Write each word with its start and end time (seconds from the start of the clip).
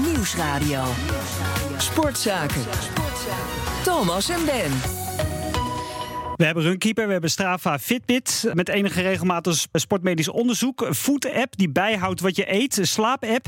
Nieuwsradio. 0.00 0.82
Sportzaken. 1.76 2.62
Thomas 3.84 4.28
en 4.28 4.44
Ben. 4.44 4.70
We 6.36 6.44
hebben 6.44 6.64
Runkeeper, 6.64 7.06
we 7.06 7.12
hebben 7.12 7.30
Strava 7.30 7.78
Fitbit. 7.78 8.50
Met 8.52 8.68
enige 8.68 9.00
regelmatig 9.00 9.66
sportmedisch 9.72 10.28
onderzoek. 10.28 10.88
Food-app 10.94 11.56
die 11.56 11.70
bijhoudt 11.70 12.20
wat 12.20 12.36
je 12.36 12.52
eet. 12.52 12.78
Slaap-app. 12.82 13.46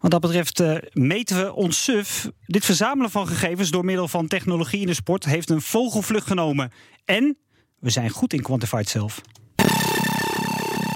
Wat 0.00 0.10
dat 0.10 0.20
betreft 0.20 0.60
uh, 0.60 0.76
meten 0.92 1.36
we 1.36 1.54
ons 1.54 1.84
suf. 1.84 2.30
Dit 2.46 2.64
verzamelen 2.64 3.10
van 3.10 3.26
gegevens 3.26 3.70
door 3.70 3.84
middel 3.84 4.08
van 4.08 4.26
technologie 4.26 4.80
in 4.80 4.86
de 4.86 4.94
sport... 4.94 5.24
heeft 5.24 5.50
een 5.50 5.62
vogelvlucht 5.62 6.26
genomen. 6.26 6.72
En 7.04 7.38
we 7.78 7.90
zijn 7.90 8.10
goed 8.10 8.32
in 8.32 8.42
Quantified 8.42 8.88
zelf. 8.88 9.20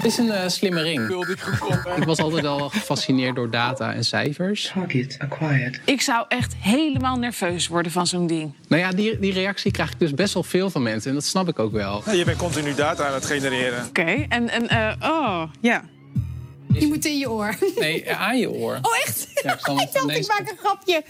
Het 0.01 0.11
is 0.11 0.17
een 0.17 0.25
uh, 0.25 0.47
slimme 0.47 0.81
ring. 0.81 1.25
Ik 1.95 2.03
was 2.03 2.19
altijd 2.19 2.45
al 2.45 2.69
gefascineerd 2.69 3.35
door 3.35 3.49
data 3.49 3.93
en 3.93 4.03
cijfers. 4.03 4.71
Target 4.73 5.17
acquired. 5.19 5.79
Ik 5.85 6.01
zou 6.01 6.25
echt 6.27 6.55
helemaal 6.59 7.15
nerveus 7.15 7.67
worden 7.67 7.91
van 7.91 8.07
zo'n 8.07 8.27
ding. 8.27 8.53
Nou 8.67 8.81
ja, 8.81 8.91
die, 8.91 9.19
die 9.19 9.33
reactie 9.33 9.71
krijg 9.71 9.91
ik 9.91 9.99
dus 9.99 10.13
best 10.13 10.33
wel 10.33 10.43
veel 10.43 10.69
van 10.69 10.83
mensen. 10.83 11.09
En 11.09 11.15
dat 11.15 11.25
snap 11.25 11.47
ik 11.47 11.59
ook 11.59 11.71
wel. 11.71 12.11
je 12.11 12.25
bent 12.25 12.37
continu 12.37 12.75
data 12.75 13.07
aan 13.07 13.13
het 13.13 13.25
genereren. 13.25 13.85
Oké, 13.85 14.25
en, 14.29 14.49
en 14.49 14.63
uh, 14.63 15.09
oh, 15.09 15.43
ja. 15.59 15.83
Die 16.67 16.87
moet 16.87 17.05
in 17.05 17.17
je 17.17 17.29
oor. 17.31 17.55
Nee, 17.79 18.15
aan 18.15 18.37
je 18.37 18.49
oor. 18.51 18.79
Oh, 18.81 18.97
echt? 19.05 19.27
Ja, 19.43 19.53
ik, 19.53 19.59
ik 19.81 19.93
dacht, 19.93 20.17
ik 20.17 20.27
maak 20.27 20.49
een 20.49 20.57
grapje. 20.57 21.03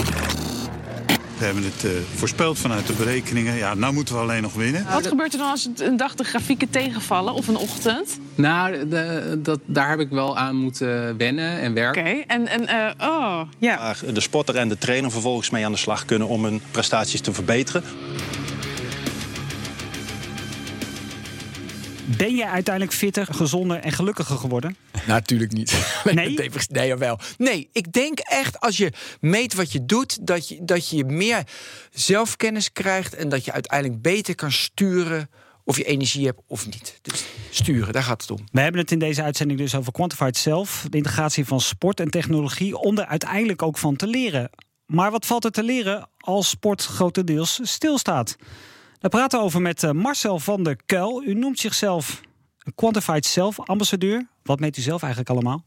We 1.42 1.48
hebben 1.48 1.66
het 1.66 1.84
uh, 1.84 1.92
voorspeld 2.16 2.60
vanuit 2.60 2.88
de 2.88 2.94
berekeningen. 2.94 3.56
Ja, 3.56 3.74
nou 3.74 3.94
moeten 3.94 4.16
we 4.16 4.22
alleen 4.22 4.42
nog 4.42 4.54
winnen. 4.54 4.86
Wat 4.92 5.08
gebeurt 5.08 5.34
er 5.34 5.40
dan 5.40 5.50
als 5.50 5.70
een 5.76 5.98
dag 5.98 6.16
de 6.16 6.24
grafieken 6.24 6.70
tegenvallen 6.70 7.34
of 7.34 7.48
een 7.48 7.58
ochtend? 7.58 8.20
Nou, 8.36 8.88
de, 8.88 9.40
dat, 9.44 9.60
daar 9.66 9.90
heb 9.90 10.00
ik 10.00 10.10
wel 10.10 10.38
aan 10.38 10.56
moeten 10.56 11.18
wennen 11.18 11.60
en 11.60 11.74
werken. 11.74 12.02
Oké, 12.02 12.24
en, 12.28 12.48
en 12.48 12.62
uh, 12.62 13.10
oh, 13.10 13.42
ja. 13.58 13.78
Waar 13.78 14.14
de 14.14 14.22
sporter 14.22 14.56
en 14.56 14.70
de 14.70 14.78
trainer 14.78 15.12
vervolgens 15.12 15.50
mee 15.50 15.66
aan 15.66 15.72
de 15.72 15.78
slag 15.78 16.06
kunnen 16.06 16.28
om 16.28 16.44
hun 16.44 16.62
prestaties 16.72 17.22
te 17.22 17.34
verbeteren. 17.34 17.84
Ben 22.18 22.36
jij 22.36 22.48
uiteindelijk 22.48 22.96
fitter, 22.96 23.28
gezonder 23.32 23.78
en 23.78 23.92
gelukkiger 23.92 24.38
geworden? 24.38 24.76
Natuurlijk 25.08 25.52
niet. 25.52 25.74
Nee? 26.04 26.50
nee, 26.70 26.88
jawel. 26.88 27.20
Nee, 27.38 27.70
ik 27.72 27.92
denk 27.92 28.20
echt 28.20 28.60
als 28.60 28.78
je 28.78 28.92
meet 29.20 29.54
wat 29.54 29.72
je 29.72 29.86
doet, 29.86 30.28
dat 30.28 30.48
je, 30.48 30.60
dat 30.62 30.90
je 30.90 31.06
meer 31.06 31.44
zelfkennis 31.92 32.72
krijgt 32.72 33.16
en 33.16 33.30
dat 33.30 33.46
je 33.46 33.52
uiteindelijk 33.52 34.02
beter 34.02 34.36
kan 34.36 34.52
sturen 34.52 35.30
of 35.64 35.78
je 35.78 35.84
energie 35.84 36.26
hebt 36.26 36.42
of 36.48 36.66
niet. 36.66 37.00
Dus 37.02 37.26
sturen, 37.50 37.94
daar 37.94 38.04
gaat 38.04 38.22
het 38.22 38.32
om. 38.32 38.48
We 38.52 38.62
hebben 38.62 38.82
het 38.82 38.92
in 38.92 39.00
deze 39.00 39.24
uitzending 39.24 39.60
dus 39.60 39.76
over 39.76 39.92
Quantified 39.92 40.38
Self, 40.38 40.86
de 40.90 40.98
integratie 40.98 41.46
van 41.46 41.62
sport 41.62 42.00
en 42.00 42.10
technologie, 42.10 42.78
om 42.78 42.98
er 42.98 43.06
uiteindelijk 43.06 43.62
ook 43.62 43.78
van 43.78 43.96
te 43.96 44.08
leren. 44.08 44.50
Maar 44.86 45.12
wat 45.12 45.26
valt 45.26 45.46
er 45.46 45.52
te 45.52 45.64
leren 45.64 46.10
als 46.18 46.50
sport 46.50 46.86
grotendeels 46.86 47.60
stilstaat? 47.64 48.36
Daar 49.02 49.10
praten 49.10 49.40
we 49.40 49.46
over 49.46 49.62
met 49.62 49.84
eh, 49.84 49.92
Marcel 49.92 50.40
van 50.40 50.64
der 50.64 50.78
Kuil. 50.86 51.24
U 51.24 51.34
noemt 51.34 51.60
zichzelf 51.60 52.22
een 52.64 52.76
Quantified 52.76 53.26
Self-ambassadeur. 53.26 54.28
Wat 54.44 54.60
meet 54.60 54.78
u 54.78 54.82
zelf 54.82 55.02
eigenlijk 55.02 55.32
allemaal? 55.32 55.64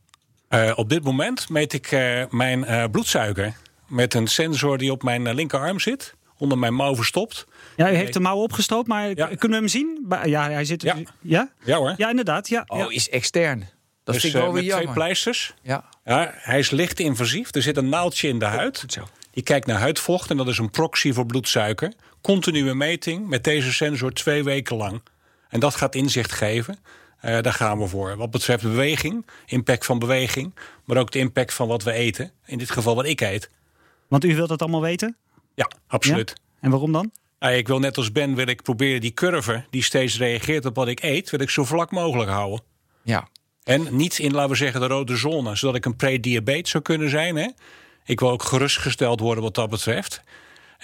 Uh, 0.49 0.73
op 0.75 0.89
dit 0.89 1.05
moment 1.05 1.49
meet 1.49 1.73
ik 1.73 1.93
uh, 1.93 2.25
mijn 2.31 2.61
uh, 2.61 2.85
bloedsuiker 2.91 3.57
met 3.89 4.15
een 4.15 4.27
sensor 4.27 4.79
die 4.79 4.93
op 4.93 5.03
mijn 5.03 5.35
linkerarm 5.35 5.81
zit, 5.81 6.15
onder 6.39 6.59
mijn 6.59 6.75
mouw 6.75 6.97
verstopt. 6.97 7.47
Ja, 7.77 7.91
u 7.91 7.95
heeft 7.95 8.13
de 8.13 8.21
mouw 8.21 8.37
opgestoopt, 8.37 8.89
maar 8.89 9.09
ja. 9.09 9.27
kunnen 9.27 9.41
we 9.41 9.55
hem 9.55 9.69
zien? 9.69 10.07
Ja, 10.25 10.51
hij 10.51 10.65
zit. 10.65 10.83
Ja, 10.83 10.97
ja? 11.21 11.51
ja 11.65 11.77
hoor. 11.77 11.95
Ja, 11.97 12.11
inderdaad. 12.11 12.48
Ja. 12.48 12.65
Oh, 12.67 12.93
is 12.93 13.09
extern. 13.11 13.59
Dat 14.05 14.15
dus, 14.15 14.23
vind 14.23 14.35
ik 14.35 14.41
wel 14.41 14.53
weer 14.53 14.65
met 14.65 14.83
twee 14.83 14.93
pleisters. 14.93 15.55
Ja. 15.63 15.85
ja. 16.05 16.31
Hij 16.35 16.59
is 16.59 16.71
licht 16.71 17.01
invasief. 17.01 17.55
Er 17.55 17.63
zit 17.63 17.77
een 17.77 17.89
naaldje 17.89 18.29
in 18.29 18.39
de 18.39 18.45
huid. 18.45 18.85
Zo. 18.87 19.09
Die 19.31 19.43
kijkt 19.43 19.67
naar 19.67 19.79
huidvocht 19.79 20.31
en 20.31 20.37
dat 20.37 20.48
is 20.48 20.59
een 20.59 20.71
proxy 20.71 21.13
voor 21.13 21.27
bloedsuiker. 21.27 21.93
Continue 22.25 22.75
meting 22.75 23.29
met 23.29 23.45
deze 23.45 23.73
sensor 23.73 24.12
twee 24.12 24.45
weken 24.45 24.77
lang. 24.77 25.02
En 25.48 25.61
dat 25.61 25.74
gaat 25.74 25.95
inzicht 25.95 26.33
geven. 26.33 26.79
Uh, 27.24 27.40
daar 27.40 27.52
gaan 27.52 27.79
we 27.79 27.86
voor. 27.86 28.17
Wat 28.17 28.30
betreft 28.30 28.62
beweging, 28.62 29.27
impact 29.46 29.86
van 29.86 29.98
beweging, 29.98 30.55
maar 30.84 30.96
ook 30.96 31.11
de 31.11 31.18
impact 31.18 31.55
van 31.55 31.68
wat 31.68 31.83
we 31.83 31.92
eten. 31.92 32.33
In 32.45 32.58
dit 32.58 32.70
geval 32.70 32.95
wat 32.95 33.07
ik 33.07 33.20
eet. 33.20 33.51
Want 34.08 34.24
u 34.24 34.34
wilt 34.34 34.48
dat 34.48 34.63
allemaal 34.63 34.80
weten? 34.80 35.17
Ja, 35.55 35.70
absoluut. 35.86 36.34
En 36.61 36.70
waarom 36.70 36.92
dan? 36.92 37.11
Ik 37.51 37.68
wil 37.68 37.79
net 37.79 37.96
als 37.96 38.13
Ben 38.13 38.34
wil 38.34 38.46
ik 38.46 38.63
proberen 38.63 39.01
die 39.01 39.14
curve 39.14 39.64
die 39.70 39.83
steeds 39.83 40.18
reageert 40.18 40.64
op 40.64 40.74
wat 40.74 40.89
ik 40.89 41.02
eet, 41.02 41.30
wil 41.30 41.40
ik 41.40 41.51
zo 41.51 41.64
vlak 41.64 41.90
mogelijk 41.90 42.30
houden. 42.30 42.61
Ja. 43.02 43.29
En 43.64 43.96
niet 43.96 44.18
in, 44.18 44.33
laten 44.33 44.51
we 44.51 44.57
zeggen, 44.57 44.80
de 44.80 44.86
rode 44.86 45.17
zone, 45.17 45.57
zodat 45.57 45.77
ik 45.77 45.84
een 45.84 45.96
pre-diabetes 45.96 46.70
zou 46.70 46.83
kunnen 46.83 47.11
zijn. 47.11 47.36
Hè? 47.36 47.48
Ik 48.05 48.20
wil 48.20 48.30
ook 48.30 48.42
gerustgesteld 48.42 49.20
worden 49.20 49.42
wat 49.42 49.55
dat 49.55 49.70
betreft. 49.70 50.23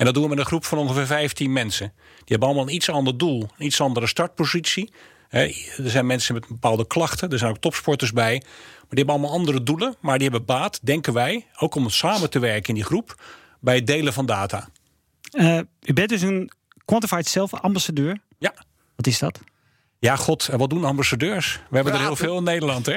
En 0.01 0.07
dat 0.07 0.15
doen 0.15 0.23
we 0.23 0.29
met 0.29 0.39
een 0.39 0.45
groep 0.45 0.65
van 0.65 0.79
ongeveer 0.79 1.07
15 1.07 1.53
mensen. 1.53 1.93
Die 1.97 2.25
hebben 2.27 2.49
allemaal 2.49 2.67
een 2.67 2.75
iets 2.75 2.91
ander 2.91 3.19
doel, 3.19 3.49
een 3.59 3.67
iets 3.67 3.81
andere 3.81 4.07
startpositie. 4.07 4.93
er 5.29 5.55
zijn 5.77 6.07
mensen 6.07 6.35
met 6.35 6.49
bepaalde 6.49 6.87
klachten, 6.87 7.31
er 7.31 7.39
zijn 7.39 7.51
ook 7.51 7.59
topsporters 7.59 8.13
bij. 8.13 8.33
Maar 8.33 8.89
die 8.89 8.99
hebben 8.99 9.15
allemaal 9.15 9.33
andere 9.33 9.63
doelen. 9.63 9.95
Maar 10.01 10.19
die 10.19 10.29
hebben 10.29 10.47
baat, 10.47 10.79
denken 10.83 11.13
wij, 11.13 11.47
ook 11.59 11.75
om 11.75 11.91
samen 11.91 12.31
te 12.31 12.39
werken 12.39 12.69
in 12.69 12.75
die 12.75 12.85
groep, 12.85 13.23
bij 13.59 13.75
het 13.75 13.87
delen 13.87 14.13
van 14.13 14.27
data. 14.27 14.69
Uh, 15.33 15.61
u 15.83 15.93
bent 15.93 16.09
dus 16.09 16.23
een 16.23 16.51
Quantified 16.85 17.29
Self-ambassadeur. 17.29 18.19
Ja. 18.39 18.55
Wat 18.97 19.07
is 19.07 19.19
dat? 19.19 19.41
Ja, 20.01 20.17
god, 20.17 20.49
wat 20.57 20.71
doen 20.71 20.85
ambassadeurs? 20.85 21.61
We 21.69 21.75
hebben 21.75 21.93
er 21.95 22.01
heel 22.01 22.17
veel 22.17 22.37
in 22.37 22.43
Nederland, 22.43 22.87
hè? 22.87 22.97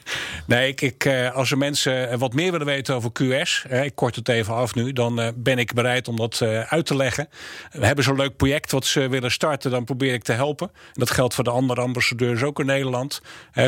nee, 0.46 0.68
ik, 0.68 0.80
ik, 0.80 1.04
eh, 1.04 1.34
als 1.34 1.50
er 1.50 1.58
mensen 1.58 2.10
eh, 2.10 2.18
wat 2.18 2.32
meer 2.32 2.50
willen 2.50 2.66
weten 2.66 2.94
over 2.94 3.10
QS, 3.12 3.64
ik 3.70 3.94
kort 3.94 4.16
het 4.16 4.28
even 4.28 4.54
af 4.54 4.74
nu, 4.74 4.92
dan 4.92 5.20
eh, 5.20 5.28
ben 5.34 5.58
ik 5.58 5.72
bereid 5.72 6.08
om 6.08 6.16
dat 6.16 6.42
uit 6.68 6.86
te 6.86 6.96
leggen. 6.96 7.28
We 7.70 7.86
hebben 7.86 8.04
zo'n 8.04 8.16
leuk 8.16 8.36
project 8.36 8.70
wat 8.70 8.86
ze 8.86 9.08
willen 9.08 9.30
starten, 9.30 9.70
dan 9.70 9.84
probeer 9.84 10.12
ik 10.12 10.22
te 10.22 10.32
helpen. 10.32 10.70
En 10.74 10.92
dat 10.92 11.10
geldt 11.10 11.34
voor 11.34 11.44
de 11.44 11.50
andere 11.50 11.80
ambassadeurs 11.80 12.42
ook 12.42 12.60
in 12.60 12.66
Nederland. 12.66 13.20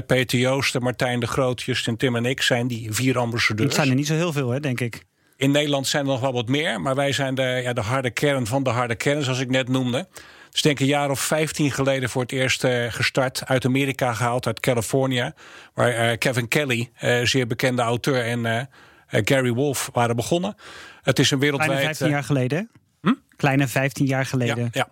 Peter 0.06 0.38
Joosten, 0.38 0.82
Martijn 0.82 1.20
de 1.20 1.26
Groot, 1.26 1.62
Justin 1.62 1.96
Tim 1.96 2.16
en 2.16 2.24
ik 2.24 2.42
zijn 2.42 2.66
die 2.66 2.92
vier 2.92 3.18
ambassadeurs. 3.18 3.68
Dat 3.68 3.76
zijn 3.76 3.88
er 3.88 3.94
niet 3.94 4.06
zo 4.06 4.14
heel 4.14 4.32
veel, 4.32 4.50
hè, 4.50 4.60
denk 4.60 4.80
ik. 4.80 5.04
In 5.36 5.50
Nederland 5.50 5.86
zijn 5.86 6.04
er 6.04 6.10
nog 6.10 6.20
wel 6.20 6.32
wat 6.32 6.48
meer, 6.48 6.80
maar 6.80 6.94
wij 6.94 7.12
zijn 7.12 7.34
de, 7.34 7.60
ja, 7.62 7.72
de 7.72 7.80
harde 7.80 8.10
kern 8.10 8.46
van 8.46 8.62
de 8.62 8.70
harde 8.70 8.94
kern, 8.94 9.22
zoals 9.22 9.40
ik 9.40 9.50
net 9.50 9.68
noemde 9.68 10.08
is 10.56 10.62
denk 10.62 10.80
een 10.80 10.86
jaar 10.86 11.10
of 11.10 11.20
15 11.20 11.70
geleden 11.70 12.08
voor 12.08 12.22
het 12.22 12.32
eerst 12.32 12.64
uh, 12.64 12.92
gestart. 12.92 13.46
Uit 13.46 13.64
Amerika 13.64 14.12
gehaald, 14.12 14.46
uit 14.46 14.60
Californië. 14.60 15.32
Waar 15.74 16.10
uh, 16.10 16.18
Kevin 16.18 16.48
Kelly, 16.48 16.90
uh, 17.02 17.20
zeer 17.22 17.46
bekende 17.46 17.82
auteur, 17.82 18.24
en 18.24 18.68
Gary 19.08 19.52
Wolf 19.52 19.90
waren 19.92 20.16
begonnen. 20.16 20.56
Het 21.02 21.18
is 21.18 21.30
een 21.30 21.38
wereldwijd... 21.38 21.70
Kleine 21.70 21.94
15 21.94 22.08
jaar 22.08 22.24
geleden, 22.24 22.70
hm? 23.00 23.12
Kleine 23.36 23.68
15 23.68 24.06
jaar 24.06 24.26
geleden. 24.26 24.70
Ja, 24.72 24.88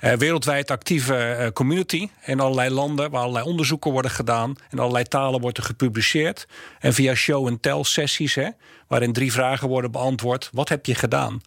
ja. 0.00 0.16
wereldwijd 0.16 0.70
actieve 0.70 1.50
community 1.54 2.08
in 2.24 2.40
allerlei 2.40 2.70
landen... 2.70 3.10
waar 3.10 3.20
allerlei 3.20 3.44
onderzoeken 3.44 3.90
worden 3.92 4.10
gedaan. 4.10 4.54
In 4.70 4.78
allerlei 4.78 5.04
talen 5.04 5.40
wordt 5.40 5.58
er 5.58 5.64
gepubliceerd. 5.64 6.46
En 6.78 6.94
via 6.94 7.14
show-and-tell 7.14 7.82
sessies... 7.82 8.34
Hè, 8.34 8.48
waarin 8.88 9.12
drie 9.12 9.32
vragen 9.32 9.68
worden 9.68 9.90
beantwoord. 9.90 10.50
Wat 10.52 10.68
heb 10.68 10.86
je 10.86 10.94
gedaan? 10.94 11.40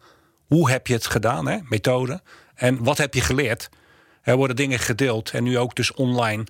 Hoe 0.46 0.70
heb 0.70 0.86
je 0.86 0.94
het 0.94 1.06
gedaan? 1.06 1.48
Hè? 1.48 1.58
Methode. 1.62 2.20
En 2.62 2.84
wat 2.84 2.98
heb 2.98 3.14
je 3.14 3.20
geleerd? 3.20 3.68
Er 4.22 4.36
worden 4.36 4.56
dingen 4.56 4.78
gedeeld 4.78 5.30
en 5.30 5.42
nu 5.42 5.58
ook 5.58 5.74
dus 5.74 5.92
online. 5.92 6.44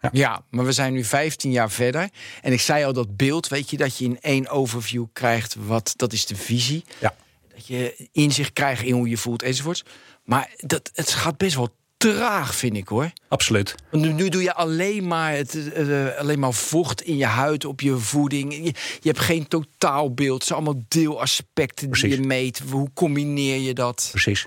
Ja. 0.00 0.08
ja. 0.12 0.44
maar 0.50 0.64
we 0.64 0.72
zijn 0.72 0.92
nu 0.92 1.04
15 1.04 1.50
jaar 1.50 1.70
verder. 1.70 2.08
En 2.42 2.52
ik 2.52 2.60
zei 2.60 2.84
al 2.84 2.92
dat 2.92 3.16
beeld, 3.16 3.48
weet 3.48 3.70
je, 3.70 3.76
dat 3.76 3.96
je 3.96 4.04
in 4.04 4.18
één 4.20 4.48
overview 4.48 5.04
krijgt. 5.12 5.54
Wat, 5.58 5.92
dat 5.96 6.12
is 6.12 6.26
de 6.26 6.36
visie. 6.36 6.84
Ja. 6.98 7.14
Dat 7.54 7.66
je 7.66 8.08
inzicht 8.12 8.52
krijgt 8.52 8.82
in 8.82 8.92
hoe 8.92 9.08
je 9.08 9.16
voelt 9.16 9.42
enzovoorts. 9.42 9.84
Maar 10.24 10.50
dat, 10.56 10.90
het 10.94 11.10
gaat 11.10 11.36
best 11.36 11.54
wel 11.54 11.74
traag, 11.96 12.54
vind 12.54 12.76
ik 12.76 12.88
hoor. 12.88 13.12
Absoluut. 13.28 13.74
Want 13.90 14.04
nu, 14.04 14.12
nu 14.12 14.28
doe 14.28 14.42
je 14.42 14.54
alleen 14.54 15.06
maar, 15.06 15.32
het, 15.32 15.54
uh, 15.54 16.16
alleen 16.16 16.38
maar 16.38 16.52
vocht 16.52 17.02
in 17.02 17.16
je 17.16 17.26
huid, 17.26 17.64
op 17.64 17.80
je 17.80 17.96
voeding. 17.96 18.54
Je, 18.54 18.62
je 19.00 19.08
hebt 19.08 19.18
geen 19.18 19.48
totaalbeeld. 19.48 20.38
Het 20.38 20.46
zijn 20.46 20.58
allemaal 20.58 20.82
deelaspecten 20.88 21.88
Precies. 21.88 22.10
die 22.10 22.20
je 22.20 22.26
meet. 22.26 22.62
Hoe 22.70 22.90
combineer 22.94 23.58
je 23.58 23.74
dat? 23.74 24.08
Precies. 24.10 24.44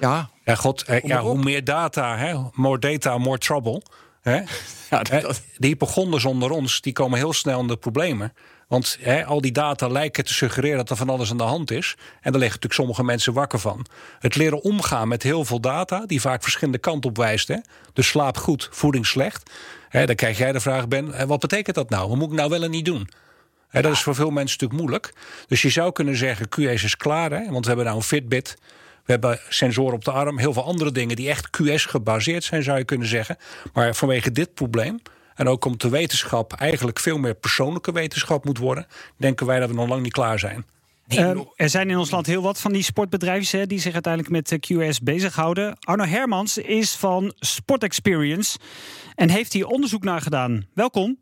Ja. 0.00 0.34
Ja, 0.46 0.54
god, 0.54 0.82
eh, 0.82 1.02
ja, 1.02 1.20
hoe 1.20 1.38
meer 1.38 1.64
data, 1.64 2.16
hè, 2.16 2.34
more 2.52 2.78
data, 2.78 3.18
more 3.18 3.38
trouble. 3.38 3.82
Hè? 4.22 4.40
Ja, 4.90 5.02
dat... 5.02 5.42
De 5.56 5.66
hypochonders 5.66 6.24
onder 6.24 6.50
ons, 6.50 6.80
die 6.80 6.92
komen 6.92 7.18
heel 7.18 7.32
snel 7.32 7.60
in 7.60 7.66
de 7.66 7.76
problemen. 7.76 8.32
Want 8.68 8.98
hè, 9.00 9.24
al 9.24 9.40
die 9.40 9.52
data 9.52 9.88
lijken 9.88 10.24
te 10.24 10.34
suggereren 10.34 10.76
dat 10.76 10.90
er 10.90 10.96
van 10.96 11.08
alles 11.08 11.30
aan 11.30 11.36
de 11.36 11.42
hand 11.42 11.70
is. 11.70 11.94
En 11.98 12.32
daar 12.32 12.40
liggen 12.40 12.42
natuurlijk 12.42 12.74
sommige 12.74 13.04
mensen 13.04 13.32
wakker 13.32 13.58
van. 13.58 13.86
Het 14.18 14.36
leren 14.36 14.62
omgaan 14.62 15.08
met 15.08 15.22
heel 15.22 15.44
veel 15.44 15.60
data, 15.60 16.06
die 16.06 16.20
vaak 16.20 16.42
verschillende 16.42 16.78
kanten 16.78 17.10
op 17.10 17.16
wijst. 17.16 17.48
Hè? 17.48 17.56
Dus 17.92 18.08
slaap 18.08 18.36
goed, 18.36 18.68
voeding 18.72 19.06
slecht. 19.06 19.50
Hè, 19.88 20.06
dan 20.06 20.14
krijg 20.14 20.38
jij 20.38 20.52
de 20.52 20.60
vraag, 20.60 20.88
Ben, 20.88 21.26
wat 21.26 21.40
betekent 21.40 21.76
dat 21.76 21.90
nou? 21.90 22.08
Wat 22.08 22.18
moet 22.18 22.30
ik 22.30 22.36
nou 22.36 22.50
wel 22.50 22.62
en 22.62 22.70
niet 22.70 22.84
doen? 22.84 23.08
Hè, 23.68 23.82
dat 23.82 23.92
is 23.92 24.02
voor 24.02 24.14
veel 24.14 24.30
mensen 24.30 24.58
natuurlijk 24.58 24.80
moeilijk. 24.80 25.12
Dus 25.46 25.62
je 25.62 25.70
zou 25.70 25.92
kunnen 25.92 26.16
zeggen, 26.16 26.48
QS 26.48 26.84
is 26.84 26.96
klaar. 26.96 27.30
Hè? 27.30 27.50
Want 27.50 27.60
we 27.60 27.66
hebben 27.66 27.84
nou 27.84 27.96
een 27.96 28.02
Fitbit. 28.02 28.56
We 29.06 29.12
hebben 29.12 29.40
sensoren 29.48 29.94
op 29.94 30.04
de 30.04 30.10
arm, 30.10 30.38
heel 30.38 30.52
veel 30.52 30.64
andere 30.64 30.92
dingen 30.92 31.16
die 31.16 31.28
echt 31.28 31.50
QS 31.50 31.84
gebaseerd 31.84 32.44
zijn, 32.44 32.62
zou 32.62 32.78
je 32.78 32.84
kunnen 32.84 33.08
zeggen. 33.08 33.36
Maar 33.72 33.94
vanwege 33.94 34.30
dit 34.30 34.54
probleem, 34.54 35.00
en 35.34 35.48
ook 35.48 35.64
omdat 35.64 35.80
de 35.80 35.88
wetenschap 35.88 36.52
eigenlijk 36.52 36.98
veel 36.98 37.18
meer 37.18 37.34
persoonlijke 37.34 37.92
wetenschap 37.92 38.44
moet 38.44 38.58
worden, 38.58 38.86
denken 39.16 39.46
wij 39.46 39.60
dat 39.60 39.68
we 39.68 39.74
nog 39.74 39.88
lang 39.88 40.02
niet 40.02 40.12
klaar 40.12 40.38
zijn. 40.38 40.66
Uh, 41.08 41.40
er 41.56 41.68
zijn 41.68 41.90
in 41.90 41.96
ons 41.96 42.10
land 42.10 42.26
heel 42.26 42.42
wat 42.42 42.60
van 42.60 42.72
die 42.72 42.82
sportbedrijven 42.82 43.58
hè, 43.58 43.66
die 43.66 43.80
zich 43.80 43.92
uiteindelijk 43.92 44.32
met 44.32 44.58
QS 44.72 45.00
bezighouden. 45.00 45.76
Arno 45.80 46.04
Hermans 46.04 46.58
is 46.58 46.94
van 46.94 47.32
Sport 47.38 47.82
Experience 47.82 48.58
en 49.14 49.30
heeft 49.30 49.52
hier 49.52 49.66
onderzoek 49.66 50.04
naar 50.04 50.20
gedaan. 50.20 50.66
Welkom. 50.74 51.18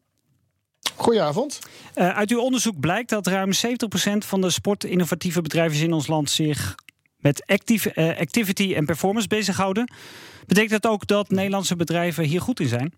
Goedenavond. 0.96 1.58
Uh, 1.94 2.16
uit 2.16 2.30
uw 2.30 2.40
onderzoek 2.40 2.80
blijkt 2.80 3.10
dat 3.10 3.26
ruim 3.26 3.50
70% 3.52 3.56
van 4.18 4.40
de 4.40 4.50
sportinnovatieve 4.50 5.42
bedrijven 5.42 5.80
in 5.80 5.92
ons 5.92 6.06
land 6.06 6.30
zich 6.30 6.74
met 7.24 7.42
active, 7.46 7.92
uh, 7.94 8.08
activity 8.20 8.74
en 8.76 8.84
performance 8.84 9.28
bezighouden. 9.28 9.92
Betekent 10.46 10.82
dat 10.82 10.92
ook 10.92 11.06
dat 11.06 11.30
Nederlandse 11.30 11.76
bedrijven 11.76 12.24
hier 12.24 12.40
goed 12.40 12.60
in 12.60 12.68
zijn? 12.68 12.94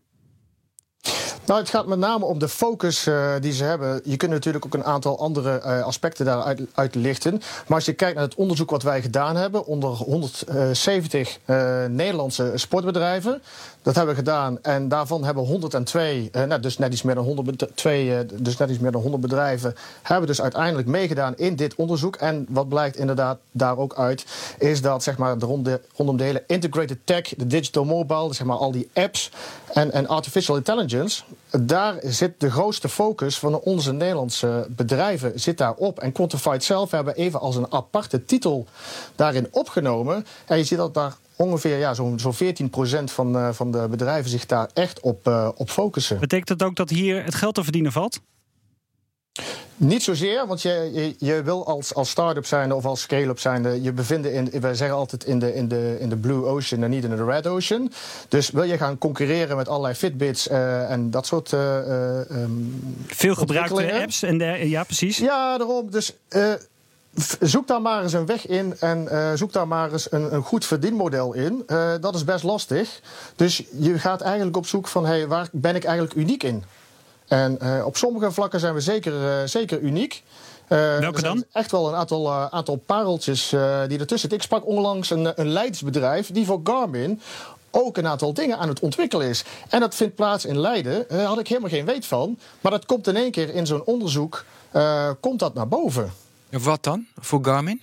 Nou, 1.47 1.61
het 1.61 1.69
gaat 1.69 1.87
met 1.87 1.99
name 1.99 2.25
om 2.25 2.39
de 2.39 2.49
focus 2.49 3.07
uh, 3.07 3.35
die 3.41 3.53
ze 3.53 3.65
hebben. 3.65 4.01
Je 4.05 4.17
kunt 4.17 4.31
natuurlijk 4.31 4.67
ook 4.67 4.75
een 4.75 4.85
aantal 4.85 5.19
andere 5.19 5.63
uh, 5.65 5.83
aspecten 5.83 6.25
daaruit 6.25 6.61
uit 6.75 6.95
lichten. 6.95 7.33
Maar 7.67 7.77
als 7.77 7.85
je 7.85 7.93
kijkt 7.93 8.15
naar 8.15 8.25
het 8.25 8.35
onderzoek 8.35 8.71
wat 8.71 8.83
wij 8.83 9.03
gedaan 9.03 9.37
hebben 9.37 9.67
onder 9.67 9.91
170 9.91 11.39
uh, 11.47 11.85
Nederlandse 11.85 12.53
sportbedrijven. 12.55 13.43
Dat 13.87 13.95
hebben 13.95 14.15
we 14.15 14.21
gedaan 14.21 14.59
en 14.63 14.89
daarvan 14.89 15.25
hebben 15.25 15.45
102, 15.45 16.31
nou, 16.33 16.61
dus 16.61 16.79
net 16.79 16.93
iets 16.93 17.03
meer 17.03 17.15
dan 17.15 17.25
100, 17.25 17.67
twee, 17.75 18.27
dus 18.27 18.57
net 18.57 18.71
iets 18.71 18.79
meer 18.79 18.93
dan 18.93 19.01
100 19.01 19.23
bedrijven, 19.23 19.75
hebben 20.03 20.27
dus 20.27 20.43
uiteindelijk 20.43 20.89
meegedaan 20.89 21.37
in 21.37 21.57
dit 21.57 21.75
onderzoek. 21.75 22.17
En 22.17 22.47
wat 22.49 22.69
blijkt 22.69 22.97
inderdaad 22.97 23.39
daar 23.51 23.79
ook 23.79 23.95
uit, 23.95 24.25
is 24.59 24.83
dat 24.83 25.03
zeg 25.03 25.19
maar, 25.19 25.39
de 25.39 25.81
rondom 25.97 26.17
de 26.17 26.25
hele 26.25 26.45
integrated 26.47 26.99
tech, 27.05 27.35
de 27.37 27.47
digital 27.47 27.85
mobile, 27.85 28.35
zeg 28.35 28.47
maar 28.47 28.57
al 28.57 28.73
die 28.73 28.91
apps 28.93 29.31
en, 29.73 29.93
en 29.93 30.09
artificial 30.09 30.57
intelligence 30.57 31.23
daar 31.61 31.97
zit 32.03 32.41
de 32.41 32.51
grootste 32.51 32.89
focus 32.89 33.39
van 33.39 33.59
onze 33.59 33.93
Nederlandse 33.93 34.67
bedrijven 34.71 35.41
zit 35.41 35.59
daarop. 35.59 35.99
En 35.99 36.13
Quantified 36.13 36.65
zelf 36.65 36.91
hebben 36.91 37.15
even 37.15 37.41
als 37.41 37.57
een 37.57 37.73
aparte 37.73 38.25
titel 38.25 38.67
daarin 39.17 39.49
opgenomen. 39.51 40.27
En 40.47 40.59
je 40.59 40.65
ziet 40.65 40.79
dat 40.79 40.95
daar 40.95 41.17
ongeveer 41.37 41.79
ja, 41.79 41.95
zo'n 41.95 42.19
zo 42.19 42.33
14% 42.33 42.37
van, 43.05 43.37
uh, 43.37 43.49
van 43.53 43.71
de 43.71 43.87
bedrijven 43.91 44.31
zich 44.31 44.47
daar 44.47 44.71
echt 44.75 45.01
op, 45.01 45.29
uh, 45.29 45.49
op 45.55 45.71
focussen. 45.71 46.21
Betekent 46.21 46.59
dat 46.59 46.69
ook 46.69 46.77
dat 46.77 46.91
hier 46.91 47.25
het 47.25 47.35
geld 47.35 47.55
te 47.55 47.63
verdienen 47.63 47.93
valt? 47.93 48.21
Niet 49.79 50.03
zozeer, 50.03 50.47
want 50.47 50.63
je, 50.63 50.91
je, 50.93 51.15
je, 51.19 51.43
wil 51.43 51.67
als, 51.67 51.95
als 51.95 52.11
start-up 52.11 52.47
zijn 52.47 52.73
of 52.73 52.85
als 52.85 53.01
scale-up 53.01 53.39
zijn, 53.39 53.83
je 53.83 53.93
bevinden 53.93 54.33
in, 54.33 54.61
wij 54.61 54.75
zeggen 54.75 54.97
altijd 54.97 55.25
in 55.25 55.39
de, 55.39 55.55
in, 55.55 55.69
de, 55.69 55.97
in 56.01 56.09
de 56.09 56.17
blue 56.17 56.45
ocean 56.45 56.83
en 56.83 56.91
niet 56.91 57.05
in 57.05 57.11
de 57.11 57.25
red 57.25 57.47
ocean. 57.47 57.93
Dus 58.29 58.51
wil 58.51 58.63
je 58.63 58.77
gaan 58.77 58.99
concurreren 58.99 59.57
met 59.57 59.69
allerlei 59.69 59.95
Fitbits 59.95 60.49
uh, 60.49 60.91
en 60.91 61.11
dat 61.11 61.27
soort. 61.27 61.53
Uh, 61.53 62.19
um, 62.31 62.97
Veel 63.07 63.35
gebruikte 63.35 64.01
apps 64.01 64.23
en 64.23 64.39
de, 64.39 64.69
ja, 64.69 64.85
precies. 64.85 65.19
Ja, 65.19 65.59
daarom. 65.59 65.91
Dus. 65.91 66.13
Uh, 66.31 66.53
Zoek 67.41 67.67
daar 67.67 67.83
maar 67.83 68.03
eens 68.03 68.13
een 68.13 68.27
weg 68.27 68.47
in 68.47 68.77
en 68.81 69.09
uh, 69.13 69.33
zoek 69.35 69.53
daar 69.53 69.69
maar 69.69 69.93
eens 69.93 70.13
een, 70.13 70.35
een 70.35 70.43
goed 70.43 70.65
verdienmodel 70.65 71.33
in. 71.33 71.63
Uh, 71.67 71.93
dat 72.01 72.15
is 72.15 72.25
best 72.25 72.45
lastig. 72.45 73.01
Dus 73.37 73.63
je 73.79 73.99
gaat 73.99 74.21
eigenlijk 74.21 74.57
op 74.57 74.67
zoek 74.67 74.89
van 74.89 75.07
hey, 75.07 75.27
waar 75.27 75.49
ben 75.53 75.75
ik 75.75 75.85
eigenlijk 75.85 76.17
uniek 76.17 76.43
in? 76.43 76.65
En 77.29 77.59
uh, 77.63 77.87
op 77.87 77.97
sommige 77.97 78.33
vlakken 78.33 78.61
zijn 78.61 78.75
we 78.75 78.81
zeker, 78.81 79.49
zeker 79.49 79.81
uniek. 79.81 80.23
Welke 80.69 81.23
dan? 81.23 81.45
Echt 81.53 81.71
wel 81.71 81.89
een 81.89 81.95
aantal, 81.95 82.33
aantal 82.33 82.77
pareltjes 82.77 83.49
die 83.49 83.59
ertussen 83.99 84.19
zitten. 84.19 84.39
Ik 84.39 84.45
sprak 84.45 84.67
onlangs 84.67 85.11
een, 85.11 85.41
een 85.41 85.49
Leidsbedrijf 85.49 86.31
die 86.31 86.47
voor 86.47 86.61
Garmin 86.65 87.21
ook 87.71 87.97
een 87.97 88.07
aantal 88.07 88.35
dingen 88.35 88.59
aan 88.59 88.69
het 88.69 88.81
ontwikkelen 88.81 89.27
is. 89.27 89.45
En 89.69 89.81
dat 89.81 89.95
vindt 89.95 90.15
plaats 90.15 90.45
in 90.45 90.59
Leiden. 90.59 91.05
Daar 91.09 91.25
had 91.25 91.39
ik 91.39 91.49
helemaal 91.49 91.71
geen 91.71 91.85
weet 91.85 92.07
van. 92.07 92.39
Maar 92.61 92.73
dat 92.73 92.87
komt 92.87 93.07
in 93.07 93.17
één 93.17 93.31
keer 93.31 93.55
in 93.55 93.67
zo'n 93.67 93.85
onderzoek 93.85 94.45
komt 95.21 95.39
dat 95.39 95.55
naar 95.55 95.69
boven. 95.69 96.13
Wat 96.63 96.85
dan 96.85 97.07
voor 97.15 97.45
Garmin? 97.45 97.83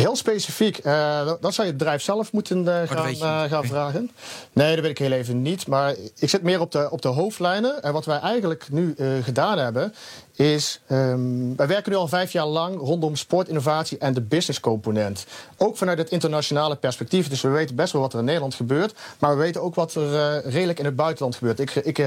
Heel 0.00 0.16
specifiek, 0.16 0.84
uh, 0.84 1.26
dat 1.40 1.54
zou 1.54 1.66
je 1.66 1.72
het 1.72 1.76
bedrijf 1.76 2.02
zelf 2.02 2.32
moeten 2.32 2.64
uh, 2.64 2.80
gaan, 2.84 3.10
uh, 3.10 3.42
gaan 3.42 3.64
vragen. 3.64 4.10
Nee, 4.52 4.74
dat 4.74 4.80
weet 4.80 4.90
ik 4.90 4.98
heel 4.98 5.12
even 5.12 5.42
niet. 5.42 5.66
Maar 5.66 5.94
ik 6.18 6.28
zit 6.28 6.42
meer 6.42 6.60
op 6.60 6.72
de, 6.72 6.90
op 6.90 7.02
de 7.02 7.08
hoofdlijnen. 7.08 7.82
En 7.82 7.92
wat 7.92 8.04
wij 8.04 8.18
eigenlijk 8.18 8.66
nu 8.70 8.94
gedaan 9.22 9.58
hebben, 9.58 9.94
is. 10.36 10.80
Um, 10.88 11.56
wij 11.56 11.66
werken 11.66 11.92
nu 11.92 11.98
al 11.98 12.08
vijf 12.08 12.32
jaar 12.32 12.46
lang 12.46 12.78
rondom 12.78 13.16
sportinnovatie 13.16 13.98
en 13.98 14.14
de 14.14 14.20
business 14.20 14.60
component. 14.60 15.26
Ook 15.56 15.76
vanuit 15.76 15.98
het 15.98 16.10
internationale 16.10 16.76
perspectief. 16.76 17.28
Dus 17.28 17.40
we 17.40 17.48
weten 17.48 17.76
best 17.76 17.92
wel 17.92 18.02
wat 18.02 18.12
er 18.12 18.18
in 18.18 18.24
Nederland 18.24 18.54
gebeurt. 18.54 18.94
Maar 19.18 19.30
we 19.30 19.42
weten 19.42 19.62
ook 19.62 19.74
wat 19.74 19.94
er 19.94 20.40
redelijk 20.48 20.78
in 20.78 20.84
het 20.84 20.96
buitenland 20.96 21.36
gebeurt. 21.36 21.60
Ik, 21.60 21.74
ik 21.74 21.98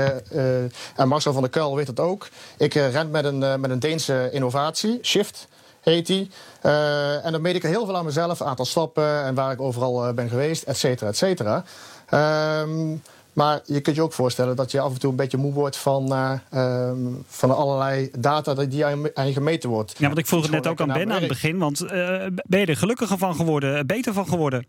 en 0.96 1.08
Marcel 1.08 1.34
van 1.34 1.42
der 1.42 1.52
Kuil 1.52 1.76
weet 1.76 1.96
dat 1.96 2.00
ook. 2.00 2.28
Ik 2.58 2.74
ren 2.74 3.12
met 3.12 3.26
een, 3.26 3.60
met 3.60 3.70
een 3.70 3.80
Deense 3.80 4.30
innovatie, 4.32 5.00
Shift 5.02 5.48
heet 5.84 6.08
die. 6.08 6.30
Uh, 6.66 7.26
en 7.26 7.32
dan 7.32 7.42
meet 7.42 7.56
ik 7.56 7.64
heel 7.64 7.86
veel 7.86 7.98
aan 7.98 8.06
mezelf, 8.06 8.42
aantal 8.42 8.66
stappen 8.66 9.24
en 9.24 9.36
waar 9.36 9.52
ik 9.52 9.62
overal 9.62 10.08
uh, 10.08 10.14
ben 10.14 10.30
geweest, 10.30 10.64
et 10.64 10.78
cetera, 10.78 11.10
et 11.10 11.18
cetera. 11.18 11.64
Um, 12.62 13.02
maar 13.34 13.62
je 13.66 13.82
kunt 13.82 13.96
je 13.96 14.02
ook 14.02 14.14
voorstellen 14.14 14.56
dat 14.56 14.72
je 14.72 14.80
af 14.80 14.94
en 14.94 15.00
toe 15.00 15.10
een 15.10 15.16
beetje 15.16 15.38
moe 15.38 15.54
wordt 15.54 15.78
van, 15.78 16.12
uh, 16.12 16.88
um, 16.88 17.24
van 17.28 17.56
allerlei 17.56 18.10
data 18.18 18.54
die 18.54 18.86
aan 18.86 19.28
je 19.28 19.34
gemeten 19.34 19.70
wordt. 19.70 19.96
Ja, 19.98 20.06
want 20.06 20.18
ik 20.18 20.28
vroeg 20.28 20.42
het 20.42 20.52
net 20.52 20.68
ook 20.68 20.82
aan 20.82 20.88
Ben 20.88 21.12
aan 21.12 21.20
het 21.20 21.28
begin. 21.28 21.58
Want 21.58 21.88
ben 22.48 22.60
je 22.60 22.66
er 22.66 22.78
gelukkiger 22.78 23.18
van 23.18 23.36
geworden, 23.36 23.88
beter 23.88 24.14
van 24.14 24.28
geworden? 24.28 24.66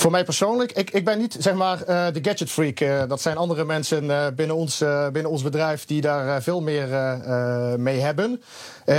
Voor 0.00 0.10
mij 0.10 0.24
persoonlijk, 0.24 0.72
ik, 0.72 0.90
ik 0.90 1.04
ben 1.04 1.18
niet 1.18 1.36
zeg 1.38 1.54
maar 1.54 1.78
uh, 1.80 2.06
de 2.12 2.18
gadget 2.22 2.50
freak. 2.50 2.80
Uh, 2.80 3.02
dat 3.08 3.20
zijn 3.20 3.36
andere 3.36 3.64
mensen 3.64 4.04
uh, 4.04 4.26
binnen, 4.36 4.56
ons, 4.56 4.84
binnen 5.12 5.30
ons 5.30 5.42
bedrijf 5.42 5.84
die 5.84 6.00
daar 6.00 6.42
veel 6.42 6.60
meer 6.60 6.88
mee 7.78 7.98
hebben. 7.98 8.42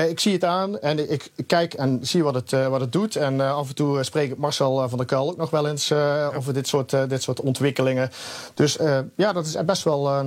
ik 0.09 0.19
zie 0.19 0.33
het 0.33 0.43
aan 0.43 0.79
en 0.79 1.11
ik, 1.11 1.31
ik 1.35 1.47
kijk 1.47 1.73
en 1.73 1.99
zie 2.01 2.23
wat 2.23 2.33
het, 2.33 2.51
wat 2.51 2.81
het 2.81 2.91
doet. 2.91 3.15
En 3.15 3.39
af 3.39 3.67
en 3.69 3.75
toe 3.75 4.03
spreek 4.03 4.31
ik 4.31 4.37
Marcel 4.37 4.89
van 4.89 4.97
der 4.97 5.07
Kuil 5.07 5.29
ook 5.29 5.37
nog 5.37 5.49
wel 5.49 5.67
eens 5.67 5.91
over 6.35 6.53
dit 6.53 6.67
soort, 6.67 7.09
dit 7.09 7.23
soort 7.23 7.39
ontwikkelingen. 7.39 8.11
Dus 8.53 8.77
ja, 9.15 9.33
dat 9.33 9.45
is 9.45 9.57
best 9.65 9.83
wel 9.83 10.09
een. 10.09 10.25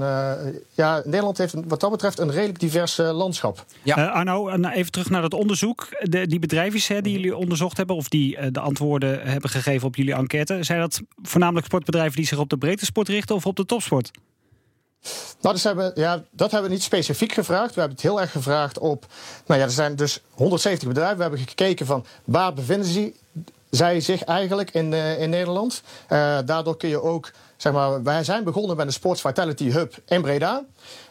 ja, 0.71 1.03
Nederland 1.05 1.39
heeft 1.39 1.55
wat 1.67 1.81
dat 1.81 1.91
betreft 1.91 2.19
een 2.19 2.31
redelijk 2.31 2.61
divers 2.61 2.97
landschap. 2.97 3.65
Ja. 3.83 4.07
Arno, 4.07 4.57
nou, 4.57 4.75
even 4.75 4.93
terug 4.93 5.11
naar 5.11 5.23
dat 5.23 5.35
onderzoek. 5.35 5.89
De, 6.01 6.27
die 6.27 6.39
bedrijven 6.39 7.03
die 7.03 7.13
jullie 7.13 7.37
onderzocht 7.37 7.77
hebben, 7.77 7.97
of 7.97 8.09
die 8.09 8.51
de 8.51 8.61
antwoorden 8.61 9.21
hebben 9.21 9.51
gegeven 9.51 9.87
op 9.87 9.97
jullie 9.97 10.15
enquête 10.15 10.64
zijn 10.65 10.81
dat 10.81 11.01
voornamelijk 11.23 11.67
sportbedrijven 11.67 12.17
die 12.17 12.27
zich 12.27 12.39
op 12.39 12.49
de 12.49 12.59
breedte 12.59 12.85
sport 12.85 13.09
richten 13.09 13.35
of 13.35 13.47
op 13.47 13.57
de 13.57 13.67
topsport? 13.67 14.11
Nou, 15.41 15.55
dus 15.55 15.65
hebben, 15.65 15.93
ja, 15.95 16.23
dat 16.31 16.51
hebben 16.51 16.69
we 16.69 16.77
niet 16.77 16.85
specifiek 16.85 17.33
gevraagd. 17.33 17.75
We 17.75 17.81
hebben 17.81 17.97
het 17.97 18.07
heel 18.07 18.21
erg 18.21 18.31
gevraagd 18.31 18.79
op. 18.79 19.07
Nou 19.47 19.61
ja, 19.61 19.67
er 19.67 19.73
zijn 19.73 19.97
dus 19.97 20.21
170 20.31 20.89
bedrijven. 20.89 21.17
We 21.17 21.23
hebben 21.23 21.41
gekeken 21.41 21.87
van 21.87 22.05
waar 22.25 22.55
bevinden 22.55 22.89
ze, 22.89 23.13
zij 23.71 24.01
zich 24.01 24.23
eigenlijk 24.23 24.71
in, 24.71 24.93
uh, 24.93 25.21
in 25.21 25.31
Nederland. 25.31 25.83
Uh, 26.13 26.39
daardoor 26.45 26.77
kun 26.77 26.89
je 26.89 27.03
ook, 27.03 27.31
zeg 27.57 27.73
maar, 27.73 28.03
wij 28.03 28.25
zijn 28.25 28.45
begonnen 28.45 28.77
met 28.77 28.87
een 28.87 28.93
Sports 28.93 29.21
Vitality 29.21 29.71
Hub 29.71 29.95
in 30.07 30.23
Breda. 30.23 30.65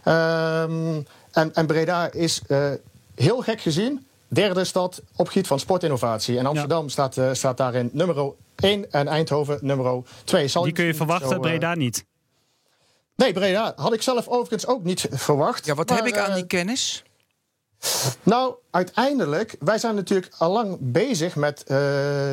Um, 0.07 1.05
en, 1.31 1.53
en 1.53 1.65
Breda 1.65 2.11
is 2.11 2.41
uh, 2.47 2.71
heel 3.15 3.41
gek 3.41 3.61
gezien 3.61 4.05
derde 4.33 4.63
stad 4.63 5.01
op 5.15 5.27
gebied 5.27 5.47
van 5.47 5.59
sportinnovatie. 5.59 6.37
En 6.37 6.45
Amsterdam 6.45 6.83
ja. 6.83 6.89
staat, 6.89 7.17
uh, 7.17 7.29
staat 7.33 7.57
daarin 7.57 7.89
nummer 7.93 8.33
1 8.55 8.91
en 8.91 9.07
Eindhoven 9.07 9.57
nummer 9.61 10.03
2. 10.23 10.47
Die 10.63 10.71
kun 10.71 10.85
je 10.85 10.93
verwachten, 10.93 11.29
zo, 11.29 11.35
uh, 11.35 11.41
Breda 11.41 11.75
niet? 11.75 12.05
Nee, 13.15 13.33
Breda 13.33 13.73
had 13.75 13.93
ik 13.93 14.01
zelf 14.01 14.27
overigens 14.27 14.67
ook 14.67 14.83
niet 14.83 15.07
verwacht. 15.11 15.65
Ja, 15.65 15.75
wat 15.75 15.89
maar, 15.89 15.97
heb 15.97 16.07
ik 16.07 16.17
aan 16.17 16.29
uh, 16.29 16.35
die 16.35 16.45
kennis? 16.45 17.03
Nou, 18.23 18.53
uiteindelijk, 18.71 19.55
wij 19.59 19.77
zijn 19.77 19.95
natuurlijk 19.95 20.33
al 20.37 20.51
lang 20.51 20.77
bezig 20.79 21.35
met 21.35 21.63
uh, 21.67 21.77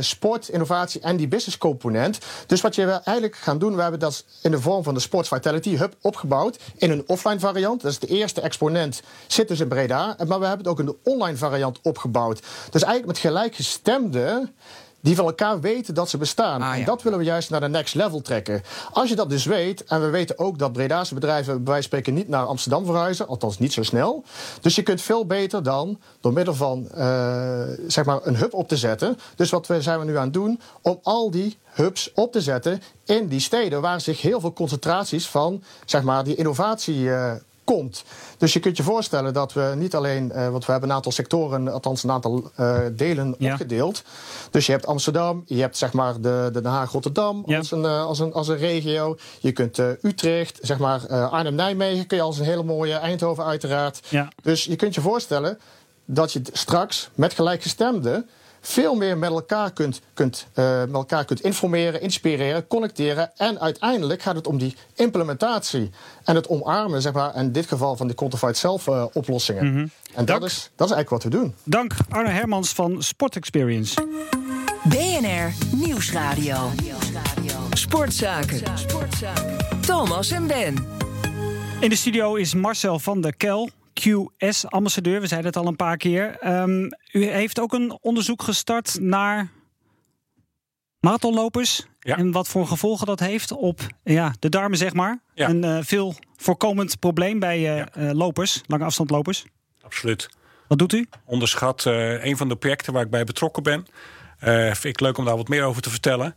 sport, 0.01 0.49
innovatie 0.49 1.01
en 1.01 1.17
die 1.17 1.29
business 1.29 1.59
component. 1.59 2.19
Dus 2.47 2.61
wat 2.61 2.75
je 2.75 2.83
eigenlijk 2.87 3.37
gaan 3.37 3.59
doen, 3.59 3.77
we 3.77 3.83
hebben 3.83 4.01
dat 4.01 4.25
in 4.43 4.51
de 4.51 4.61
vorm 4.61 4.83
van 4.83 4.95
de 4.95 5.01
Sports 5.01 5.29
Vitality 5.29 5.77
Hub 5.77 5.95
opgebouwd 6.01 6.59
in 6.77 6.91
een 6.91 7.05
offline 7.07 7.41
variant. 7.41 7.83
Dat 7.83 7.91
is 7.91 7.99
de 7.99 8.07
eerste 8.07 8.41
exponent, 8.41 9.03
zit 9.27 9.49
dus 9.49 9.61
in 9.61 9.69
Breda. 9.69 10.17
Maar 10.27 10.41
we 10.41 10.47
hebben 10.47 10.59
het 10.59 10.69
ook 10.69 10.79
in 10.79 10.87
de 10.87 10.97
online 11.05 11.37
variant 11.37 11.79
opgebouwd. 11.83 12.43
Dus 12.71 12.83
eigenlijk 12.83 13.07
met 13.07 13.19
gelijkgestemde 13.19 14.49
die 15.01 15.17
van 15.17 15.25
elkaar 15.25 15.61
weten 15.61 15.95
dat 15.95 16.11
ze 16.11 16.19
bestaan. 16.19 16.63
Ah, 16.63 16.69
ja. 16.69 16.75
En 16.75 16.85
dat 16.85 17.03
willen 17.03 17.19
we 17.19 17.25
juist 17.25 17.51
naar 17.51 17.61
de 17.61 17.69
next 17.69 17.95
level 17.95 18.21
trekken. 18.21 18.63
Als 18.93 19.09
je 19.09 19.17
dat 19.17 19.31
dus 19.31 19.45
weet, 19.45 19.85
en 19.85 20.01
we 20.01 20.11
weten 20.11 20.39
ook 20.39 20.59
dat 20.59 20.73
Bredaanse 20.73 21.15
bedrijven 21.15 21.55
bij 21.55 21.73
wijze 21.73 21.83
spreken 21.83 22.15
niet 22.15 22.29
naar 22.29 22.45
Amsterdam 22.45 22.85
verhuizen, 22.85 23.29
althans 23.29 23.59
niet 23.59 23.73
zo 23.73 23.83
snel. 23.83 24.25
Dus 24.61 24.75
je 24.75 24.83
kunt 24.83 25.01
veel 25.01 25.27
beter 25.27 25.63
dan 25.63 26.01
door 26.21 26.33
middel 26.33 26.55
van 26.55 26.89
uh, 26.95 27.63
zeg 27.87 28.05
maar 28.05 28.21
een 28.23 28.37
hub 28.37 28.55
op 28.55 28.69
te 28.69 28.77
zetten. 28.77 29.19
Dus 29.37 29.51
wat 29.51 29.67
we, 29.67 29.83
zijn 29.83 29.99
we 29.99 30.05
nu 30.05 30.17
aan 30.17 30.25
het 30.25 30.33
doen 30.33 30.61
om 30.83 30.99
al 31.03 31.31
die 31.31 31.59
hubs 31.65 32.13
op 32.15 32.33
te 32.33 32.41
zetten 32.41 32.83
in 33.05 33.27
die 33.27 33.41
steden 33.41 33.81
waar 33.81 34.01
zich 34.01 34.23
heel 34.23 34.41
veel 34.41 34.53
concentraties 34.53 35.29
van 35.29 35.63
zeg 35.85 36.03
maar 36.03 36.25
die 36.25 36.35
innovatie. 36.35 36.99
Uh, 36.99 37.33
komt. 37.75 38.05
Dus 38.39 38.53
je 38.53 38.61
kunt 38.61 38.77
je 38.77 38.83
voorstellen 38.83 39.33
dat 39.33 39.53
we 39.53 39.73
niet 39.77 39.95
alleen, 39.95 40.33
uh, 40.35 40.49
want 40.49 40.65
we 40.65 40.73
hebben 40.73 40.89
een 40.91 40.97
aantal 40.97 41.13
sectoren, 41.13 41.73
althans 41.73 42.03
een 42.03 42.11
aantal 42.11 42.51
uh, 42.61 42.79
delen 42.93 43.35
ja. 43.39 43.53
opgedeeld. 43.53 44.03
Dus 44.51 44.67
je 44.67 44.73
hebt 44.73 44.87
Amsterdam, 44.87 45.43
je 45.47 45.61
hebt 45.61 45.77
zeg 45.77 45.93
maar 45.93 46.15
de, 46.15 46.51
de 46.53 46.61
Den 46.61 46.73
Haag-Rotterdam 46.73 47.43
ja. 47.47 47.59
als, 47.59 47.71
een, 47.71 47.83
uh, 47.83 48.05
als, 48.05 48.19
een, 48.19 48.33
als 48.33 48.49
een 48.49 48.57
regio. 48.57 49.17
Je 49.41 49.53
kunt 49.53 49.79
Utrecht, 50.03 50.59
zeg 50.63 50.79
maar 50.79 51.09
Arnhem-Nijmegen 51.09 52.07
kun 52.07 52.17
je 52.17 52.23
als 52.23 52.39
een 52.39 52.45
hele 52.45 52.63
mooie 52.63 52.95
Eindhoven 52.95 53.45
uiteraard. 53.45 54.01
Ja. 54.09 54.29
Dus 54.43 54.65
je 54.65 54.77
kunt 54.77 54.95
je 54.95 55.01
voorstellen 55.01 55.59
dat 56.05 56.33
je 56.33 56.41
straks 56.53 57.11
met 57.15 57.35
gelijkgestemden 57.35 58.29
veel 58.61 58.95
meer 58.95 59.19
met 59.19 59.31
elkaar 59.31 59.73
kunt, 59.73 60.01
kunt, 60.15 60.47
uh, 60.55 60.81
met 60.81 60.93
elkaar 60.93 61.25
kunt 61.25 61.41
informeren, 61.41 62.01
inspireren, 62.01 62.67
connecteren. 62.67 63.31
En 63.37 63.61
uiteindelijk 63.61 64.23
gaat 64.23 64.35
het 64.35 64.47
om 64.47 64.59
die 64.59 64.77
implementatie 64.95 65.91
en 66.25 66.35
het 66.35 66.49
omarmen, 66.49 67.03
zeg 67.03 67.13
maar, 67.13 67.37
in 67.37 67.53
dit 67.53 67.67
geval 67.67 67.97
van 67.97 68.07
de 68.07 68.15
quantified 68.15 68.57
self-oplossingen. 68.57 69.73
Mhm. 69.73 69.87
En 70.15 70.25
dat 70.25 70.45
is, 70.45 70.71
dat 70.77 70.89
is 70.89 70.95
eigenlijk 70.95 71.11
wat 71.11 71.23
we 71.23 71.39
doen. 71.39 71.55
Dank 71.65 71.93
Arne 72.09 72.31
Hermans 72.31 72.73
van 72.73 73.03
Sport 73.03 73.37
Experience. 73.37 74.07
BNR 74.83 75.53
Nieuwsradio. 75.77 76.71
Sportzaken. 77.73 78.63
Thomas 79.81 80.31
en 80.31 80.47
Ben. 80.47 80.99
In 81.81 81.89
de 81.89 81.97
studio 81.97 82.35
is 82.35 82.55
Marcel 82.55 82.99
van 82.99 83.21
der 83.21 83.37
Kel. 83.37 83.71
QS-ambassadeur. 84.01 85.21
We 85.21 85.27
zeiden 85.27 85.51
het 85.51 85.61
al 85.61 85.67
een 85.67 85.77
paar 85.77 85.97
keer. 85.97 86.47
Um, 86.63 86.89
u 87.13 87.25
heeft 87.25 87.61
ook 87.61 87.73
een 87.73 87.99
onderzoek 88.01 88.43
gestart 88.43 89.01
naar 89.01 89.51
marathonlopers. 91.01 91.87
Ja. 92.01 92.17
En 92.17 92.33
wat 92.33 92.49
voor 92.49 92.67
gevolgen 92.67 93.07
dat 93.07 93.21
heeft 93.21 93.53
op 93.53 93.81
ja, 94.05 94.35
de 94.39 94.49
darmen, 94.49 94.79
zeg 94.79 94.93
maar. 94.93 95.23
Ja. 95.35 95.49
Een 95.49 95.65
uh, 95.65 95.79
veel 95.81 96.15
voorkomend 96.37 96.99
probleem 96.99 97.39
bij 97.39 97.59
uh, 97.59 97.77
ja. 97.77 97.89
uh, 97.99 98.11
lopers, 98.11 98.61
lange 98.67 98.85
afstandlopers. 98.85 99.45
Absoluut. 99.83 100.29
Wat 100.69 100.79
doet 100.79 100.93
u? 100.93 101.09
Onderschat 101.25 101.85
een 101.85 102.37
van 102.37 102.49
de 102.49 102.57
projecten 102.57 102.93
waar 102.93 103.05
ik 103.05 103.11
bij 103.11 103.25
betrokken 103.25 103.63
ben. 103.63 103.87
vind 104.77 104.85
ik 104.85 105.01
leuk 105.01 105.19
om 105.19 105.25
daar 105.25 105.37
wat 105.37 105.49
meer 105.49 105.65
over 105.65 105.83
te 105.83 105.91
vertellen. 105.91 106.35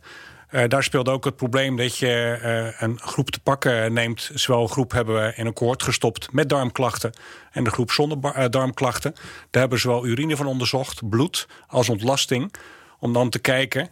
Uh, 0.54 0.62
daar 0.68 0.82
speelde 0.82 1.10
ook 1.10 1.24
het 1.24 1.36
probleem 1.36 1.76
dat 1.76 1.98
je 1.98 2.38
uh, 2.42 2.82
een 2.82 3.00
groep 3.00 3.30
te 3.30 3.40
pakken 3.40 3.92
neemt. 3.92 4.30
Zowel 4.34 4.62
een 4.62 4.68
groep 4.68 4.92
hebben 4.92 5.14
we 5.14 5.32
in 5.36 5.46
een 5.46 5.52
cohort 5.52 5.82
gestopt 5.82 6.32
met 6.32 6.48
darmklachten 6.48 7.12
en 7.50 7.64
de 7.64 7.70
groep 7.70 7.90
zonder 7.90 8.18
uh, 8.36 8.44
darmklachten. 8.50 9.12
Daar 9.14 9.60
hebben 9.60 9.70
we 9.70 9.84
zowel 9.84 10.06
urine 10.06 10.36
van 10.36 10.46
onderzocht, 10.46 11.08
bloed 11.08 11.48
als 11.66 11.88
ontlasting. 11.88 12.54
Om 12.98 13.12
dan 13.12 13.30
te 13.30 13.38
kijken 13.38 13.90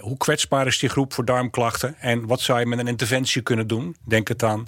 hoe 0.00 0.16
kwetsbaar 0.16 0.66
is 0.66 0.78
die 0.78 0.88
groep 0.88 1.12
voor 1.12 1.24
darmklachten 1.24 1.98
en 1.98 2.26
wat 2.26 2.40
zou 2.40 2.58
je 2.58 2.66
met 2.66 2.78
een 2.78 2.86
interventie 2.86 3.42
kunnen 3.42 3.66
doen. 3.66 3.96
Denk 4.04 4.28
het 4.28 4.42
aan 4.42 4.66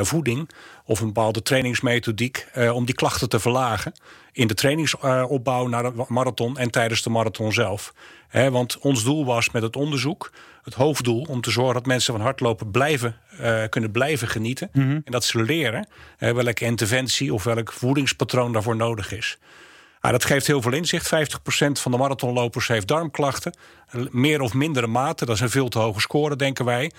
voeding 0.00 0.50
of 0.84 1.00
een 1.00 1.06
bepaalde 1.06 1.42
trainingsmethodiek 1.42 2.46
om 2.72 2.84
die 2.84 2.94
klachten 2.94 3.28
te 3.28 3.40
verlagen. 3.40 3.92
In 4.32 4.46
de 4.46 4.54
trainingsopbouw 4.54 5.66
naar 5.66 5.82
de 5.82 6.04
marathon 6.08 6.58
en 6.58 6.70
tijdens 6.70 7.02
de 7.02 7.10
marathon 7.10 7.52
zelf. 7.52 7.92
He, 8.28 8.50
want 8.50 8.78
ons 8.78 9.04
doel 9.04 9.24
was 9.24 9.50
met 9.50 9.62
het 9.62 9.76
onderzoek, 9.76 10.32
het 10.62 10.74
hoofddoel, 10.74 11.26
om 11.28 11.40
te 11.40 11.50
zorgen 11.50 11.74
dat 11.74 11.86
mensen 11.86 12.12
van 12.12 12.22
hardlopen 12.22 12.70
blijven, 12.70 13.16
uh, 13.40 13.62
kunnen 13.68 13.90
blijven 13.90 14.28
genieten. 14.28 14.68
Mhm. 14.72 14.90
En 14.90 15.02
dat 15.04 15.24
ze 15.24 15.42
leren 15.42 15.88
uh, 16.18 16.30
welke 16.30 16.64
interventie 16.64 17.34
of 17.34 17.44
welk 17.44 17.72
voedingspatroon 17.72 18.52
daarvoor 18.52 18.76
nodig 18.76 19.12
is. 19.12 19.38
Ah, 20.00 20.10
dat 20.10 20.24
geeft 20.24 20.46
heel 20.46 20.62
veel 20.62 20.72
inzicht. 20.72 21.06
50% 21.06 21.08
van 21.72 21.92
de 21.92 21.98
marathonlopers 21.98 22.68
heeft 22.68 22.88
darmklachten. 22.88 23.56
Meer 24.10 24.40
of 24.40 24.54
mindere 24.54 24.86
mate. 24.86 25.24
Dat 25.24 25.34
is 25.34 25.40
een 25.40 25.50
veel 25.50 25.68
te 25.68 25.78
hoge 25.78 26.00
score, 26.00 26.36
denken 26.36 26.64
wij. 26.64 26.90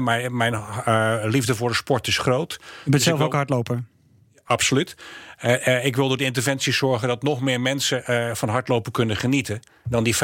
Maar 0.00 0.32
mijn 0.32 0.52
uh, 0.52 1.16
liefde 1.22 1.54
voor 1.54 1.68
de 1.68 1.74
sport 1.74 2.06
is 2.06 2.18
groot. 2.18 2.52
U 2.52 2.60
bent 2.82 2.92
dus 2.92 3.04
zelf 3.04 3.20
ook 3.20 3.32
hardloper? 3.32 3.84
Absoluut. 4.46 4.96
Uh, 5.44 5.66
uh, 5.66 5.84
ik 5.84 5.96
wil 5.96 6.08
door 6.08 6.16
de 6.16 6.24
interventies 6.24 6.76
zorgen 6.76 7.08
dat 7.08 7.22
nog 7.22 7.40
meer 7.40 7.60
mensen 7.60 8.02
uh, 8.10 8.34
van 8.34 8.48
hardlopen 8.48 8.92
kunnen 8.92 9.16
genieten. 9.16 9.60
dan 9.88 10.04
die 10.04 10.16
50% 10.16 10.18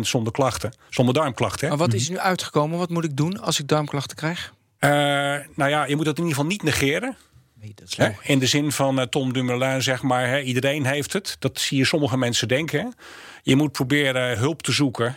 zonder 0.00 0.32
klachten, 0.32 0.72
zonder 0.88 1.14
darmklachten. 1.14 1.60
Hè? 1.60 1.68
Maar 1.68 1.86
wat 1.86 1.94
is 1.94 2.06
er 2.06 2.12
nu 2.12 2.18
uitgekomen? 2.18 2.78
Wat 2.78 2.88
moet 2.88 3.04
ik 3.04 3.16
doen 3.16 3.40
als 3.40 3.58
ik 3.58 3.68
darmklachten 3.68 4.16
krijg? 4.16 4.52
nou 5.54 5.70
ja, 5.70 5.84
je 5.84 5.96
moet 5.96 6.04
dat 6.04 6.18
in 6.18 6.24
ieder 6.24 6.36
geval 6.36 6.50
niet 6.50 6.62
negeren. 6.62 7.16
Nee, 7.60 7.72
dat 7.74 7.88
is 7.88 7.96
Hè? 7.96 8.10
In 8.22 8.38
de 8.38 8.46
zin 8.46 8.72
van 8.72 9.08
Tom 9.08 9.32
Dumoulin, 9.32 9.82
zeg 9.82 10.02
maar, 10.02 10.28
hè, 10.28 10.40
iedereen 10.40 10.86
heeft 10.86 11.12
het. 11.12 11.36
Dat 11.38 11.60
zie 11.60 11.78
je 11.78 11.84
sommige 11.84 12.16
mensen 12.16 12.48
denken. 12.48 12.94
Je 13.42 13.56
moet 13.56 13.72
proberen 13.72 14.38
hulp 14.38 14.62
te 14.62 14.72
zoeken. 14.72 15.16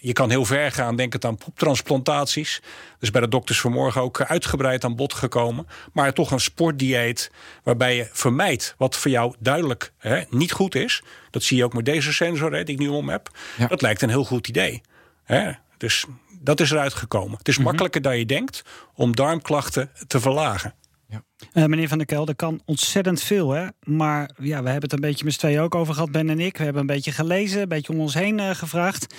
je 0.00 0.12
kan 0.12 0.30
heel 0.30 0.44
ver 0.44 0.72
gaan, 0.72 0.96
denk 0.96 1.12
het 1.12 1.24
aan 1.24 1.36
poeptransplantaties. 1.36 2.62
Dus 2.98 3.10
bij 3.10 3.20
de 3.20 3.28
dokters 3.28 3.60
vanmorgen 3.60 4.00
ook 4.02 4.20
uitgebreid 4.20 4.84
aan 4.84 4.96
bod 4.96 5.14
gekomen. 5.14 5.66
Maar 5.92 6.12
toch 6.12 6.30
een 6.30 6.40
sportdieet 6.40 7.30
waarbij 7.62 7.96
je 7.96 8.08
vermijdt 8.12 8.74
wat 8.78 8.96
voor 8.96 9.10
jou 9.10 9.34
duidelijk 9.38 9.92
hè, 9.98 10.22
niet 10.30 10.52
goed 10.52 10.74
is. 10.74 11.02
Dat 11.30 11.42
zie 11.42 11.56
je 11.56 11.64
ook 11.64 11.74
met 11.74 11.84
deze 11.84 12.12
sensor 12.12 12.52
hè, 12.52 12.64
die 12.64 12.74
ik 12.74 12.80
nu 12.80 12.88
om 12.88 13.08
heb. 13.08 13.30
Ja. 13.56 13.66
Dat 13.66 13.82
lijkt 13.82 14.02
een 14.02 14.08
heel 14.08 14.24
goed 14.24 14.48
idee. 14.48 14.82
Hè? 15.24 15.52
Dus 15.76 16.04
dat 16.40 16.60
is 16.60 16.70
eruit 16.70 16.94
gekomen. 16.94 17.38
Het 17.38 17.48
is 17.48 17.58
makkelijker 17.58 18.02
dan 18.02 18.18
je 18.18 18.26
denkt 18.26 18.64
om 18.94 19.16
darmklachten 19.16 19.90
te 20.06 20.20
verlagen. 20.20 20.74
Uh, 21.10 21.64
meneer 21.64 21.88
Van 21.88 21.98
der 21.98 22.06
Kel, 22.06 22.26
er 22.26 22.36
kan 22.36 22.60
ontzettend 22.64 23.22
veel. 23.22 23.50
Hè? 23.50 23.66
Maar 23.82 24.30
ja, 24.38 24.62
we 24.62 24.68
hebben 24.68 24.90
het 24.90 24.92
een 24.92 25.08
beetje 25.08 25.24
met 25.24 25.32
z'n 25.32 25.38
tweeën 25.38 25.60
ook 25.60 25.74
over 25.74 25.94
gehad, 25.94 26.10
Ben 26.10 26.30
en 26.30 26.40
ik. 26.40 26.56
We 26.56 26.64
hebben 26.64 26.80
een 26.80 26.86
beetje 26.86 27.12
gelezen, 27.12 27.60
een 27.60 27.68
beetje 27.68 27.92
om 27.92 28.00
ons 28.00 28.14
heen 28.14 28.38
uh, 28.38 28.50
gevraagd. 28.50 29.14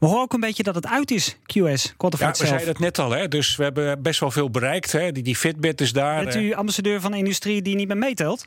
We 0.00 0.06
horen 0.06 0.22
ook 0.22 0.32
een 0.32 0.40
beetje 0.40 0.62
dat 0.62 0.74
het 0.74 0.86
uit 0.86 1.10
is, 1.10 1.36
QS. 1.36 1.94
Ja, 1.98 2.30
we 2.30 2.46
zeiden 2.46 2.68
het 2.68 2.78
net 2.78 2.98
al, 2.98 3.10
hè? 3.10 3.28
dus 3.28 3.56
we 3.56 3.62
hebben 3.62 4.02
best 4.02 4.20
wel 4.20 4.30
veel 4.30 4.50
bereikt. 4.50 4.92
Hè? 4.92 5.12
Die, 5.12 5.22
die 5.22 5.36
Fitbit 5.36 5.80
is 5.80 5.92
daar. 5.92 6.24
Bent 6.24 6.36
u 6.36 6.52
ambassadeur 6.52 7.00
van 7.00 7.12
een 7.12 7.18
industrie 7.18 7.62
die 7.62 7.74
niet 7.74 7.88
meer 7.88 7.96
meetelt? 7.96 8.44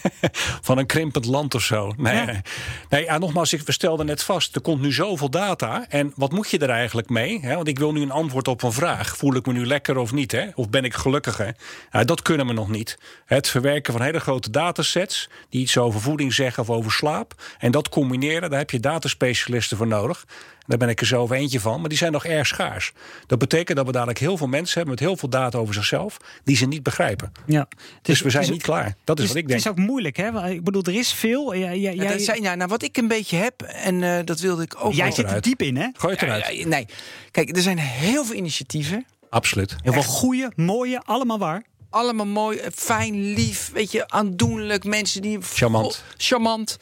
van 0.68 0.78
een 0.78 0.86
krimpend 0.86 1.24
land 1.24 1.54
of 1.54 1.62
zo. 1.62 1.92
Nee, 1.96 2.14
Ja. 2.14 2.42
nee. 2.88 3.04
ja, 3.04 3.18
nogmaals, 3.18 3.52
ik, 3.52 3.60
we 3.60 3.72
stelden 3.72 4.06
net 4.06 4.22
vast, 4.22 4.54
er 4.54 4.60
komt 4.60 4.80
nu 4.80 4.92
zoveel 4.92 5.30
data. 5.30 5.86
En 5.88 6.12
wat 6.16 6.32
moet 6.32 6.50
je 6.50 6.58
er 6.58 6.70
eigenlijk 6.70 7.08
mee? 7.08 7.40
Hè? 7.40 7.54
Want 7.54 7.68
ik 7.68 7.78
wil 7.78 7.92
nu 7.92 8.02
een 8.02 8.10
antwoord 8.10 8.48
op 8.48 8.62
een 8.62 8.72
vraag. 8.72 9.16
Voel 9.16 9.34
ik 9.34 9.46
me 9.46 9.52
nu 9.52 9.66
lekker 9.66 9.96
of 9.96 10.12
niet? 10.12 10.32
Hè? 10.32 10.46
Of 10.54 10.70
ben 10.70 10.84
ik 10.84 10.94
gelukkiger? 10.94 11.54
Ja, 11.92 12.04
dat 12.04 12.22
kunnen 12.22 12.46
we 12.46 12.52
nog 12.52 12.68
niet. 12.68 12.98
Het 13.24 13.48
verwerken 13.48 13.92
van 13.92 14.02
hele 14.02 14.20
grote 14.20 14.50
datasets... 14.50 15.28
die 15.48 15.60
iets 15.60 15.78
over 15.78 16.00
voeding 16.00 16.34
zeggen 16.34 16.62
of 16.62 16.70
over 16.70 16.92
slaap. 16.92 17.34
En 17.58 17.70
dat 17.70 17.88
combineren, 17.88 18.50
daar 18.50 18.58
heb 18.58 18.70
je 18.70 18.80
dataspecialisten 18.80 19.76
voor 19.76 19.86
nodig. 19.86 20.24
Daar 20.70 20.78
ben 20.78 20.88
ik 20.88 21.00
er 21.00 21.06
zelf 21.06 21.30
eentje 21.30 21.60
van, 21.60 21.80
maar 21.80 21.88
die 21.88 21.98
zijn 21.98 22.12
nog 22.12 22.24
erg 22.24 22.46
schaars. 22.46 22.92
Dat 23.26 23.38
betekent 23.38 23.76
dat 23.76 23.86
we 23.86 23.92
dadelijk 23.92 24.18
heel 24.18 24.36
veel 24.36 24.46
mensen 24.46 24.74
hebben... 24.76 24.94
met 24.94 25.04
heel 25.04 25.16
veel 25.16 25.28
data 25.28 25.58
over 25.58 25.74
zichzelf, 25.74 26.16
die 26.44 26.56
ze 26.56 26.66
niet 26.66 26.82
begrijpen. 26.82 27.32
Ja. 27.46 27.68
Dus 28.02 28.20
we 28.20 28.30
zijn 28.30 28.42
is- 28.42 28.50
niet 28.50 28.62
klaar. 28.62 28.94
Dat 29.04 29.18
is 29.18 29.26
wat 29.26 29.36
ik 29.36 29.48
denk. 29.48 29.58
Het 29.64 29.72
is 29.74 29.78
ook 29.78 29.86
moeilijk, 29.86 30.16
hè? 30.16 30.32
Want 30.32 30.46
Ik 30.50 30.64
bedoel, 30.64 30.82
er 30.82 30.94
is 30.94 31.12
veel. 31.12 31.54
Ja, 31.54 31.70
ja, 31.70 31.90
Ja, 31.90 32.02
jij 32.02 32.12
dat 32.12 32.20
zijn, 32.22 32.42
ja, 32.42 32.54
nou, 32.54 32.68
wat 32.68 32.82
ik 32.82 32.96
een 32.96 33.08
beetje 33.08 33.36
heb, 33.36 33.62
en 33.62 34.02
eh, 34.02 34.18
dat 34.24 34.40
wilde 34.40 34.62
ik 34.62 34.84
ook 34.84 34.92
jij 34.92 35.10
zit 35.12 35.30
er 35.30 35.40
diep 35.40 35.62
in, 35.62 35.76
hè? 35.76 35.88
Gooi 35.92 36.12
het 36.14 36.22
eruit. 36.22 36.56
ja, 36.56 36.66
nee, 36.66 36.86
kijk, 37.30 37.56
er 37.56 37.62
zijn 37.62 37.78
heel 37.78 38.24
veel 38.24 38.34
initiatieven. 38.36 39.06
Absoluut. 39.30 39.76
Heel 39.82 39.92
veel 39.92 40.02
goede, 40.02 40.52
mooie, 40.56 41.00
allemaal 41.04 41.38
waar. 41.38 41.62
Allemaal 41.90 42.26
mooi, 42.26 42.60
fijn, 42.74 43.32
lief, 43.32 43.70
weet 43.72 43.92
je, 43.92 44.08
aandoenlijk. 44.08 44.84
Mensen 44.84 45.22
die... 45.22 45.38
Charmant. 45.42 46.04
Charmant. 46.16 46.78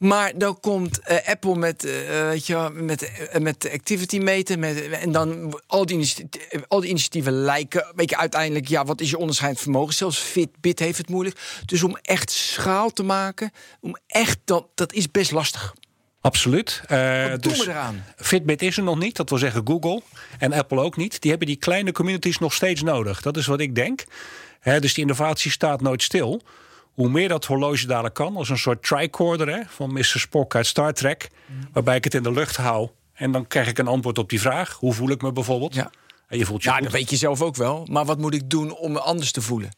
Maar 0.00 0.32
dan 0.38 0.60
komt 0.60 1.00
eh, 1.00 1.28
Apple 1.28 1.56
met, 1.56 1.84
eh, 1.84 1.92
weet 2.28 2.46
je, 2.46 2.70
met, 2.72 3.02
eh, 3.02 3.40
met 3.40 3.60
de 3.60 3.72
activity 3.72 4.18
meten. 4.18 4.58
Met, 4.58 4.88
en 4.90 5.12
dan 5.12 5.60
al 5.66 5.86
die, 5.86 5.96
initiatieven, 5.96 6.64
al 6.68 6.80
die 6.80 6.90
initiatieven 6.90 7.32
lijken. 7.32 7.92
Weet 7.94 8.10
je, 8.10 8.16
uiteindelijk, 8.16 8.68
ja, 8.68 8.84
wat 8.84 9.00
is 9.00 9.10
je 9.10 9.18
onderscheidend 9.18 9.62
vermogen? 9.62 9.94
Zelfs 9.94 10.18
Fitbit 10.18 10.78
heeft 10.78 10.98
het 10.98 11.08
moeilijk. 11.08 11.40
Dus 11.66 11.82
om 11.82 11.96
echt 12.02 12.30
schaal 12.30 12.90
te 12.90 13.02
maken, 13.02 13.50
om 13.80 13.96
echt, 14.06 14.38
dat, 14.44 14.66
dat 14.74 14.92
is 14.92 15.10
best 15.10 15.30
lastig. 15.30 15.74
Absoluut. 16.20 16.80
Wat 16.88 17.42
doen 17.42 17.52
dus 17.52 17.64
we 17.64 17.70
eraan? 17.70 18.04
Fitbit 18.16 18.62
is 18.62 18.76
er 18.76 18.82
nog 18.82 18.98
niet, 18.98 19.16
dat 19.16 19.28
wil 19.28 19.38
zeggen 19.38 19.66
Google 19.66 20.02
en 20.38 20.52
Apple 20.52 20.80
ook 20.80 20.96
niet. 20.96 21.20
Die 21.20 21.30
hebben 21.30 21.48
die 21.48 21.56
kleine 21.56 21.92
communities 21.92 22.38
nog 22.38 22.54
steeds 22.54 22.82
nodig. 22.82 23.22
Dat 23.22 23.36
is 23.36 23.46
wat 23.46 23.60
ik 23.60 23.74
denk. 23.74 24.04
Hè, 24.60 24.80
dus 24.80 24.94
die 24.94 25.02
innovatie 25.02 25.50
staat 25.50 25.80
nooit 25.80 26.02
stil. 26.02 26.42
Hoe 26.94 27.08
meer 27.08 27.28
dat 27.28 27.44
horloge 27.44 27.86
dadelijk 27.86 28.14
kan, 28.14 28.36
als 28.36 28.48
een 28.48 28.58
soort 28.58 28.82
tricorder 28.82 29.48
hè, 29.48 29.60
van 29.66 29.92
Mr. 29.92 30.04
Spock 30.04 30.54
uit 30.54 30.66
Star 30.66 30.92
Trek, 30.92 31.30
waarbij 31.72 31.96
ik 31.96 32.04
het 32.04 32.14
in 32.14 32.22
de 32.22 32.32
lucht 32.32 32.56
hou 32.56 32.88
en 33.12 33.32
dan 33.32 33.46
krijg 33.46 33.68
ik 33.68 33.78
een 33.78 33.86
antwoord 33.86 34.18
op 34.18 34.28
die 34.30 34.40
vraag. 34.40 34.72
Hoe 34.72 34.92
voel 34.92 35.10
ik 35.10 35.22
me 35.22 35.32
bijvoorbeeld? 35.32 35.74
Ja. 35.74 35.90
En 36.28 36.38
je 36.38 36.44
voelt 36.44 36.62
je 36.62 36.68
Ja, 36.68 36.74
goed. 36.74 36.84
dat 36.84 36.92
weet 36.92 37.10
je 37.10 37.16
zelf 37.16 37.42
ook 37.42 37.56
wel. 37.56 37.86
Maar 37.90 38.04
wat 38.04 38.18
moet 38.18 38.34
ik 38.34 38.50
doen 38.50 38.76
om 38.76 38.92
me 38.92 39.00
anders 39.00 39.32
te 39.32 39.40
voelen? 39.42 39.70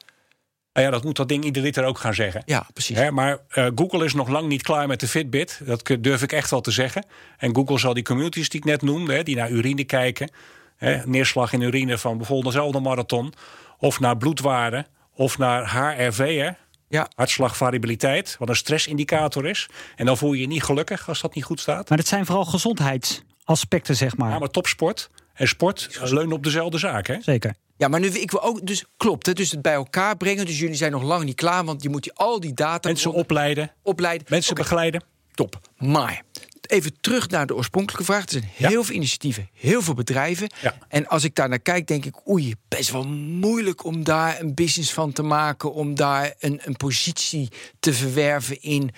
Nou 0.73 0.87
ja, 0.87 0.92
dat 0.92 1.04
moet 1.04 1.16
dat 1.16 1.28
ding 1.28 1.45
ieder 1.45 1.62
liter 1.62 1.85
ook 1.85 1.99
gaan 1.99 2.14
zeggen. 2.14 2.42
Ja, 2.47 2.66
precies. 2.73 2.97
Hè, 2.97 3.11
maar 3.11 3.38
eh, 3.49 3.66
Google 3.75 4.04
is 4.04 4.14
nog 4.14 4.28
lang 4.28 4.49
niet 4.49 4.62
klaar 4.62 4.87
met 4.87 5.00
de 5.00 5.09
Fitbit. 5.09 5.61
Dat 5.64 5.97
durf 6.00 6.23
ik 6.23 6.33
echt 6.33 6.50
wel 6.50 6.61
te 6.61 6.71
zeggen. 6.71 7.04
En 7.38 7.54
Google 7.54 7.78
zal 7.78 7.95
die 7.95 8.02
communities 8.02 8.49
die 8.49 8.61
ik 8.61 8.66
net 8.66 8.83
noemde, 8.83 9.14
hè, 9.14 9.23
die 9.23 9.37
naar 9.37 9.50
urine 9.50 9.85
kijken, 9.85 10.31
hè, 10.76 11.07
neerslag 11.07 11.52
in 11.52 11.61
urine 11.61 11.99
van 11.99 12.16
bijvoorbeeld 12.16 12.54
dezelfde 12.54 12.81
marathon, 12.81 13.33
of 13.78 14.00
naar 14.00 14.16
bloedwaarden, 14.16 14.87
of 15.14 15.38
naar 15.38 15.71
HRV, 15.73 16.50
Ja. 16.92 17.08
hartslagvariabiliteit, 17.14 18.37
wat 18.38 18.49
een 18.49 18.56
stressindicator 18.56 19.46
is. 19.46 19.68
En 19.96 20.06
dan 20.06 20.16
voel 20.16 20.32
je 20.32 20.40
je 20.40 20.46
niet 20.46 20.62
gelukkig 20.62 21.08
als 21.08 21.20
dat 21.20 21.34
niet 21.34 21.44
goed 21.44 21.61
staat. 21.61 21.88
Maar 21.88 21.99
dat 21.99 22.06
zijn 22.06 22.26
vooral 22.26 22.44
gezondheidsaspecten, 22.44 23.96
zeg 23.96 24.16
maar. 24.16 24.30
Ja, 24.30 24.38
maar 24.38 24.50
topsport 24.50 25.11
en 25.34 25.49
sport 25.49 25.99
leunen 26.02 26.32
op 26.32 26.42
dezelfde 26.44 26.78
zaak. 26.78 27.06
Hè? 27.06 27.16
Zeker. 27.20 27.54
Ja, 27.76 27.88
maar 27.88 28.00
nu 28.00 28.06
ik 28.06 28.30
wil 28.30 28.42
ook, 28.42 28.66
dus 28.66 28.84
klopt, 28.96 29.26
hè, 29.26 29.32
dus 29.32 29.50
het 29.50 29.62
bij 29.62 29.72
elkaar 29.72 30.16
brengen. 30.16 30.46
Dus 30.46 30.58
jullie 30.58 30.75
zijn 30.75 30.92
nog 30.92 31.02
lang 31.02 31.25
niet 31.25 31.37
klaar, 31.37 31.64
want 31.64 31.82
je 31.82 31.88
moet 31.88 32.02
die, 32.02 32.12
al 32.14 32.40
die 32.40 32.54
data. 32.54 32.88
Mensen 32.88 33.12
opleiden. 33.12 33.72
Opleiden. 33.82 34.26
Mensen 34.30 34.54
begeleiden. 34.54 35.04
Top. 35.34 35.61
Maar 35.76 36.22
even 36.71 37.00
terug 37.00 37.28
naar 37.28 37.47
de 37.47 37.54
oorspronkelijke 37.54 38.04
vraag. 38.04 38.25
Er 38.25 38.31
zijn 38.31 38.50
heel 38.52 38.85
veel 38.85 38.95
initiatieven, 38.95 39.49
heel 39.52 39.83
veel 39.83 39.95
bedrijven. 39.95 40.50
Ja. 40.61 40.76
En 40.88 41.07
als 41.07 41.25
ik 41.25 41.35
daar 41.35 41.49
naar 41.49 41.59
kijk, 41.59 41.87
denk 41.87 42.04
ik, 42.04 42.28
oei, 42.28 42.54
best 42.69 42.90
wel 42.90 43.07
moeilijk 43.07 43.85
om 43.85 44.04
daar 44.04 44.40
een 44.40 44.54
business 44.54 44.92
van 44.92 45.12
te 45.12 45.23
maken, 45.23 45.73
om 45.73 45.95
daar 45.95 46.35
een, 46.38 46.61
een 46.64 46.76
positie 46.76 47.49
te 47.81 47.92
verwerven 47.92 48.62
in 48.62 48.90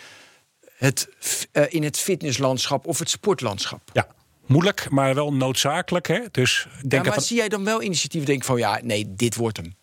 het, 0.77 1.09
uh, 1.53 1.65
in 1.69 1.83
het 1.83 1.99
fitnesslandschap 1.99 2.87
of 2.87 2.99
het 2.99 3.11
sportlandschap. 3.11 3.91
Ja. 3.93 4.07
Moeilijk, 4.47 4.91
maar 4.91 5.15
wel 5.15 5.33
noodzakelijk. 5.33 6.07
Hè? 6.07 6.21
Dus 6.31 6.67
denk 6.87 7.05
ja, 7.05 7.11
maar 7.11 7.21
zie 7.21 7.37
jij 7.37 7.49
dan 7.49 7.65
wel 7.65 7.83
initiatieven? 7.83 8.29
Denk 8.29 8.45
van 8.45 8.59
ja, 8.59 8.81
nee, 8.83 9.15
dit 9.15 9.37
wordt 9.37 9.57
hem. 9.57 9.75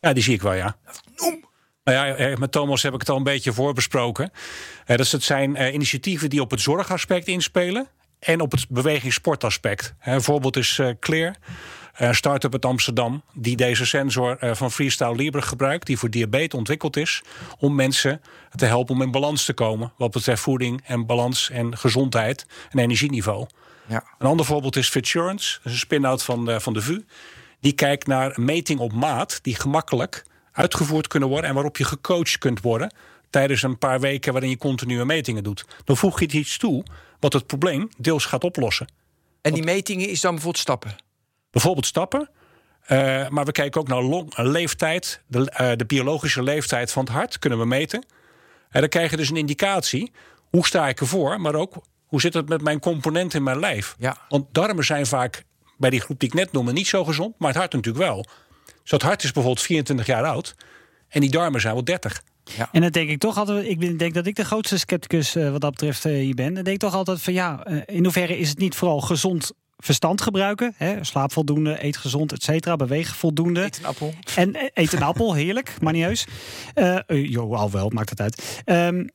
Ja, 0.00 0.12
die 0.12 0.22
zie 0.22 0.34
ik 0.34 0.42
wel, 0.42 0.52
ja. 0.52 0.76
Noem. 1.16 1.48
Nou 1.94 2.20
ja, 2.22 2.36
met 2.38 2.52
Thomas 2.52 2.82
heb 2.82 2.94
ik 2.94 3.00
het 3.00 3.08
al 3.08 3.16
een 3.16 3.22
beetje 3.22 3.52
voorbesproken. 3.52 4.32
Uh, 4.86 4.96
dus 4.96 5.12
het 5.12 5.22
zijn 5.22 5.56
uh, 5.56 5.74
initiatieven 5.74 6.30
die 6.30 6.40
op 6.40 6.50
het 6.50 6.60
zorgaspect 6.60 7.26
inspelen 7.26 7.88
en 8.18 8.40
op 8.40 8.52
het 8.52 8.68
bewegingssportaspect. 8.68 9.94
Een 10.00 10.22
voorbeeld 10.22 10.56
is 10.56 10.80
Clear, 11.00 11.34
een 11.96 12.14
start-up 12.14 12.52
uit 12.52 12.64
Amsterdam, 12.64 13.22
die 13.32 13.56
deze 13.56 13.86
sensor 13.86 14.36
van 14.40 14.72
Freestyle 14.72 15.14
Libre 15.14 15.42
gebruikt, 15.42 15.86
die 15.86 15.98
voor 15.98 16.10
diabetes 16.10 16.58
ontwikkeld 16.58 16.96
is, 16.96 17.22
om 17.58 17.74
mensen 17.74 18.20
te 18.54 18.66
helpen 18.66 18.94
om 18.94 19.02
in 19.02 19.10
balans 19.10 19.44
te 19.44 19.52
komen 19.52 19.92
wat 19.96 20.10
betreft 20.10 20.42
voeding 20.42 20.82
en 20.84 21.06
balans 21.06 21.50
en 21.50 21.78
gezondheid 21.78 22.46
en 22.70 22.78
energieniveau. 22.78 23.46
Ja. 23.86 24.04
Een 24.18 24.26
ander 24.26 24.46
voorbeeld 24.46 24.76
is 24.76 24.94
is 24.94 25.58
een 25.62 25.70
spin-out 25.70 26.22
van 26.22 26.44
de, 26.44 26.60
van 26.60 26.72
de 26.72 26.80
VU. 26.80 27.04
Die 27.60 27.72
kijkt 27.72 28.06
naar 28.06 28.32
meting 28.36 28.80
op 28.80 28.92
maat, 28.92 29.38
die 29.42 29.54
gemakkelijk 29.54 30.24
uitgevoerd 30.60 31.06
kunnen 31.06 31.28
worden 31.28 31.48
en 31.48 31.54
waarop 31.54 31.76
je 31.76 31.84
gecoacht 31.84 32.38
kunt 32.38 32.60
worden 32.60 32.94
tijdens 33.30 33.62
een 33.62 33.78
paar 33.78 34.00
weken 34.00 34.32
waarin 34.32 34.50
je 34.50 34.56
continue 34.56 35.04
metingen 35.04 35.42
doet. 35.42 35.64
Dan 35.84 35.96
voeg 35.96 36.20
je 36.20 36.26
iets 36.26 36.58
toe 36.58 36.84
wat 37.20 37.32
het 37.32 37.46
probleem 37.46 37.88
deels 37.98 38.24
gaat 38.24 38.44
oplossen. 38.44 38.86
En 39.42 39.54
die 39.54 39.62
metingen 39.62 40.08
is 40.08 40.20
dan 40.20 40.30
bijvoorbeeld 40.30 40.62
stappen? 40.62 40.96
Bijvoorbeeld 41.50 41.86
stappen. 41.86 42.30
Uh, 42.88 43.28
maar 43.28 43.44
we 43.44 43.52
kijken 43.52 43.80
ook 43.80 43.88
naar 43.88 44.02
long, 44.02 44.36
leeftijd, 44.36 45.22
de, 45.26 45.38
uh, 45.60 45.70
de, 45.76 45.84
biologische 45.84 46.42
leeftijd 46.42 46.92
van 46.92 47.04
het 47.04 47.12
hart 47.12 47.38
kunnen 47.38 47.58
we 47.58 47.66
meten. 47.66 48.04
En 48.70 48.80
dan 48.80 48.88
krijg 48.88 49.10
je 49.10 49.16
dus 49.16 49.30
een 49.30 49.36
indicatie. 49.36 50.12
Hoe 50.50 50.66
sta 50.66 50.88
ik 50.88 51.00
ervoor? 51.00 51.40
Maar 51.40 51.54
ook 51.54 51.74
hoe 52.06 52.20
zit 52.20 52.34
het 52.34 52.48
met 52.48 52.62
mijn 52.62 52.80
componenten 52.80 53.38
in 53.38 53.44
mijn 53.44 53.58
lijf? 53.58 53.94
Ja. 53.98 54.16
Want 54.28 54.46
darmen 54.52 54.84
zijn 54.84 55.06
vaak 55.06 55.44
bij 55.76 55.90
die 55.90 56.00
groep 56.00 56.20
die 56.20 56.28
ik 56.28 56.34
net 56.34 56.52
noemde 56.52 56.72
niet 56.72 56.86
zo 56.86 57.04
gezond, 57.04 57.34
maar 57.38 57.48
het 57.48 57.58
hart 57.58 57.72
natuurlijk 57.72 58.04
wel. 58.04 58.26
Het 58.84 59.02
hart 59.02 59.22
is 59.22 59.32
bijvoorbeeld 59.32 59.66
24 59.66 60.06
jaar 60.06 60.24
oud 60.24 60.54
en 61.08 61.20
die 61.20 61.30
darmen 61.30 61.60
zijn 61.60 61.74
wel 61.74 61.84
30. 61.84 62.22
Ja. 62.56 62.68
En 62.72 62.80
dan 62.80 62.90
denk 62.90 63.10
ik 63.10 63.18
toch 63.18 63.38
altijd, 63.38 63.66
ik 63.66 63.98
denk 63.98 64.14
dat 64.14 64.26
ik 64.26 64.36
de 64.36 64.44
grootste 64.44 64.78
scepticus 64.78 65.36
uh, 65.36 65.50
wat 65.50 65.60
dat 65.60 65.70
betreft 65.70 66.04
uh, 66.04 66.12
hier 66.12 66.34
ben. 66.34 66.54
Dan 66.54 66.64
denk 66.64 66.76
ik 66.76 66.78
toch 66.82 66.94
altijd 66.94 67.22
van 67.22 67.32
ja, 67.32 67.66
uh, 67.66 67.82
in 67.86 68.04
hoeverre 68.04 68.38
is 68.38 68.48
het 68.48 68.58
niet 68.58 68.74
vooral 68.74 69.00
gezond 69.00 69.52
verstand 69.76 70.20
gebruiken? 70.20 70.74
Hè? 70.76 71.04
Slaap 71.04 71.32
voldoende, 71.32 71.84
eet 71.84 71.96
gezond, 71.96 72.32
et 72.32 72.42
cetera, 72.42 72.76
bewegen 72.76 73.14
voldoende. 73.14 73.62
Eet 73.62 73.78
een 73.78 73.84
appel. 73.84 74.14
En 74.34 74.70
eet 74.74 74.92
een 74.92 75.02
appel, 75.02 75.34
heerlijk, 75.34 75.74
maar 75.82 75.92
niet 75.92 76.04
heus. 76.04 76.26
jo, 77.06 77.54
al 77.54 77.70
wel, 77.70 77.90
maakt 77.90 78.10
het 78.10 78.20
uit. 78.20 78.62
Um, 78.64 79.08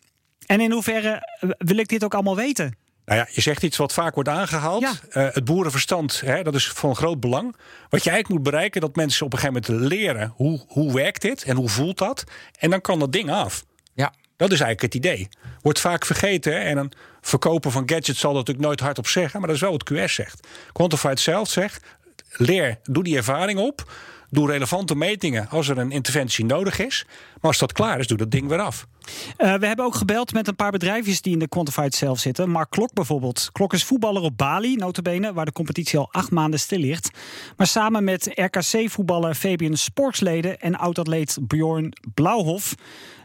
en 0.46 0.62
in 0.62 0.72
hoeverre 0.72 1.30
wil 1.58 1.78
ik 1.78 1.88
dit 1.88 2.04
ook 2.04 2.14
allemaal 2.14 2.36
weten? 2.36 2.78
Nou 3.06 3.20
ja, 3.20 3.28
je 3.32 3.42
zegt 3.42 3.64
iets 3.64 3.78
wat 3.78 3.94
vaak 3.94 4.14
wordt 4.14 4.30
aangehaald. 4.30 4.82
Ja. 4.82 4.94
Uh, 5.10 5.34
het 5.34 5.46
boerenverstand, 5.46 6.22
hè, 6.26 6.44
dat 6.44 6.56
is 6.56 6.70
van 6.70 6.96
groot 6.96 7.20
belang. 7.20 7.56
Wat 7.90 8.04
je 8.04 8.10
eigenlijk 8.10 8.30
moet 8.30 8.52
bereiken, 8.52 8.82
dat 8.82 8.96
mensen 8.96 9.26
op 9.26 9.34
een 9.34 9.40
gegeven 9.40 9.62
moment 9.70 9.90
leren 9.92 10.34
hoe, 10.36 10.64
hoe 10.68 10.94
werkt 10.94 11.22
dit 11.22 11.44
en 11.44 11.56
hoe 11.56 11.70
voelt 11.70 11.98
dat. 11.98 12.24
En 12.60 12.70
dan 12.70 12.82
kan 12.82 13.00
dat 13.00 13.12
ding 13.12 13.32
af. 13.32 13.66
Ja. 13.94 14.14
Dat 14.38 14.52
is 14.52 14.60
eigenlijk 14.60 14.94
het 14.94 15.04
idee. 15.04 15.30
Wordt 15.62 15.80
vaak 15.80 16.06
vergeten. 16.06 16.54
Hè, 16.54 16.60
en 16.60 16.78
een 16.78 16.92
verkoper 17.22 17.72
van 17.72 17.90
gadgets 17.90 18.20
zal 18.20 18.34
dat 18.34 18.40
natuurlijk 18.40 18.68
nooit 18.68 18.80
hardop 18.80 19.08
zeggen. 19.08 19.40
Maar 19.40 19.48
dat 19.48 19.56
is 19.56 19.62
wel 19.62 19.72
wat 19.72 19.94
QS 19.94 20.14
zegt. 20.14 20.48
Quantified 20.72 21.20
zelf 21.20 21.50
zegt, 21.50 21.86
leer, 22.32 22.80
doe 22.84 23.04
die 23.04 23.18
ervaring 23.18 23.60
op. 23.60 23.92
Doe 24.36 24.48
relevante 24.48 24.96
metingen 24.96 25.50
als 25.50 25.68
er 25.68 25.78
een 25.78 25.92
interventie 25.92 26.46
nodig 26.46 26.80
is. 26.80 27.06
Maar 27.08 27.52
als 27.52 27.58
dat 27.58 27.72
klaar 27.72 28.00
is, 28.00 28.08
doe 28.08 28.18
dat 28.18 28.32
ding 28.32 28.48
weer 28.48 28.60
af. 28.60 28.88
Uh, 29.38 29.54
we 29.54 29.68
hebben 29.68 29.86
ook 29.86 29.96
gebeld 29.96 30.34
met 30.34 30.48
een 30.48 30.56
paar 30.56 30.72
bedrijfjes 30.72 31.22
die 31.22 31.34
in 31.34 31.40
de 31.40 31.48
Quantified 31.48 31.96
zelf 31.96 32.20
zitten. 32.20 32.50
Mark 32.50 32.70
Klok 32.70 32.94
bijvoorbeeld. 32.94 33.50
Klok 33.52 33.74
is 33.74 33.84
voetballer 33.84 34.22
op 34.22 34.38
Bali, 34.38 34.76
notabene, 34.76 35.34
waar 35.34 35.46
de 35.46 35.52
competitie 35.52 36.00
al 36.00 36.08
acht 36.12 36.32
maanden 36.32 36.60
stil 36.60 36.80
ligt. 36.80 37.10
Maar 37.58 37.68
samen 37.68 38.04
met 38.04 38.32
RKC-voetballer 38.34 39.36
Fabian 39.36 39.78
Sportsleden 39.78 40.60
en 40.60 40.76
oud-atleet 40.76 41.38
Bjorn 41.42 41.94
Blauwhof... 42.14 42.76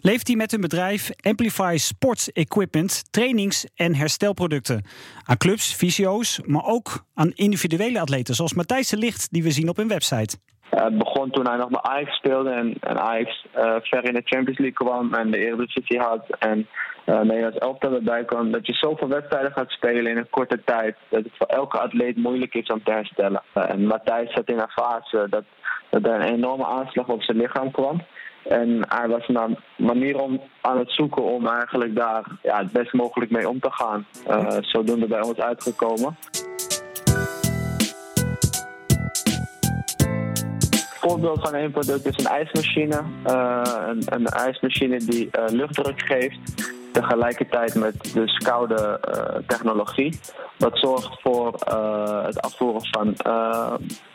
leeft 0.00 0.26
hij 0.26 0.36
met 0.36 0.50
hun 0.50 0.60
bedrijf 0.60 1.10
Amplify 1.20 1.76
Sports 1.78 2.32
Equipment 2.32 3.02
trainings- 3.10 3.66
en 3.74 3.94
herstelproducten. 3.94 4.84
Aan 5.24 5.36
clubs, 5.36 5.72
fysio's, 5.72 6.40
maar 6.44 6.64
ook 6.64 7.04
aan 7.14 7.32
individuele 7.34 8.00
atleten... 8.00 8.34
zoals 8.34 8.54
Matthijs 8.54 8.88
de 8.88 8.96
Licht, 8.96 9.28
die 9.30 9.42
we 9.42 9.50
zien 9.50 9.68
op 9.68 9.76
hun 9.76 9.88
website. 9.88 10.36
Uh, 10.80 10.86
het 10.86 10.98
begon 10.98 11.30
toen 11.30 11.46
hij 11.46 11.56
nog 11.56 11.68
bij 11.68 11.82
Ajax 11.82 12.16
speelde 12.16 12.50
en, 12.50 12.74
en 12.80 13.00
Ajax 13.00 13.46
uh, 13.56 13.74
ver 13.80 14.04
in 14.04 14.14
de 14.14 14.22
Champions 14.24 14.58
League 14.58 14.72
kwam 14.86 15.14
en 15.14 15.30
de 15.30 15.38
Eredivisie 15.38 16.00
had. 16.00 16.26
En 16.38 16.66
uh, 17.06 17.20
Nederlands 17.20 17.58
elftal 17.58 17.92
erbij 17.92 18.24
kwam. 18.24 18.50
Dat 18.50 18.66
je 18.66 18.72
zoveel 18.72 19.08
wedstrijden 19.08 19.52
gaat 19.52 19.70
spelen 19.70 20.06
in 20.06 20.16
een 20.16 20.30
korte 20.30 20.60
tijd. 20.64 20.96
Dat 21.08 21.24
het 21.24 21.32
voor 21.38 21.46
elke 21.46 21.78
atleet 21.78 22.16
moeilijk 22.16 22.54
is 22.54 22.66
om 22.66 22.82
te 22.82 22.92
herstellen. 22.92 23.42
en 23.52 23.86
Matthijs 23.86 24.32
zat 24.32 24.48
in 24.48 24.58
een 24.58 24.70
fase 24.70 25.26
dat, 25.30 25.44
dat 25.90 26.04
er 26.04 26.14
een 26.14 26.34
enorme 26.34 26.66
aanslag 26.66 27.08
op 27.08 27.22
zijn 27.22 27.36
lichaam 27.36 27.70
kwam. 27.70 28.02
En 28.42 28.84
hij 28.88 29.08
was 29.08 29.28
naar 29.28 29.48
manier 29.76 30.20
om, 30.20 30.40
aan 30.60 30.78
het 30.78 30.90
zoeken 30.90 31.24
om 31.24 31.46
eigenlijk 31.46 31.94
daar 31.94 32.24
ja, 32.42 32.58
het 32.58 32.72
best 32.72 32.92
mogelijk 32.92 33.30
mee 33.30 33.48
om 33.48 33.60
te 33.60 33.70
gaan. 33.70 34.06
zodoende 34.60 35.06
bij 35.06 35.22
ons 35.22 35.38
uitgekomen. 35.38 36.16
Voorbeeld 41.00 41.40
van 41.40 41.54
één 41.54 41.70
product 41.70 42.06
is 42.06 42.18
een 42.18 42.30
ijsmachine. 42.30 43.02
Uh, 43.26 43.88
een, 44.04 44.26
ijsmachine 44.26 44.96
die 44.96 45.28
uh, 45.38 45.44
luchtdruk 45.46 46.02
geeft. 46.02 46.38
Tegelijkertijd 46.92 47.74
met 47.74 48.14
dus 48.14 48.36
koude 48.36 49.00
uh, 49.08 49.46
technologie. 49.46 50.18
Wat 50.58 50.78
zorgt 50.78 51.20
voor 51.22 51.52
het 52.24 52.40
afvoeren 52.40 52.86
van, 52.90 53.14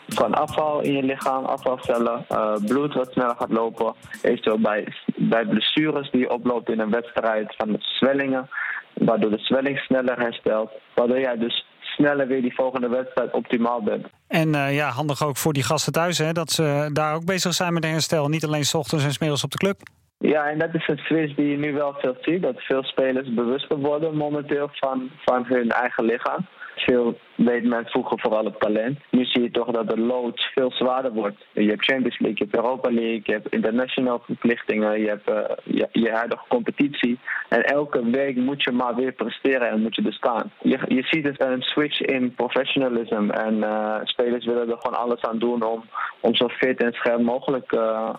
van 0.07 0.33
afval 0.33 0.81
in 0.81 0.93
je 0.93 1.03
lichaam, 1.03 1.45
afvalcellen, 1.45 2.25
bloed 2.65 2.93
wat 2.93 3.11
sneller 3.11 3.35
gaat 3.35 3.51
lopen. 3.51 3.93
Eventueel 4.21 4.59
bij, 4.59 4.87
bij 5.15 5.45
blessures 5.45 6.11
die 6.11 6.19
je 6.19 6.33
oploopt 6.33 6.69
in 6.69 6.79
een 6.79 6.91
wedstrijd 6.91 7.55
van 7.57 7.75
zwellingen. 7.79 8.49
Waardoor 8.93 9.31
de 9.31 9.39
zwelling 9.39 9.79
sneller 9.79 10.19
herstelt. 10.19 10.71
Waardoor 10.93 11.19
jij 11.19 11.37
dus 11.37 11.65
sneller 11.95 12.27
weer 12.27 12.41
die 12.41 12.55
volgende 12.55 12.89
wedstrijd 12.89 13.31
optimaal 13.31 13.83
bent. 13.83 14.07
En 14.27 14.47
uh, 14.53 14.75
ja, 14.75 14.89
handig 14.89 15.23
ook 15.23 15.37
voor 15.37 15.53
die 15.53 15.63
gasten 15.63 15.93
thuis, 15.93 16.17
hè, 16.17 16.31
dat 16.31 16.49
ze 16.51 16.89
daar 16.93 17.15
ook 17.15 17.25
bezig 17.25 17.53
zijn 17.53 17.73
met 17.73 17.83
herstel. 17.83 18.27
Niet 18.27 18.45
alleen 18.45 18.65
s 18.65 18.73
ochtends 18.73 19.05
en 19.05 19.11
s 19.11 19.19
middags 19.19 19.43
op 19.43 19.51
de 19.51 19.57
club. 19.57 19.77
Ja, 20.17 20.49
en 20.49 20.59
dat 20.59 20.73
is 20.73 20.87
een 20.87 20.97
switch 20.97 21.35
die 21.35 21.47
je 21.47 21.57
nu 21.57 21.73
wel 21.73 21.93
veel 21.97 22.17
ziet. 22.21 22.41
Dat 22.41 22.61
veel 22.61 22.83
spelers 22.83 23.33
bewuster 23.33 23.77
worden 23.77 24.17
momenteel 24.17 24.69
van, 24.71 25.09
van 25.25 25.45
hun 25.47 25.69
eigen 25.69 26.05
lichaam. 26.05 26.47
Veel 26.75 27.17
weet 27.35 27.63
men 27.63 27.85
vroeger 27.85 28.19
vooral 28.19 28.45
op 28.45 28.59
talent. 28.59 28.99
Nu 29.09 29.25
zie 29.25 29.41
je 29.41 29.51
toch 29.51 29.71
dat 29.71 29.89
de 29.89 29.97
load 29.99 30.39
veel 30.53 30.71
zwaarder 30.71 31.11
wordt. 31.11 31.45
Je 31.53 31.69
hebt 31.69 31.85
Champions 31.85 32.19
League, 32.19 32.37
je 32.37 32.43
hebt 32.43 32.55
Europa 32.55 32.89
League, 32.91 33.21
je 33.23 33.31
hebt 33.31 33.53
international 33.53 34.21
verplichtingen, 34.25 35.01
je 35.01 35.07
hebt 35.07 35.29
uh, 35.29 35.87
je, 35.91 36.11
huidige 36.11 36.43
competitie. 36.47 37.19
En 37.49 37.63
elke 37.63 38.09
week 38.09 38.35
moet 38.35 38.63
je 38.63 38.71
maar 38.71 38.95
weer 38.95 39.11
presteren 39.11 39.69
en 39.69 39.81
moet 39.81 39.95
je 39.95 40.01
bestaan. 40.01 40.51
Je, 40.61 40.79
je 40.87 41.03
ziet 41.03 41.23
dus 41.23 41.35
een 41.37 41.61
switch 41.61 42.01
in 42.01 42.33
professionalism. 42.35 43.29
En 43.29 43.55
uh, 43.55 43.95
spelers 44.03 44.45
willen 44.45 44.69
er 44.69 44.77
gewoon 44.79 44.99
alles 44.99 45.21
aan 45.21 45.39
doen 45.39 45.63
om, 45.63 45.83
om 46.19 46.35
zo 46.35 46.47
fit 46.47 46.83
en 46.83 46.93
scherp 46.93 47.21
mogelijk 47.21 47.73
uh, 47.75 48.09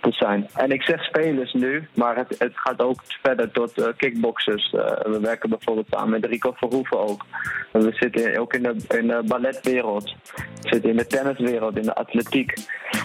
te 0.00 0.12
zijn. 0.12 0.48
En 0.54 0.70
ik 0.70 0.82
zeg 0.82 1.04
spelers 1.04 1.52
nu, 1.52 1.88
maar 1.94 2.16
het, 2.16 2.34
het 2.38 2.52
gaat 2.54 2.82
ook 2.82 3.00
verder 3.22 3.50
tot 3.50 3.78
uh, 3.78 3.86
kickboxers. 3.96 4.72
Uh, 4.72 4.80
we 4.82 5.18
werken 5.20 5.48
bijvoorbeeld 5.48 5.86
samen 5.90 6.10
met 6.10 6.24
Rico 6.24 6.52
Verhoeven 6.52 6.98
ook. 6.98 7.24
We 7.72 7.92
zitten 7.92 8.38
ook 8.38 8.54
in 8.54 8.62
de, 8.62 8.76
in 8.98 9.06
de 9.06 9.22
balletwereld. 9.26 10.14
We 10.34 10.68
zitten 10.68 10.90
in 10.90 10.96
de 10.96 11.06
tenniswereld, 11.06 11.76
in 11.76 11.82
de 11.82 11.94
atletiek. 11.94 12.54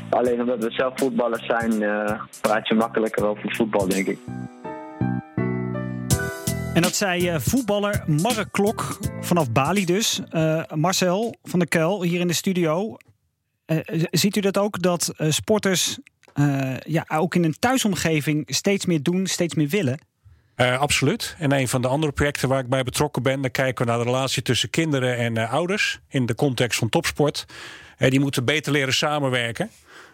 Alleen 0.10 0.40
omdat 0.40 0.64
we 0.64 0.72
zelf 0.72 0.94
voetballers 0.96 1.46
zijn, 1.46 1.82
uh, 1.82 2.22
praat 2.42 2.68
je 2.68 2.76
makkelijker 2.76 3.26
over 3.26 3.56
voetbal, 3.56 3.88
denk 3.88 4.08
ik. 4.08 4.18
En 6.74 6.82
dat 6.82 6.96
zei 6.96 7.40
voetballer 7.40 8.04
Mark 8.08 8.48
Klok 8.52 8.98
vanaf 9.20 9.52
Bali 9.52 9.86
dus. 9.86 10.22
Marcel 10.74 11.36
van 11.44 11.60
der 11.60 11.68
Kuil 11.68 12.04
hier 12.04 12.20
in 12.20 12.28
de 12.28 12.34
studio. 12.34 12.98
ziet 14.12 14.36
u 14.36 14.40
dat 14.40 14.58
ook, 14.58 14.82
dat 14.82 15.14
sporters 15.18 16.00
uh, 16.40 16.78
ja, 16.86 17.06
ook 17.08 17.36
in 17.36 17.44
een 17.44 17.60
thuisomgeving 17.60 18.44
steeds 18.48 18.86
meer 18.86 19.04
doen, 19.04 19.28
steeds 19.28 19.56
meer 19.56 19.68
willen? 19.68 20.00
Uh, 20.56 20.80
absoluut. 20.80 21.36
En 21.40 21.52
een 21.52 21.68
van 21.68 21.82
de 21.82 21.88
andere 21.88 22.12
projecten 22.12 22.50
waar 22.50 22.60
ik 22.60 22.70
bij 22.70 22.84
betrokken 22.84 23.24
ben, 23.24 23.42
dan 23.42 23.52
kijken 23.52 23.86
we 23.86 23.92
naar 23.92 24.00
de 24.00 24.06
relatie 24.06 24.42
tussen 24.42 24.70
kinderen 24.70 25.18
en 25.18 25.38
uh, 25.38 25.54
ouders 25.54 26.00
in 26.10 26.26
de 26.26 26.36
context 26.36 26.80
van 26.80 26.90
topsport. 26.90 27.46
die 27.98 28.20
moeten 28.20 28.46
beter 28.46 28.72
leren 28.72 28.94
samenwerken. 28.94 29.70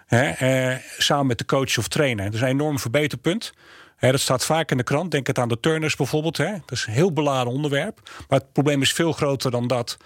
Eh, 0.07 0.75
samen 0.97 1.25
met 1.27 1.37
de 1.37 1.45
coach 1.45 1.77
of 1.77 1.87
trainer. 1.87 2.25
Dat 2.25 2.33
is 2.33 2.41
een 2.41 2.47
enorm 2.47 2.79
verbeterpunt. 2.79 3.53
Dat 3.99 4.19
staat 4.19 4.45
vaak 4.45 4.71
in 4.71 4.77
de 4.77 4.83
krant. 4.83 5.11
Denk 5.11 5.27
het 5.27 5.39
aan 5.39 5.47
de 5.47 5.59
turners 5.59 5.95
bijvoorbeeld. 5.95 6.37
Dat 6.37 6.71
is 6.71 6.85
een 6.85 6.93
heel 6.93 7.13
beladen 7.13 7.53
onderwerp. 7.53 7.99
Maar 8.29 8.39
het 8.39 8.51
probleem 8.51 8.81
is 8.81 8.93
veel 8.93 9.11
groter 9.11 9.51
dan 9.51 9.67
dat. 9.67 9.97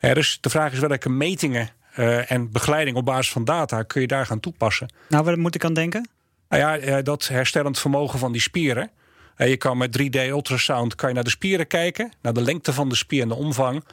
Dus 0.00 0.38
de 0.40 0.50
vraag 0.50 0.72
is 0.72 0.78
welke 0.78 1.08
metingen 1.08 1.68
eh, 1.92 2.30
en 2.30 2.50
begeleiding 2.50 2.96
op 2.96 3.04
basis 3.04 3.32
van 3.32 3.44
data 3.44 3.82
kun 3.82 4.00
je 4.00 4.06
daar 4.06 4.26
gaan 4.26 4.40
toepassen. 4.40 4.92
Nou, 5.08 5.24
waar 5.24 5.38
moet 5.38 5.54
ik 5.54 5.64
aan 5.64 5.74
denken? 5.74 6.08
Nou 6.48 6.62
ja, 6.62 6.78
eh, 6.78 7.04
dat 7.04 7.28
herstellend 7.28 7.78
vermogen 7.78 8.18
van 8.18 8.32
die 8.32 8.40
spieren. 8.40 8.90
Eh, 9.36 9.48
je 9.48 9.56
kan 9.56 9.78
met 9.78 9.92
3D 9.92 10.16
ultrasound 10.16 10.94
kan 10.94 11.08
je 11.08 11.14
naar 11.14 11.24
de 11.24 11.30
spieren 11.30 11.66
kijken, 11.66 12.12
naar 12.22 12.32
de 12.32 12.42
lengte 12.42 12.72
van 12.72 12.88
de 12.88 12.94
spier 12.94 13.22
en 13.22 13.28
de 13.28 13.34
omvang. 13.34 13.84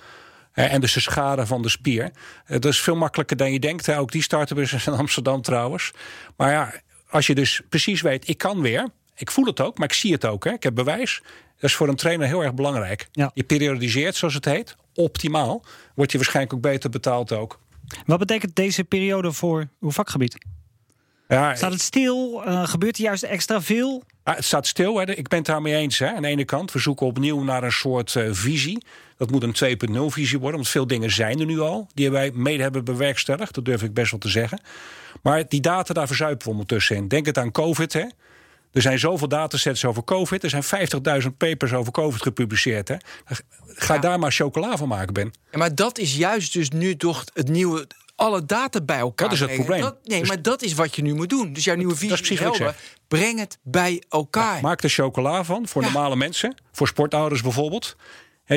En 0.54 0.82
dus 0.82 0.94
de 0.94 1.00
schade 1.00 1.46
van 1.46 1.62
de 1.62 1.70
spier. 1.70 2.12
Dat 2.48 2.66
is 2.66 2.82
veel 2.82 2.96
makkelijker 2.96 3.38
dan 3.38 3.52
je 3.52 3.60
denkt. 3.60 3.90
Ook 3.90 4.12
die 4.12 4.22
start-up 4.22 4.58
is 4.58 4.88
in 4.88 4.94
Amsterdam 4.94 5.42
trouwens. 5.42 5.92
Maar 6.36 6.52
ja, 6.52 6.74
als 7.10 7.28
je 7.28 7.36
dus 7.36 7.62
precies 7.70 8.02
weet, 8.02 8.28
ik 8.28 8.38
kan 8.38 8.62
weer. 8.62 8.88
Ik 9.16 9.32
voel 9.32 9.46
het 9.46 9.62
ook, 9.62 9.78
maar 9.78 9.88
ik 9.88 9.94
zie 9.94 10.12
het 10.12 10.26
ook. 10.26 10.44
Hè. 10.44 10.52
Ik 10.52 10.64
heb 10.64 10.76
bewijs. 10.76 11.22
Dat 11.56 11.70
is 11.70 11.76
voor 11.76 11.88
een 11.88 11.96
trainer 11.96 12.28
heel 12.28 12.44
erg 12.44 12.54
belangrijk. 12.54 13.08
Je 13.34 13.44
periodiseert, 13.44 14.16
zoals 14.16 14.34
het 14.34 14.46
heet, 14.46 14.76
optimaal. 14.96 15.64
Word 15.96 16.12
je 16.12 16.18
waarschijnlijk 16.18 16.56
ook 16.56 16.62
beter 16.62 16.90
betaald 16.90 17.32
ook. 17.32 17.60
Wat 18.06 18.20
betekent 18.20 18.56
deze 18.56 18.84
periode 18.84 19.32
voor 19.32 19.68
uw 19.80 19.92
vakgebied? 19.92 20.38
Ja, 21.28 21.56
Staat 21.56 21.72
het 21.72 21.82
stil? 21.82 22.44
Eh, 22.46 22.68
gebeurt 22.68 22.98
er 22.98 23.04
juist 23.04 23.24
extra 23.24 23.62
veel? 23.62 24.04
Ah, 24.24 24.36
het 24.36 24.46
staat 24.46 24.68
stil, 24.68 24.98
hè. 24.98 25.12
ik 25.12 25.28
ben 25.28 25.38
het 25.38 25.48
daarmee 25.48 25.76
eens. 25.76 26.00
Hè. 26.00 26.14
Aan 26.14 26.22
de 26.22 26.28
ene 26.28 26.46
kant, 26.46 26.72
we 26.72 26.80
zoeken 26.80 27.06
opnieuw 27.06 27.44
naar 27.44 27.64
een 27.64 27.72
soort 27.72 28.16
eh, 28.16 28.28
visie. 28.32 28.84
Dat 29.18 29.32
moet 29.32 29.44
een 29.44 29.78
2.0 29.90 30.06
visie 30.06 30.40
worden, 30.40 30.56
want 30.56 30.70
veel 30.70 30.88
dingen 30.88 31.12
zijn 31.12 31.40
er 31.40 31.46
nu 31.46 31.60
al... 31.60 31.88
die 31.94 32.12
wij 32.12 32.32
mede 32.34 32.64
hebben 32.64 32.84
bewerkstelligd, 32.84 33.56
dat 33.56 33.66
durf 33.66 33.84
ik 33.84 33.94
best 33.94 34.12
wel 34.12 34.20
te 34.20 34.30
zeggen. 34.30 34.62
Maar 35.22 35.48
die 35.48 35.62
data, 35.62 35.94
daar 35.94 36.08
verzuipen 36.08 36.46
we 36.46 36.52
ondertussen 36.52 36.96
in. 36.96 37.08
Denk 37.08 37.26
het 37.26 37.38
aan 37.38 37.52
COVID, 37.52 37.94
hè. 37.94 38.06
Er 38.72 38.82
zijn 38.82 39.00
zoveel 39.00 39.28
datasets 39.28 39.86
over 39.86 40.04
COVID. 40.04 40.44
Er 40.44 40.50
zijn 40.50 40.64
50.000 41.24 41.28
papers 41.38 41.74
over 41.74 41.92
COVID 41.92 42.22
gepubliceerd. 42.22 42.88
Hè. 42.88 42.96
Ga 43.66 43.98
daar 43.98 44.20
maar 44.20 44.32
chocola 44.32 44.78
van 44.78 44.88
maken, 44.88 45.14
Ben. 45.14 45.34
Ja, 45.52 45.58
maar 45.58 45.76
dat 45.76 45.98
is 45.98 46.16
juist 46.16 46.54
dus 46.54 46.70
nu 46.70 46.96
toch 46.96 47.24
het 47.34 47.48
nieuwe. 47.48 47.88
Alle 48.16 48.46
data 48.46 48.82
bij 48.82 48.98
elkaar. 48.98 49.28
Dat 49.30 49.36
is 49.38 49.44
het 49.44 49.54
probleem. 49.56 49.82
Dat- 49.82 49.98
nee, 50.04 50.20
Dus- 50.20 50.28
maar 50.28 50.42
dat 50.42 50.62
is 50.62 50.74
wat 50.74 50.96
je 50.96 51.02
nu 51.02 51.14
moet 51.14 51.30
doen. 51.30 51.54
Dus 51.54 51.64
jouw 51.64 51.76
nieuwe 51.76 51.96
visie 51.96 52.32
is 52.34 52.40
helder. 52.40 52.76
Breng 53.08 53.40
het 53.40 53.58
bij 53.64 54.04
elkaar. 54.10 54.62
Maak 54.62 54.84
er 54.84 54.90
chocola 54.90 55.44
van 55.44 55.68
voor 55.68 55.82
normale 55.82 56.16
mensen. 56.16 56.56
Voor 56.72 56.88
sportouders 56.88 57.42
bijvoorbeeld. 57.42 57.96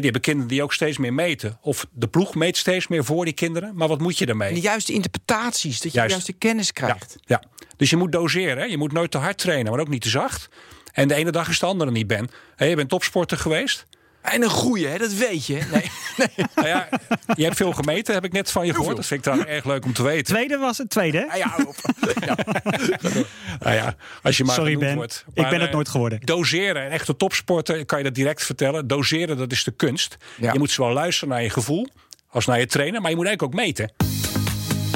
Die 0.01 0.11
hebben 0.11 0.21
kinderen 0.21 0.49
die 0.49 0.63
ook 0.63 0.73
steeds 0.73 0.99
meer 0.99 1.15
meten. 1.15 1.59
Of 1.61 1.87
de 1.93 2.09
ploeg 2.09 2.35
meet 2.35 2.57
steeds 2.57 2.89
meer 2.89 3.05
voor 3.05 3.25
die 3.25 3.35
kinderen. 3.35 3.75
Maar 3.75 3.89
wat 3.89 4.01
moet 4.01 4.19
je 4.19 4.27
ermee? 4.27 4.49
En 4.49 4.55
de 4.55 4.61
juiste 4.61 4.93
interpretaties, 4.93 5.81
dat 5.81 5.93
je 5.93 5.99
Juist. 5.99 6.09
de 6.09 6.15
juiste 6.15 6.33
kennis 6.33 6.73
krijgt. 6.73 7.17
Ja, 7.25 7.43
dus 7.77 7.91
je 7.91 7.97
moet 7.97 8.13
doseren. 8.13 8.59
Hè? 8.59 8.65
Je 8.65 8.79
moet 8.79 8.93
nooit 8.93 9.11
te 9.11 9.19
hard 9.19 9.39
trainen, 9.39 9.73
maar 9.73 9.81
ook 9.81 9.89
niet 9.89 10.03
te 10.03 10.09
zacht. 10.09 10.49
En 10.93 11.09
de 11.09 11.15
ene 11.15 11.31
dag 11.31 11.49
is 11.49 11.59
de 11.59 11.67
andere 11.67 11.91
niet, 11.91 12.07
Ben. 12.07 12.31
Je 12.57 12.75
bent 12.77 12.89
topsporter 12.89 13.39
geweest. 13.39 13.87
En 14.23 14.43
een 14.43 14.51
goeie, 14.51 14.87
hè? 14.87 14.99
dat 14.99 15.13
weet 15.13 15.47
je. 15.47 15.61
Nee. 16.17 16.31
Nou 16.55 16.69
ja, 16.69 16.89
je 17.35 17.45
hebt 17.45 17.57
veel 17.57 17.73
gemeten, 17.73 18.15
heb 18.15 18.25
ik 18.25 18.33
net 18.33 18.51
van 18.51 18.67
je 18.67 18.75
gehoord. 18.75 18.97
Dat 18.97 19.07
vind 19.07 19.19
ik 19.19 19.25
trouwens 19.25 19.51
erg 19.51 19.65
leuk 19.65 19.85
om 19.85 19.93
te 19.93 20.03
weten. 20.03 20.25
Tweede 20.25 20.57
was 20.57 20.79
het 20.79 20.91
tweede, 20.91 21.19
hè? 21.19 21.27
Ah, 21.27 21.37
ja, 21.37 21.55
op. 21.67 21.77
Nou 23.61 23.75
ja, 23.77 23.97
als 24.23 24.37
je 24.37 24.45
maar 24.45 24.55
Sorry, 24.55 24.79
Ben. 24.79 24.95
wordt. 24.95 25.25
Ik 25.35 25.49
ben 25.49 25.61
het 25.61 25.69
eh, 25.69 25.75
nooit 25.75 25.89
geworden. 25.89 26.21
Doseren, 26.21 26.85
een 26.85 26.91
echte 26.91 27.17
topsporter, 27.17 27.85
kan 27.87 27.99
je 27.99 28.05
dat 28.05 28.15
direct 28.15 28.45
vertellen. 28.45 28.87
Doseren, 28.87 29.37
dat 29.37 29.53
is 29.53 29.65
de 29.65 29.71
kunst. 29.71 30.17
Je 30.41 30.59
moet 30.59 30.71
zowel 30.71 30.93
luisteren 30.93 31.29
naar 31.29 31.43
je 31.43 31.51
gevoel 31.51 31.89
als 32.29 32.47
naar 32.47 32.59
je 32.59 32.67
trainer. 32.67 33.01
Maar 33.01 33.11
je 33.11 33.17
moet 33.17 33.27
eigenlijk 33.27 33.55
ook 33.55 33.65
meten. 33.65 33.93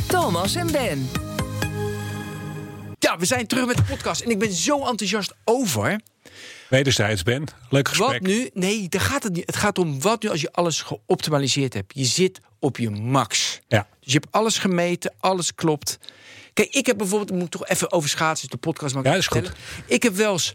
Thomas 0.07 0.55
en 0.55 0.73
Ben. 0.73 1.09
Ja, 2.99 3.19
we 3.19 3.25
zijn 3.25 3.47
terug 3.47 3.67
met 3.67 3.77
de 3.77 3.83
podcast. 3.83 4.21
En 4.21 4.31
ik 4.31 4.39
ben 4.39 4.53
zo 4.53 4.87
enthousiast 4.87 5.35
over. 5.45 6.01
Wederzijds, 6.69 7.23
Ben. 7.23 7.45
Leuk 7.71 7.89
gesprek. 7.89 8.09
Wat 8.09 8.21
nu? 8.21 8.51
Nee, 8.55 8.89
daar 8.89 9.01
gaat 9.01 9.23
het 9.23 9.33
niet. 9.33 9.47
Het 9.47 9.57
gaat 9.57 9.79
om 9.79 10.01
wat 10.01 10.23
nu 10.23 10.29
als 10.29 10.41
je 10.41 10.53
alles 10.53 10.83
geoptimaliseerd 10.83 11.75
hebt. 11.75 11.93
Je 11.95 12.05
zit 12.05 12.41
op 12.59 12.77
je 12.77 12.91
max. 12.91 13.61
Ja. 13.69 13.87
Dus 14.01 14.13
je 14.13 14.19
hebt 14.19 14.33
alles 14.33 14.59
gemeten, 14.59 15.15
alles 15.21 15.55
klopt. 15.55 15.99
Kijk, 16.53 16.75
ik 16.75 16.87
heb 16.87 16.97
bijvoorbeeld, 16.97 17.31
ik 17.31 17.37
moet 17.37 17.51
toch 17.51 17.67
even 17.67 17.93
over 17.93 18.09
schaatsen, 18.09 18.49
de 18.49 18.57
podcast 18.57 18.95
maken. 18.95 19.11
Ja, 19.11 19.17
is 19.17 19.27
goed. 19.27 19.53
Ik 19.87 20.03
heb 20.03 20.15
wel 20.15 20.33
eens, 20.33 20.55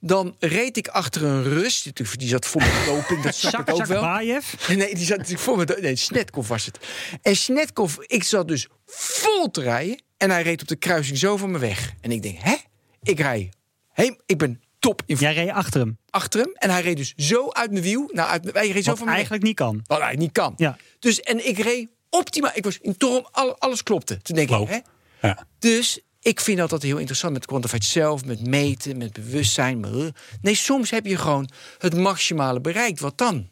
dan 0.00 0.36
reed 0.38 0.76
ik 0.76 0.88
achter 0.88 1.24
een 1.24 1.42
Rus. 1.42 1.82
Die 1.82 2.28
zat 2.28 2.46
voor 2.46 2.60
mijn 2.60 2.84
doping, 2.96 3.22
dat 3.22 3.34
snap 3.34 3.68
ik 3.68 3.74
ook 3.74 3.86
wel. 3.86 4.02
Bayev? 4.02 4.68
Nee, 4.68 4.94
die 4.94 5.04
zat 5.04 5.16
natuurlijk 5.16 5.44
voor 5.44 5.56
me. 5.56 5.78
Nee, 5.80 5.96
Snetkov 5.96 6.48
was 6.48 6.66
het. 6.66 6.78
En 7.22 7.36
Snetkov, 7.36 7.96
ik 7.98 8.24
zat 8.24 8.48
dus 8.48 8.68
vol 8.86 9.50
te 9.50 9.60
rijden. 9.60 10.02
En 10.16 10.30
hij 10.30 10.42
reed 10.42 10.62
op 10.62 10.68
de 10.68 10.76
kruising 10.76 11.18
zo 11.18 11.36
van 11.36 11.50
me 11.50 11.58
weg. 11.58 11.92
En 12.00 12.12
ik 12.12 12.22
denk, 12.22 12.38
hè? 12.40 12.56
Ik 13.02 13.20
rij. 13.20 13.52
Hey, 13.92 14.20
ik 14.26 14.38
ben 14.38 14.60
top 14.82 15.02
in 15.06 15.16
Jij 15.16 15.34
reed 15.34 15.48
achter 15.50 15.80
hem. 15.80 15.98
achter 16.10 16.40
hem. 16.40 16.50
En 16.54 16.70
hij 16.70 16.82
reed 16.82 16.96
dus 16.96 17.12
zo 17.16 17.48
uit 17.50 17.70
mijn 17.70 17.82
wiel. 17.82 18.10
Nou, 18.12 18.28
uit, 18.28 18.42
mijn- 18.42 18.56
hij 18.56 18.70
reed 18.70 18.84
zo 18.84 18.90
Wat 18.90 18.98
van 18.98 19.06
me 19.08 19.12
eigenlijk 19.14 19.42
niet 19.42 19.54
kan. 19.54 19.80
Wat 19.86 20.00
hij 20.00 20.14
niet 20.14 20.32
kan. 20.32 20.52
Ja. 20.56 20.76
Dus, 20.98 21.20
en 21.20 21.48
ik 21.48 21.58
reed 21.58 21.88
optimaal. 22.10 22.50
Ik 22.54 22.64
was 22.64 22.78
in 22.78 22.96
alles 23.58 23.82
klopte. 23.82 24.22
Toen 24.22 24.36
denk 24.36 24.50
Loop. 24.50 24.68
ik, 24.68 24.82
hè? 25.20 25.28
Ja. 25.28 25.46
Dus 25.58 26.00
ik 26.20 26.40
vind 26.40 26.58
dat 26.58 26.72
altijd 26.72 26.90
heel 26.90 27.00
interessant 27.00 27.32
met 27.32 27.46
quantified 27.46 27.84
zelf, 27.84 28.24
met 28.24 28.46
meten, 28.46 28.96
met 28.96 29.12
bewustzijn. 29.12 29.84
eh. 29.84 30.06
Nee, 30.40 30.54
soms 30.54 30.90
heb 30.90 31.06
je 31.06 31.16
gewoon 31.16 31.48
het 31.78 31.96
maximale 31.96 32.60
bereikt. 32.60 33.00
Wat 33.00 33.18
dan? 33.18 33.48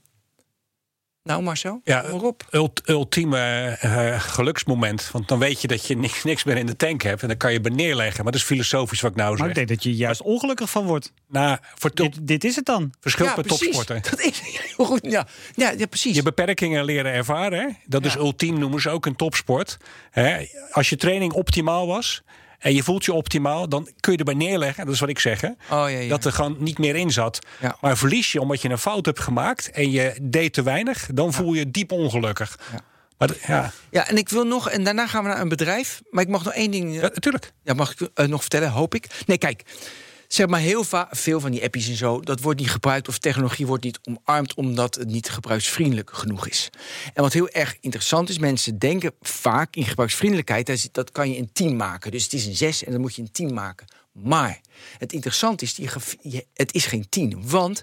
Nou, 1.23 1.43
Marcel, 1.43 1.81
Ja, 1.85 2.01
kom 2.01 2.11
maar 2.11 2.21
op. 2.23 2.47
ult- 2.51 2.83
ultieme 2.89 3.39
eh, 3.81 4.21
geluksmoment. 4.21 5.09
Want 5.13 5.29
dan 5.29 5.39
weet 5.39 5.61
je 5.61 5.69
dat 5.69 5.87
je 5.87 5.97
niks, 5.97 6.25
niks 6.25 6.45
meer 6.45 6.57
in 6.57 6.67
de 6.67 6.77
tank 6.77 7.03
hebt. 7.03 7.23
En 7.23 7.29
dan 7.29 7.37
kan 7.37 7.53
je 7.53 7.61
er 7.61 7.71
neerleggen. 7.71 8.23
Maar 8.23 8.33
dat 8.33 8.41
is 8.41 8.47
filosofisch 8.47 9.01
wat 9.01 9.11
ik 9.11 9.17
nou 9.17 9.29
Maar 9.29 9.39
zeg. 9.39 9.49
ik 9.49 9.55
denk 9.55 9.69
dat 9.69 9.83
je 9.83 9.95
juist 9.97 10.23
ongelukkig 10.23 10.71
van 10.71 10.85
wordt. 10.85 11.13
Nou, 11.29 11.59
voor 11.75 11.91
top, 11.93 12.15
Dit, 12.15 12.27
dit 12.27 12.45
is 12.45 12.57
het 12.57 12.65
dan. 12.65 12.93
verschil 13.01 13.25
ja, 13.27 13.35
per 13.35 13.43
precies. 13.45 13.61
topsporter. 13.61 14.01
Dat 14.11 14.21
is 14.21 14.41
heel 14.77 14.87
goed. 14.87 15.01
Ja, 15.03 15.27
ja, 15.55 15.71
ja 15.71 15.87
precies. 15.87 16.17
Je 16.17 16.23
beperkingen 16.23 16.85
leren 16.85 17.13
ervaren. 17.13 17.59
Hè? 17.61 17.67
Dat 17.87 18.05
is 18.05 18.15
ultiem, 18.15 18.59
noemen 18.59 18.81
ze 18.81 18.91
ook 18.91 19.07
een 19.07 19.17
topsport. 19.17 19.77
Hè? 20.11 20.45
Als 20.71 20.89
je 20.89 20.97
training 20.97 21.33
optimaal 21.33 21.87
was 21.87 22.23
en 22.61 22.75
je 22.75 22.83
voelt 22.83 23.05
je 23.05 23.13
optimaal, 23.13 23.69
dan 23.69 23.89
kun 24.01 24.13
je 24.13 24.19
erbij 24.19 24.35
neerleggen. 24.35 24.85
Dat 24.85 24.95
is 24.95 25.01
wat 25.01 25.09
ik 25.09 25.19
zeg. 25.19 25.41
Hè? 25.41 25.49
Oh, 25.49 25.55
ja, 25.69 25.87
ja. 25.89 26.09
Dat 26.09 26.25
er 26.25 26.33
gewoon 26.33 26.57
niet 26.59 26.79
meer 26.79 26.97
in 26.97 27.11
zat. 27.11 27.39
Ja. 27.61 27.77
Maar 27.81 27.97
verlies 27.97 28.33
je 28.33 28.41
omdat 28.41 28.63
je 28.63 28.69
een 28.69 28.79
fout 28.79 29.07
hebt 29.07 29.21
gemaakt 29.21 29.71
en 29.71 29.91
je 29.91 30.19
deed 30.23 30.53
te 30.53 30.63
weinig, 30.63 31.09
dan 31.13 31.33
voel 31.33 31.53
je 31.53 31.71
diep 31.71 31.93
ongelukkig. 31.93 32.59
Maar 33.19 33.31
ja, 33.47 33.73
Ja, 33.91 34.09
en 34.09 34.17
ik 34.17 34.29
wil 34.29 34.45
nog, 34.45 34.71
en 34.71 34.85
daarna 34.85 35.07
gaan 35.07 35.23
we 35.23 35.29
naar 35.29 35.41
een 35.41 35.49
bedrijf. 35.49 36.03
Maar 36.11 36.23
ik 36.23 36.29
mag 36.29 36.45
nog 36.45 36.53
één 36.53 36.71
ding. 36.71 36.95
ja, 36.95 37.01
natuurlijk. 37.01 37.53
Ja, 37.63 37.75
mag 37.75 37.93
ik 37.93 38.09
eh, 38.15 38.27
nog 38.27 38.41
vertellen, 38.41 38.71
hoop 38.71 38.95
ik. 38.95 39.07
Nee, 39.27 39.39
kijk. 39.39 39.63
Zeg 40.33 40.47
maar 40.47 40.61
heel 40.61 40.85
va- 40.85 41.09
veel 41.11 41.41
van 41.41 41.51
die 41.51 41.63
appies 41.63 41.89
en 41.89 41.97
zo, 41.97 42.21
dat 42.21 42.41
wordt 42.41 42.61
niet 42.61 42.71
gebruikt 42.71 43.09
of 43.09 43.19
technologie 43.19 43.67
wordt 43.67 43.85
niet 43.85 44.01
omarmd 44.03 44.55
omdat 44.55 44.95
het 44.95 45.09
niet 45.09 45.29
gebruiksvriendelijk 45.31 46.11
genoeg 46.13 46.49
is. 46.49 46.71
En 47.15 47.23
wat 47.23 47.33
heel 47.33 47.49
erg 47.49 47.77
interessant 47.81 48.29
is, 48.29 48.39
mensen 48.39 48.79
denken 48.79 49.13
vaak 49.21 49.77
in 49.77 49.85
gebruiksvriendelijkheid, 49.85 50.89
dat 50.93 51.13
kan 51.13 51.31
je 51.31 51.37
in 51.37 51.53
team 51.53 51.77
maken. 51.77 52.11
Dus 52.11 52.23
het 52.23 52.33
is 52.33 52.47
een 52.47 52.57
6 52.57 52.85
en 52.85 52.93
dan 52.93 53.01
moet 53.01 53.15
je 53.15 53.23
een 53.23 53.31
team 53.33 53.53
maken. 53.55 53.87
Maar 54.13 54.61
het 54.99 55.13
interessante 55.13 55.65
is, 55.65 55.79
het 56.55 56.75
is 56.75 56.87
geen 56.87 57.09
10, 57.09 57.49
want 57.49 57.83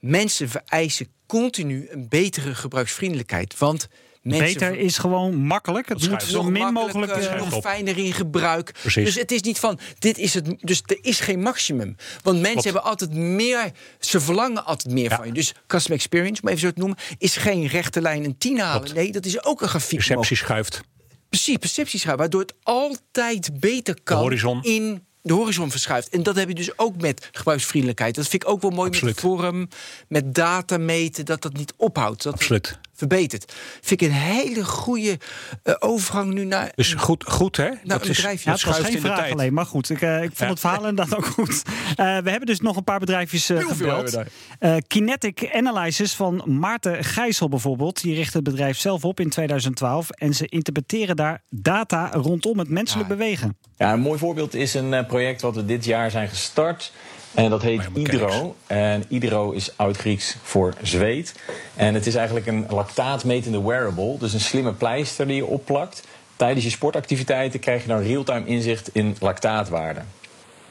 mensen 0.00 0.48
vereisen 0.48 1.08
continu 1.26 1.88
een 1.90 2.08
betere 2.08 2.54
gebruiksvriendelijkheid. 2.54 3.58
Want 3.58 3.88
mensen 4.24 4.44
Beter 4.60 4.78
is 4.78 4.98
gewoon 4.98 5.34
makkelijk. 5.36 5.88
Het 5.88 5.98
moet 5.98 6.06
schuift. 6.06 6.26
zo 6.26 6.42
min 6.42 6.72
mogelijk... 6.72 7.12
eh, 7.12 7.38
nog 7.50 7.60
fijner 7.60 7.98
in 7.98 8.12
gebruik. 8.12 8.72
Precies. 8.80 9.04
Dus 9.04 9.14
het 9.14 9.32
is 9.32 9.40
niet 9.40 9.58
van, 9.58 9.78
dit 9.98 10.18
is 10.18 10.34
het, 10.34 10.54
dus 10.60 10.82
er 10.86 10.98
is 11.00 11.20
geen 11.20 11.40
maximum. 11.40 11.96
Want 12.22 12.36
mensen 12.36 12.50
Klopt. 12.52 12.64
hebben 12.64 12.82
altijd 12.82 13.12
meer, 13.12 13.70
ze 14.00 14.20
verlangen 14.20 14.64
altijd 14.64 14.94
meer 14.94 15.10
Ja. 15.10 15.16
van 15.16 15.26
je. 15.26 15.32
Dus 15.32 15.54
customer 15.66 15.98
experience, 15.98 16.42
om 16.42 16.48
even 16.48 16.60
zo 16.60 16.70
te 16.72 16.78
noemen, 16.78 16.96
is 17.18 17.36
geen 17.36 17.66
rechte 17.66 18.00
lijn 18.00 18.24
een 18.24 18.38
10 18.38 18.58
halen. 18.60 18.80
Klopt. 18.82 18.96
Nee, 18.96 19.12
dat 19.12 19.24
is 19.26 19.44
ook 19.44 19.62
een 19.62 19.68
grafiek. 19.68 19.98
Perceptie 19.98 20.36
schuift. 20.36 20.80
Precies, 21.28 21.56
perceptieschuif, 21.56 22.18
waardoor 22.18 22.40
het 22.40 22.54
altijd 22.62 23.60
beter 23.60 23.96
kan 24.02 24.16
De 24.16 24.22
horizon. 24.22 24.62
in 24.62 25.04
de 25.22 25.32
horizon 25.32 25.70
verschuift. 25.70 26.08
En 26.08 26.22
dat 26.22 26.36
heb 26.36 26.48
je 26.48 26.54
dus 26.54 26.78
ook 26.78 27.00
met 27.00 27.28
gebruiksvriendelijkheid. 27.32 28.14
Dat 28.14 28.28
vind 28.28 28.42
ik 28.42 28.48
ook 28.48 28.62
wel 28.62 28.70
mooi 28.70 28.88
Absoluut. 28.88 29.14
met 29.14 29.24
vorm, 29.24 29.68
met 30.08 30.34
data 30.34 30.78
meten, 30.78 31.24
dat 31.24 31.42
dat 31.42 31.52
niet 31.52 31.72
ophoudt. 31.76 32.22
Dat 32.22 32.32
Absoluut. 32.32 32.78
Verbetert. 32.94 33.52
Vind 33.80 34.00
ik 34.00 34.08
een 34.08 34.14
hele 34.14 34.64
goede 34.64 35.18
eh, 35.62 35.74
overgang 35.78 36.32
nu 36.32 36.44
naar 36.44 36.72
Dus 36.74 36.94
goed, 36.94 37.24
goed 37.28 37.56
hè? 37.56 37.68
Nou, 37.68 37.78
een 37.82 37.98
bedrijfje. 38.08 38.50
Ja, 38.50 38.56
het 38.56 38.64
was 38.64 38.78
geen 38.78 39.00
vraag 39.00 39.30
alleen, 39.32 39.52
maar 39.54 39.66
goed. 39.66 39.90
Ik, 39.90 40.00
eh, 40.00 40.14
ik 40.16 40.20
vond 40.20 40.38
Ja. 40.38 40.46
het 40.48 40.60
verhaal 40.60 40.86
inderdaad 40.88 41.16
ook 41.16 41.26
goed. 41.26 41.62
Eh, 41.88 41.96
we 41.96 42.30
hebben 42.30 42.46
dus 42.46 42.60
nog 42.60 42.76
een 42.76 42.84
paar 42.84 42.98
bedrijfjes 42.98 43.50
eh, 43.50 43.58
gebeld. 43.66 44.18
Eh, 44.58 44.76
Kinetic 44.86 45.50
Analysis 45.54 46.14
van 46.14 46.42
Maarten 46.58 47.04
Gijssel 47.04 47.48
bijvoorbeeld. 47.48 48.02
Die 48.02 48.14
richtte 48.14 48.36
het 48.36 48.46
bedrijf 48.46 48.78
zelf 48.78 49.04
op 49.04 49.20
in 49.20 49.28
2012. 49.30 50.10
En 50.10 50.34
ze 50.34 50.46
interpreteren 50.46 51.16
daar 51.16 51.42
data 51.50 52.10
rondom 52.12 52.58
het 52.58 52.68
menselijk 52.68 53.08
bewegen. 53.08 53.58
Ja, 53.76 53.92
een 53.92 54.00
mooi 54.00 54.18
voorbeeld 54.18 54.54
is 54.54 54.74
een 54.74 54.94
eh, 54.94 55.06
project 55.06 55.40
wat 55.42 55.54
we 55.54 55.64
dit 55.64 55.84
jaar 55.84 56.10
zijn 56.10 56.28
gestart. 56.28 56.92
En 57.34 57.50
dat 57.50 57.62
heet 57.62 57.82
IDRO. 57.94 58.56
En 58.66 59.04
IDRO 59.08 59.50
is 59.50 59.76
oud-Grieks 59.76 60.36
voor 60.42 60.74
zweet. 60.82 61.34
En 61.74 61.94
het 61.94 62.06
is 62.06 62.14
eigenlijk 62.14 62.46
een 62.46 62.66
lactaatmetende 62.68 63.62
wearable. 63.62 64.18
Dus 64.18 64.32
een 64.32 64.40
slimme 64.40 64.72
pleister 64.72 65.26
die 65.26 65.36
je 65.36 65.46
opplakt 65.46 66.02
Tijdens 66.36 66.64
je 66.64 66.70
sportactiviteiten 66.70 67.60
krijg 67.60 67.82
je 67.82 67.88
dan 67.88 68.02
real-time 68.02 68.46
inzicht 68.46 68.94
in 68.94 69.16
lactaatwaarden. 69.20 70.06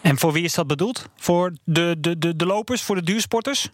En 0.01 0.17
voor 0.17 0.31
wie 0.31 0.43
is 0.43 0.53
dat 0.53 0.67
bedoeld? 0.67 1.09
Voor 1.15 1.53
de, 1.63 1.95
de, 1.99 2.17
de, 2.17 2.35
de 2.35 2.45
lopers, 2.45 2.81
voor 2.81 2.95
de 2.95 3.03
duursporters? 3.03 3.69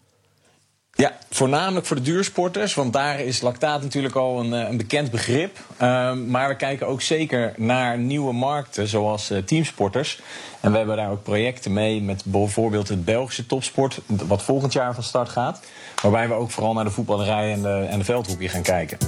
Ja, 0.92 1.16
voornamelijk 1.30 1.86
voor 1.86 1.96
de 1.96 2.02
duursporters, 2.02 2.74
want 2.74 2.92
daar 2.92 3.20
is 3.20 3.40
lactaat 3.40 3.82
natuurlijk 3.82 4.14
al 4.14 4.40
een, 4.40 4.52
een 4.52 4.76
bekend 4.76 5.10
begrip. 5.10 5.58
Um, 5.82 6.30
maar 6.30 6.48
we 6.48 6.56
kijken 6.56 6.86
ook 6.86 7.00
zeker 7.00 7.52
naar 7.56 7.98
nieuwe 7.98 8.32
markten, 8.32 8.88
zoals 8.88 9.30
uh, 9.30 9.38
teamsporters. 9.38 10.20
En 10.60 10.70
we 10.70 10.76
hebben 10.76 10.96
daar 10.96 11.10
ook 11.10 11.22
projecten 11.22 11.72
mee 11.72 12.02
met 12.02 12.22
bijvoorbeeld 12.24 12.88
het 12.88 13.04
Belgische 13.04 13.46
topsport, 13.46 14.00
wat 14.06 14.42
volgend 14.42 14.72
jaar 14.72 14.94
van 14.94 15.02
start 15.02 15.28
gaat. 15.28 15.60
Waarbij 16.02 16.28
we 16.28 16.34
ook 16.34 16.50
vooral 16.50 16.72
naar 16.72 16.84
de 16.84 16.90
voetballerij 16.90 17.52
en 17.52 17.62
de, 17.62 17.86
en 17.90 17.98
de 17.98 18.48
gaan 18.48 18.62
kijken. 18.62 18.98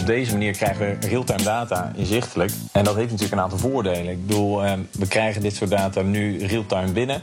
Op 0.00 0.06
deze 0.06 0.32
manier 0.32 0.52
krijgen 0.52 0.98
we 1.00 1.08
real-time 1.08 1.42
data 1.42 1.92
inzichtelijk. 1.96 2.52
En 2.72 2.84
dat 2.84 2.94
heeft 2.94 3.10
natuurlijk 3.10 3.36
een 3.36 3.42
aantal 3.42 3.58
voordelen. 3.58 4.08
Ik 4.08 4.26
bedoel, 4.26 4.64
uh, 4.64 4.72
we 4.90 5.08
krijgen 5.08 5.42
dit 5.42 5.56
soort 5.56 5.70
data 5.70 6.02
nu 6.02 6.46
real-time 6.46 6.92
binnen, 6.92 7.20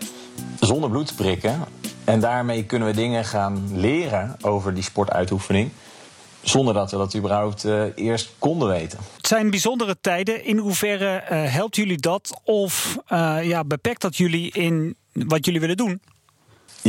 zonder 0.60 0.89
bloed 0.89 1.08
te 1.08 1.15
prikken. 1.15 1.63
En 2.04 2.20
daarmee 2.20 2.64
kunnen 2.64 2.88
we 2.88 2.94
dingen 2.94 3.26
gaan 3.26 3.70
leren 3.74 4.38
over 4.42 4.74
die 4.74 4.84
sportuitoefening. 4.84 5.72
Zonder 6.42 6.74
dat 6.74 6.92
we 6.92 6.98
dat 6.98 7.16
überhaupt 7.16 7.66
uh, 7.66 7.84
eerst 7.96 8.32
konden 8.40 8.68
weten. 8.68 9.00
Het 9.18 9.28
zijn 9.28 9.50
bijzondere 9.50 9.98
tijden. 10.02 10.46
In 10.46 10.58
hoeverre 10.58 11.24
uh, 11.24 11.54
helpt 11.54 11.76
jullie 11.76 11.98
dat? 11.98 12.42
Of 12.44 12.98
uh, 13.12 13.38
ja, 13.44 13.64
beperkt 13.64 14.02
dat 14.02 14.18
jullie 14.18 14.52
in 14.52 14.96
wat 15.14 15.46
jullie 15.46 15.60
willen 15.60 15.78
doen? 15.78 16.02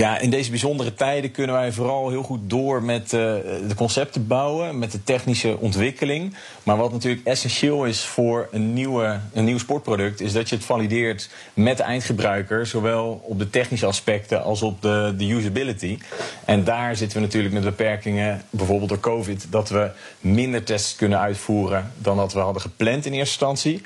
Ja, 0.00 0.18
in 0.18 0.30
deze 0.30 0.50
bijzondere 0.50 0.94
tijden 0.94 1.30
kunnen 1.30 1.56
wij 1.56 1.72
vooral 1.72 2.10
heel 2.10 2.22
goed 2.22 2.40
door 2.42 2.82
met 2.82 3.02
uh, 3.02 3.10
de 3.68 3.74
concepten 3.76 4.26
bouwen, 4.26 4.78
met 4.78 4.92
de 4.92 5.02
technische 5.04 5.56
ontwikkeling. 5.58 6.34
Maar 6.62 6.76
wat 6.76 6.92
natuurlijk 6.92 7.26
essentieel 7.26 7.84
is 7.84 8.04
voor 8.04 8.48
een, 8.50 8.72
nieuwe, 8.72 9.20
een 9.32 9.44
nieuw 9.44 9.58
sportproduct, 9.58 10.20
is 10.20 10.32
dat 10.32 10.48
je 10.48 10.54
het 10.54 10.64
valideert 10.64 11.30
met 11.54 11.76
de 11.76 11.82
eindgebruiker, 11.82 12.66
zowel 12.66 13.22
op 13.24 13.38
de 13.38 13.50
technische 13.50 13.86
aspecten 13.86 14.42
als 14.42 14.62
op 14.62 14.82
de, 14.82 15.14
de 15.16 15.30
usability. 15.30 15.98
En 16.44 16.64
daar 16.64 16.96
zitten 16.96 17.18
we 17.18 17.24
natuurlijk 17.24 17.54
met 17.54 17.64
beperkingen, 17.64 18.42
bijvoorbeeld 18.50 18.88
door 18.88 19.00
COVID, 19.00 19.46
dat 19.50 19.68
we 19.68 19.90
minder 20.20 20.64
tests 20.64 20.96
kunnen 20.96 21.18
uitvoeren 21.18 21.92
dan 21.96 22.16
dat 22.16 22.32
we 22.32 22.38
hadden 22.38 22.62
gepland 22.62 23.06
in 23.06 23.12
eerste 23.12 23.46
instantie. 23.46 23.82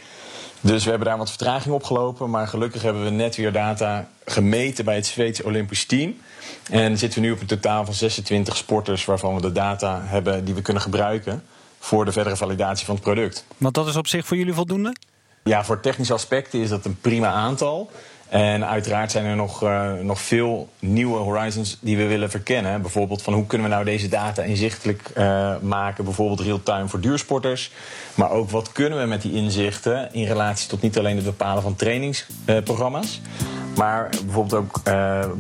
Dus 0.65 0.85
we 0.85 0.91
hebben 0.91 1.09
daar 1.09 1.19
wat 1.19 1.29
vertraging 1.29 1.75
opgelopen. 1.75 2.31
Maar 2.31 2.49
gelukkig 2.49 2.83
hebben 2.83 3.05
we 3.05 3.11
net 3.11 3.37
weer 3.37 3.53
data 3.53 4.09
gemeten 4.25 4.85
bij 4.85 4.95
het 4.95 5.07
Zweedse 5.07 5.45
Olympisch 5.45 5.87
team. 5.87 6.17
En 6.71 6.99
zitten 6.99 7.21
we 7.21 7.27
nu 7.27 7.33
op 7.33 7.41
een 7.41 7.47
totaal 7.47 7.85
van 7.85 7.95
26 7.95 8.57
sporters 8.57 9.05
waarvan 9.05 9.35
we 9.35 9.41
de 9.41 9.53
data 9.53 10.01
hebben 10.05 10.45
die 10.45 10.55
we 10.55 10.63
kunnen 10.63 10.83
gebruiken 10.83 11.43
voor 11.79 12.05
de 12.05 12.13
verdere 12.13 12.37
validatie 12.37 12.87
van 12.87 12.95
het 12.95 13.05
product. 13.05 13.45
Want 13.57 13.75
dat 13.75 13.87
is 13.87 13.97
op 13.97 14.07
zich 14.07 14.27
voor 14.27 14.37
jullie 14.37 14.55
voldoende? 14.55 14.97
Ja, 15.43 15.65
voor 15.65 15.81
technische 15.81 16.13
aspecten 16.13 16.61
is 16.61 16.69
dat 16.69 16.85
een 16.85 17.01
prima 17.01 17.29
aantal. 17.29 17.91
En 18.29 18.67
uiteraard 18.67 19.11
zijn 19.11 19.25
er 19.25 19.37
nog, 19.37 19.63
uh, 19.63 19.93
nog 19.93 20.21
veel 20.21 20.69
nieuwe 20.79 21.19
horizons 21.19 21.79
die 21.81 21.97
we 21.97 22.07
willen 22.07 22.31
verkennen. 22.31 22.83
Bijvoorbeeld 22.83 23.23
van 23.23 23.33
hoe 23.35 23.47
kunnen 23.47 23.67
we 23.67 23.73
nou 23.73 23.85
deze 23.85 24.09
data 24.09 24.43
inzichtelijk 24.43 25.11
uh, 25.17 25.57
maken, 25.61 26.05
bijvoorbeeld 26.05 26.41
real-time 26.41 26.89
voor 26.89 27.01
duursporters. 27.01 27.71
Maar 28.15 28.31
ook 28.31 28.51
wat 28.51 28.73
kunnen 28.73 29.01
we 29.01 29.07
met 29.07 29.23
die 29.23 29.33
inzichten 29.33 30.13
in 30.13 30.27
relatie 30.27 30.69
tot 30.69 30.83
niet 30.83 30.99
alleen 30.99 31.17
het 31.17 31.25
bepalen 31.25 31.63
van 31.63 31.77
trainingsprogramma's, 31.77 33.21
uh, 33.25 33.77
maar 33.77 34.09
bijvoorbeeld 34.25 34.55
ook 34.55 34.83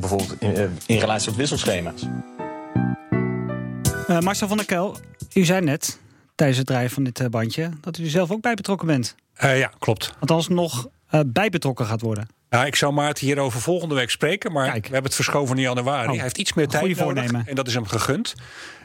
bijvoorbeeld 0.00 0.34
in, 0.38 0.78
in, 0.86 0.98
relatie 0.98 1.28
tot 1.28 1.36
wisselschema's. 1.36 2.06
Marcel 4.20 4.48
van 4.48 4.56
der 4.56 4.66
Kel, 4.66 4.96
u 5.34 5.44
zei 5.44 5.60
net 5.60 5.98
tijdens 6.34 6.58
het 6.58 6.66
draaien 6.66 6.90
van 6.90 7.04
dit 7.04 7.30
bandje 7.30 7.70
dat 7.80 7.98
u 7.98 8.04
er 8.04 8.10
zelf 8.10 8.30
ook 8.30 8.40
bij 8.40 8.54
betrokken 8.54 8.86
bent. 8.86 9.14
ja, 9.38 9.70
klopt. 9.78 10.14
Althans 10.20 10.48
nog 10.48 10.86
bij 11.26 11.48
betrokken 11.48 11.86
gaat 11.86 12.00
worden. 12.00 12.26
Ja, 12.54 12.64
ik 12.64 12.76
zou 12.76 12.92
Maarten 12.92 13.26
hierover 13.26 13.60
volgende 13.60 13.94
week 13.94 14.10
spreken. 14.10 14.52
Maar 14.52 14.70
Kijk. 14.70 14.86
we 14.86 14.92
hebben 14.92 15.04
het 15.04 15.14
verschoven 15.14 15.56
in 15.56 15.62
januari. 15.62 16.08
Oh, 16.08 16.14
Hij 16.14 16.22
heeft 16.22 16.38
iets 16.38 16.52
meer 16.52 16.68
tijd 16.68 16.82
nodig. 16.82 16.98
Voornemen. 16.98 17.46
En 17.46 17.54
dat 17.54 17.66
is 17.66 17.74
hem 17.74 17.86
gegund. 17.86 18.34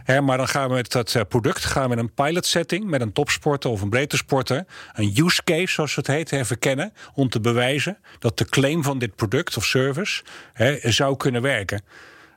He, 0.03 0.21
maar 0.21 0.37
dan 0.37 0.47
gaan 0.47 0.67
we 0.67 0.73
met 0.73 0.91
dat 0.91 1.25
product 1.27 1.65
gaan 1.65 1.83
we 1.83 1.89
met 1.89 1.97
een 1.97 2.13
pilot 2.13 2.45
setting. 2.45 2.85
Met 2.85 3.01
een 3.01 3.13
topsporter 3.13 3.69
of 3.69 3.81
een 3.81 3.89
breedte 3.89 4.17
sporter. 4.17 4.65
Een 4.93 5.13
use 5.15 5.43
case, 5.43 5.67
zoals 5.67 5.95
het 5.95 6.07
heet, 6.07 6.29
he, 6.29 6.45
verkennen. 6.45 6.93
Om 7.13 7.29
te 7.29 7.39
bewijzen 7.39 7.97
dat 8.19 8.37
de 8.37 8.45
claim 8.45 8.83
van 8.83 8.99
dit 8.99 9.15
product 9.15 9.57
of 9.57 9.65
service 9.65 10.23
he, 10.53 10.91
zou 10.91 11.17
kunnen 11.17 11.41
werken. 11.41 11.81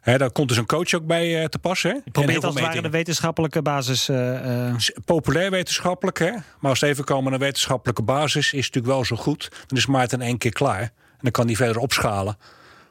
He, 0.01 0.19
daar 0.19 0.31
komt 0.31 0.49
dus 0.49 0.57
een 0.57 0.67
coach 0.67 0.95
ook 0.95 1.07
bij 1.07 1.41
uh, 1.41 1.45
te 1.45 1.59
passen. 1.59 1.91
Hè? 1.91 2.11
Probeert 2.11 2.45
als 2.45 2.55
het 2.55 2.65
ware 2.65 2.83
de 2.83 2.91
wetenschappelijke 2.91 3.63
basis. 3.63 4.09
Uh, 4.09 4.67
uh... 4.67 4.75
Populair 5.05 5.51
wetenschappelijk, 5.51 6.19
hè? 6.19 6.31
maar 6.31 6.71
als 6.71 6.81
het 6.81 6.91
even 6.91 7.05
komen 7.05 7.31
naar 7.31 7.41
wetenschappelijke 7.41 8.03
basis, 8.03 8.53
is 8.53 8.65
het 8.65 8.75
natuurlijk 8.75 8.95
wel 8.95 9.05
zo 9.05 9.17
goed. 9.17 9.49
Dan 9.67 9.79
is 9.79 9.87
Maarten 9.87 10.21
in 10.21 10.27
één 10.27 10.39
keer 10.39 10.53
klaar. 10.53 10.93
En 11.23 11.29
dan 11.29 11.31
kan 11.31 11.47
die 11.47 11.57
verder 11.57 11.79
opschalen. 11.79 12.37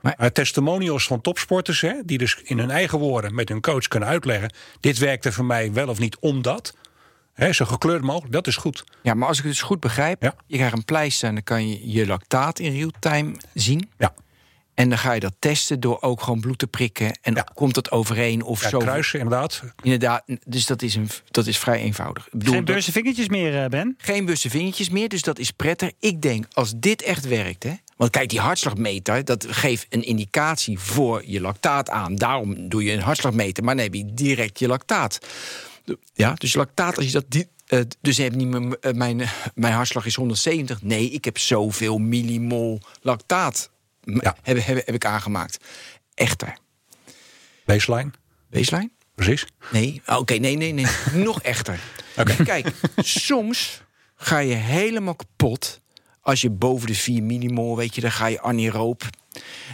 Maar 0.02 0.32
testimonials 0.32 1.08
van 1.08 1.22
topsporters, 1.22 1.82
hè, 1.82 1.94
die 2.06 2.18
dus 2.18 2.40
in 2.44 2.60
hun 2.60 2.72
eigen 2.72 3.00
woorden 3.00 3.36
met 3.36 3.50
hun 3.50 3.62
coach 3.62 3.88
kunnen 3.88 4.10
uitleggen: 4.10 4.54
dit 4.80 4.98
werkte 4.98 5.32
voor 5.32 5.46
mij 5.46 5.74
wel 5.74 5.88
of 5.88 6.00
niet 6.00 6.18
omdat. 6.20 6.76
Hè, 7.34 7.54
zo 7.54 7.66
gekleurd 7.66 8.02
mogelijk, 8.02 8.34
dat 8.34 8.48
is 8.48 8.56
goed. 8.56 8.84
Ja, 9.02 9.14
maar 9.14 9.28
als 9.28 9.38
ik 9.38 9.44
het 9.44 9.54
dus 9.54 9.62
goed 9.62 9.80
begrijp, 9.80 10.22
ja. 10.22 10.36
je 10.48 10.56
krijgt 10.56 10.76
een 10.76 10.86
pleister 10.86 11.28
en 11.28 11.34
dan 11.34 11.44
kan 11.44 11.70
je 11.70 11.92
je 11.92 12.08
lactaat 12.08 12.60
in 12.60 12.74
real 12.74 12.92
time 13.00 13.36
zien. 13.54 13.90
Ja. 13.98 14.14
En 14.74 14.90
dan 14.90 14.98
ga 14.98 15.14
je 15.14 15.20
dat 15.20 15.34
testen 15.40 15.80
door 15.80 16.02
ook 16.02 16.22
gewoon 16.22 16.40
bloed 16.40 16.58
te 16.58 16.68
prikken. 16.68 17.20
En 17.22 17.34
ja. 17.34 17.46
komt 17.54 17.74
dat 17.74 17.92
overeen 17.92 18.44
of 18.44 18.62
ja, 18.62 18.70
zo? 18.70 18.78
kruisen, 18.78 19.20
inderdaad. 19.20 19.64
Inderdaad, 19.82 20.24
dus 20.46 20.66
dat 20.66 20.82
is, 20.82 20.96
een, 20.96 21.10
dat 21.32 21.48
is 21.48 21.58
vrij 21.58 21.80
eenvoudig. 21.80 22.28
Bedoel, 22.32 22.54
Geen 22.54 22.66
burse 22.66 22.92
vingertjes 22.92 23.28
meer, 23.28 23.70
Ben? 23.70 23.96
Geen 23.98 24.26
burse 24.26 24.50
vingertjes 24.50 24.90
meer, 24.90 25.10
dus 25.10 25.22
dat 25.22 25.40
is 25.40 25.52
prettig. 25.52 25.92
Ik 26.00 26.22
denk, 26.22 26.46
als 26.52 26.74
dit 26.76 27.02
echt 27.02 27.28
werkt, 27.28 27.64
hè, 27.64 27.74
want 28.02 28.14
kijk, 28.14 28.30
die 28.30 28.40
hartslagmeter, 28.40 29.26
dat 29.26 29.46
geeft 29.50 29.86
een 29.90 30.04
indicatie 30.04 30.80
voor 30.80 31.24
je 31.26 31.42
lactaat 31.42 31.90
aan. 31.90 32.16
Daarom 32.16 32.70
doe 32.70 32.84
je 32.84 32.92
een 32.92 33.02
hartslagmeter, 33.02 33.64
maar 33.64 33.76
dan 33.76 33.84
heb 33.84 33.94
je 33.94 34.14
direct 34.14 34.60
je 34.60 34.68
lactaat. 34.68 35.20
Ja, 36.14 36.34
dus 36.34 36.54
lactaat, 36.54 36.98
als 36.98 37.06
je 37.06 37.12
dat... 37.12 37.26
Die, 37.28 37.48
uh, 37.68 37.80
dus 38.02 38.16
je 38.16 38.24
hebt 38.24 38.36
niet 38.36 38.48
mijn, 38.48 38.76
uh, 38.82 38.92
mijn, 38.94 39.30
mijn 39.56 39.74
hartslag 39.74 40.06
is 40.06 40.16
170. 40.16 40.82
Nee, 40.82 41.10
ik 41.10 41.26
heb 41.26 41.38
zoveel 41.38 41.98
millimol 41.98 42.80
lactaat 43.02 43.70
ja. 44.02 44.36
heb, 44.42 44.66
heb, 44.66 44.86
heb 44.86 44.96
ik 44.96 45.06
aangemaakt. 45.06 45.66
Echter. 46.14 46.58
Baseline? 47.66 48.12
Baseline? 48.50 48.90
Precies. 49.16 49.46
Nee, 49.72 50.02
oké, 50.06 50.20
okay, 50.20 50.38
nee, 50.38 50.58
nee, 50.58 50.74
nee. 50.74 50.86
Nog 51.14 51.42
echter. 51.42 51.80
Okay. 52.18 52.36
Kijk, 52.36 52.72
soms 52.98 53.82
ga 54.16 54.38
je 54.38 54.54
helemaal 54.54 55.16
kapot 55.16 55.82
als 56.22 56.42
je 56.42 56.50
boven 56.50 56.88
de 56.88 56.96
4 56.96 57.24
millimol, 57.24 57.76
weet 57.78 57.96
je, 57.96 58.02
dan 58.02 58.12
ga 58.12 58.26
je 58.26 58.42
anaeroop. 58.42 59.04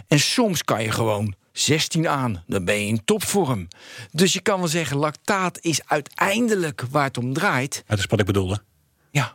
En 0.08 0.20
soms 0.20 0.64
kan 0.64 0.82
je 0.82 0.90
gewoon 0.90 1.34
16 1.52 2.08
aan, 2.08 2.44
dan 2.46 2.64
ben 2.64 2.74
je 2.74 2.86
in 2.86 3.04
topvorm. 3.04 3.68
Dus 4.10 4.32
je 4.32 4.40
kan 4.40 4.58
wel 4.58 4.68
zeggen, 4.68 4.96
lactaat 4.96 5.58
is 5.60 5.80
uiteindelijk 5.86 6.84
waar 6.90 7.04
het 7.04 7.18
om 7.18 7.32
draait. 7.32 7.82
Dat 7.86 7.98
is 7.98 8.06
wat 8.06 8.20
ik 8.20 8.26
bedoelde. 8.26 8.62
Ja. 9.10 9.34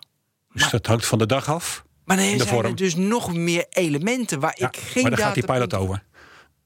Dus 0.53 0.61
maar, 0.61 0.71
dat 0.71 0.85
hangt 0.85 1.05
van 1.05 1.17
de 1.17 1.25
dag 1.25 1.49
af. 1.49 1.83
Maar 2.05 2.17
dan 2.17 2.25
de 2.25 2.37
zijn 2.37 2.49
vorm. 2.49 2.65
er 2.65 2.75
dus 2.75 2.95
nog 2.95 3.33
meer 3.33 3.65
elementen 3.69 4.39
waar 4.39 4.55
ja, 4.57 4.67
ik 4.67 4.77
geen 4.77 5.01
Maar 5.01 5.11
daar 5.11 5.19
gaat 5.19 5.33
die 5.33 5.45
pilot 5.45 5.73
over. 5.73 6.03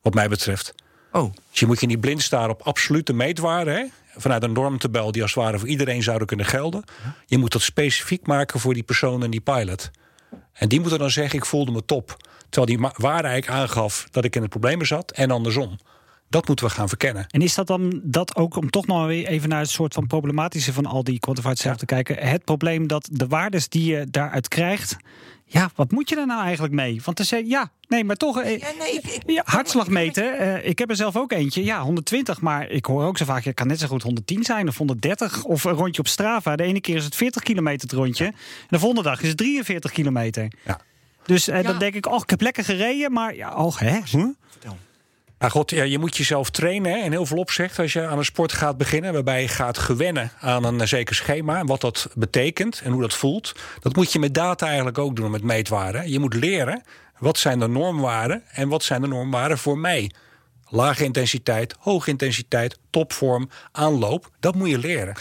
Wat 0.02 0.14
mij 0.14 0.30
betreft. 0.30 0.74
Oh, 1.12 1.34
Dus 1.50 1.60
je 1.60 1.66
moet 1.66 1.80
je 1.80 1.88
niet 1.88 2.00
blind 2.00 2.22
staren 2.22 2.50
op 2.50 2.62
absolute 2.62 3.14
meetwaarden. 3.14 3.76
Hè? 3.76 3.86
Vanuit 4.16 4.44
een 4.44 4.52
normtabel 4.52 5.12
die 5.12 5.22
als 5.22 5.34
het 5.34 5.44
ware 5.44 5.60
voor 5.60 5.68
iedereen 5.68 6.04
zouden 6.04 6.28
kunnen 6.28 6.46
gelden. 6.46 6.84
Je 7.26 7.38
moet 7.38 7.52
dat 7.52 7.62
specifiek 7.62 8.28
maken 8.28 8.60
voor 8.60 8.74
die 8.74 8.84
persoon 8.84 9.24
en 9.24 9.32
die 9.32 9.42
pilot. 9.42 9.92
En 10.54 10.68
die 10.68 10.80
moeten 10.80 11.00
dan 11.00 11.12
zeggen, 11.12 11.40
ik 11.40 11.46
voelde 11.46 11.72
me 11.72 11.86
top. 11.86 12.18
Terwijl 12.50 12.78
die 12.78 12.90
waarde 12.98 13.28
eigenlijk 13.28 13.62
aangaf 13.62 14.08
dat 14.12 14.26
ik 14.26 14.36
in 14.36 14.42
de 14.42 14.48
problemen 14.48 14.88
zat. 14.88 15.12
En 15.12 15.32
andersom. 15.32 15.78
Dat 16.30 16.48
moeten 16.48 16.66
we 16.66 16.72
gaan 16.72 16.88
verkennen. 16.88 17.26
En 17.30 17.42
is 17.42 17.56
dat 17.56 17.68
dan 17.68 18.00
dat 18.04 18.36
ook, 18.36 18.56
om 18.56 18.70
toch 18.70 18.88
nog 18.88 19.06
weer 19.06 19.28
even 19.28 19.50
naar 19.50 19.60
het 19.60 19.70
soort 19.70 19.94
van 19.94 20.08
problematische 20.08 20.74
van 20.74 20.86
al 20.86 21.04
die 21.04 21.20
quantified 21.20 21.58
self 21.60 21.76
te 21.78 21.86
kijken. 21.86 22.18
Het 22.18 22.44
probleem 22.44 22.88
dat 22.88 23.10
de 23.12 23.28
waardes 23.28 23.70
die 23.70 23.92
je 23.96 24.06
daaruit 24.12 24.48
krijgt. 24.48 24.96
Ja, 25.50 25.70
wat 25.76 25.92
moet 25.92 26.10
je 26.10 26.16
daar 26.16 26.26
nou 26.28 26.44
eigenlijk 26.44 26.74
mee? 26.74 27.02
Want 27.04 27.18
te 27.18 27.24
zeggen, 27.24 27.50
ja, 27.50 27.72
nee, 27.88 28.04
maar 28.04 28.16
toch. 28.16 28.42
eh, 28.42 28.58
ja, 28.60 28.68
nee, 28.80 28.92
ik, 28.94 29.22
ja, 29.26 29.42
hartslag 29.46 29.88
meten. 29.88 30.38
eh, 30.40 30.70
ik 30.70 30.80
heb 30.80 30.90
er 30.90 30.96
zelf 30.96 31.16
ook 31.16 31.32
eentje. 31.32 31.64
Ja, 31.64 31.82
120. 31.82 32.42
Maar 32.42 32.70
ik 32.70 32.86
hoor 32.86 33.04
ook 33.06 33.18
zo 33.18 33.26
vaak, 33.26 33.44
je 33.44 33.54
kan 33.54 33.68
net 33.68 33.80
zo 33.80 33.88
goed 33.88 34.04
110 34.04 34.44
zijn 34.44 34.68
of 34.68 34.78
130. 34.78 35.44
Of 35.44 35.64
een 35.64 35.72
rondje 35.74 36.02
op 36.02 36.08
Strava. 36.08 36.56
De 36.56 36.64
ene 36.64 36.82
keer 36.82 36.96
is 36.96 37.06
het 37.06 37.16
40 37.16 37.44
kilometer 37.44 37.82
het 37.90 37.98
rondje. 37.98 38.26
En 38.26 38.34
de 38.70 38.80
volgende 38.80 39.04
dag 39.04 39.22
is 39.22 39.28
het 39.28 39.38
43 39.38 39.92
kilometer. 39.92 40.52
Ja. 40.66 40.80
Dus 41.26 41.48
eh, 41.48 41.56
Ja. 41.62 41.68
dan 41.68 41.80
denk 41.80 41.94
ik, 41.96 42.06
oh, 42.08 42.20
ik 42.24 42.30
heb 42.30 42.42
lekker 42.42 42.64
gereden. 42.64 43.12
Maar 43.12 43.36
ja, 43.36 43.56
oh, 43.56 43.78
hè? 43.78 44.00
Huh? 44.12 44.26
Maar 45.40 45.52
god, 45.52 45.70
je 45.70 45.98
moet 46.00 46.18
jezelf 46.18 46.50
trainen 46.50 47.04
in 47.04 47.12
heel 47.12 47.26
veel 47.26 47.38
opzichten 47.38 47.84
als 47.84 47.94
je 47.94 48.08
aan 48.08 48.18
een 48.18 48.26
sport 48.26 48.54
gaat 48.54 48.78
beginnen. 48.78 49.14
Waarbij 49.14 49.42
je 49.42 49.48
gaat 49.48 49.78
gewennen 49.78 50.32
aan 50.40 50.64
een 50.64 50.82
eh, 50.82 50.88
zeker 50.88 51.16
schema. 51.16 51.60
En 51.60 51.66
wat 51.66 51.82
dat 51.82 52.08
betekent 52.16 52.82
en 52.82 52.92
hoe 52.92 53.02
dat 53.02 53.14
voelt. 53.14 53.56
Dat 53.80 53.96
moet 53.96 54.12
je 54.12 54.20
met 54.20 54.34
data 54.34 54.66
eigenlijk 54.66 54.98
ook 54.98 55.16
doen, 55.16 55.32
met 55.32 55.44
meetwaarden. 55.44 56.10
Je 56.10 56.20
moet 56.20 56.34
leren 56.34 56.84
wat 57.18 57.38
zijn 57.38 57.60
de 57.60 57.68
normwaarden 57.68 58.44
en 58.52 58.70
wat 58.70 58.84
zijn 58.84 59.02
de 59.02 59.08
normwaarden 59.08 59.58
voor 59.58 59.78
mij. 59.78 60.12
Lage 60.70 61.04
intensiteit, 61.04 61.76
hoge 61.80 62.10
intensiteit, 62.10 62.80
topvorm, 62.90 63.50
aanloop. 63.72 64.32
Dat 64.40 64.56
moet 64.56 64.70
je 64.70 64.78
leren. 64.78 65.16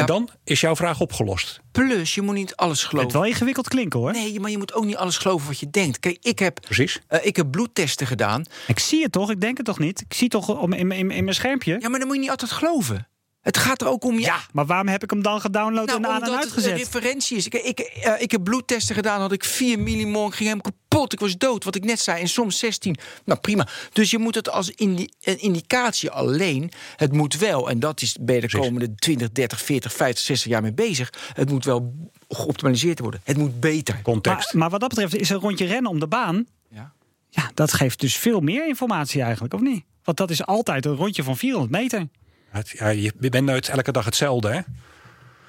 En 0.00 0.06
dan 0.06 0.28
is 0.44 0.60
jouw 0.60 0.76
vraag 0.76 1.00
opgelost. 1.00 1.60
Plus, 1.72 2.14
je 2.14 2.22
moet 2.22 2.34
niet 2.34 2.56
alles 2.56 2.84
geloven. 2.84 3.08
Het 3.10 3.12
wel 3.12 3.24
ingewikkeld 3.26 3.68
klinken 3.68 4.00
hoor. 4.00 4.12
Nee, 4.12 4.40
maar 4.40 4.50
je 4.50 4.58
moet 4.58 4.74
ook 4.74 4.84
niet 4.84 4.96
alles 4.96 5.18
geloven 5.18 5.46
wat 5.46 5.58
je 5.60 5.70
denkt. 5.70 6.00
Kijk, 6.00 6.16
ik 6.20 6.38
heb, 6.38 6.60
Precies. 6.60 7.00
eh, 7.08 7.26
ik 7.26 7.36
heb 7.36 7.50
bloedtesten 7.50 8.06
gedaan. 8.06 8.44
Ik 8.66 8.78
zie 8.78 9.02
het 9.02 9.12
toch? 9.12 9.30
Ik 9.30 9.40
denk 9.40 9.56
het 9.56 9.66
toch 9.66 9.78
niet? 9.78 10.00
Ik 10.00 10.14
zie 10.14 10.28
toch 10.28 10.48
om, 10.60 10.72
in, 10.72 10.90
in, 10.92 11.10
in 11.10 11.24
mijn 11.24 11.34
schermpje? 11.36 11.76
Ja, 11.80 11.88
maar 11.88 11.98
dan 11.98 12.06
moet 12.08 12.16
je 12.16 12.22
niet 12.22 12.30
altijd 12.30 12.50
geloven. 12.50 13.08
Het 13.46 13.56
gaat 13.56 13.80
er 13.80 13.88
ook 13.88 14.04
om... 14.04 14.18
Ja, 14.18 14.40
Maar 14.52 14.66
waarom 14.66 14.88
heb 14.88 15.02
ik 15.02 15.10
hem 15.10 15.22
dan 15.22 15.40
gedownload 15.40 15.86
nou, 15.86 15.98
en 15.98 16.06
aan 16.06 16.10
en 16.10 16.16
omdat 16.16 16.34
het 16.34 16.44
uitgezet? 16.44 16.70
een 16.70 16.76
referentie 16.76 17.36
is. 17.36 17.46
Ik, 17.46 17.54
ik, 17.54 17.78
eh, 17.78 18.12
ik 18.18 18.30
heb 18.30 18.44
bloedtesten 18.44 18.94
gedaan, 18.94 19.20
had 19.20 19.32
ik 19.32 19.44
4 19.44 19.78
millimol, 19.78 20.26
ik 20.26 20.34
ging 20.34 20.48
helemaal 20.48 20.72
kapot. 20.88 21.12
Ik 21.12 21.20
was 21.20 21.36
dood, 21.36 21.64
wat 21.64 21.74
ik 21.74 21.84
net 21.84 22.00
zei. 22.00 22.20
En 22.20 22.28
soms 22.28 22.58
16. 22.58 22.96
Nou, 23.24 23.40
prima. 23.40 23.68
Dus 23.92 24.10
je 24.10 24.18
moet 24.18 24.34
het 24.34 24.50
als 24.50 24.70
indi 24.70 25.08
een 25.20 25.40
indicatie 25.40 26.10
alleen. 26.10 26.70
Het 26.96 27.12
moet 27.12 27.38
wel, 27.38 27.70
en 27.70 27.80
dat 27.80 28.02
is, 28.02 28.16
je 28.26 28.40
de 28.40 28.48
komende 28.48 28.94
20, 28.94 29.32
30, 29.32 29.60
40, 29.60 29.92
50, 29.92 30.24
60 30.24 30.50
jaar 30.50 30.62
mee 30.62 30.72
bezig. 30.72 31.12
Het 31.32 31.50
moet 31.50 31.64
wel 31.64 31.94
geoptimaliseerd 32.28 32.98
worden. 32.98 33.20
Het 33.24 33.36
moet 33.36 33.60
beter. 33.60 34.02
Context. 34.02 34.52
Maar, 34.52 34.62
maar 34.62 34.70
wat 34.70 34.80
dat 34.80 34.88
betreft 34.88 35.14
is 35.14 35.28
een 35.28 35.40
rondje 35.40 35.66
rennen 35.66 35.90
om 35.90 36.00
de 36.00 36.06
baan. 36.06 36.46
Ja. 36.68 36.92
Ja, 37.30 37.50
dat 37.54 37.72
geeft 37.72 38.00
dus 38.00 38.16
veel 38.16 38.40
meer 38.40 38.68
informatie 38.68 39.22
eigenlijk, 39.22 39.54
of 39.54 39.60
niet? 39.60 39.84
Want 40.04 40.16
dat 40.16 40.30
is 40.30 40.46
altijd 40.46 40.86
een 40.86 40.96
rondje 40.96 41.22
van 41.22 41.36
400 41.36 41.72
meter. 41.72 42.08
Het- 42.50 42.70
ja, 42.78 42.88
je 42.88 43.12
bent 43.16 43.44
nooit 43.44 43.68
elke 43.68 43.92
dag 43.92 44.04
hetzelfde, 44.04 44.48
hè? 44.52 44.60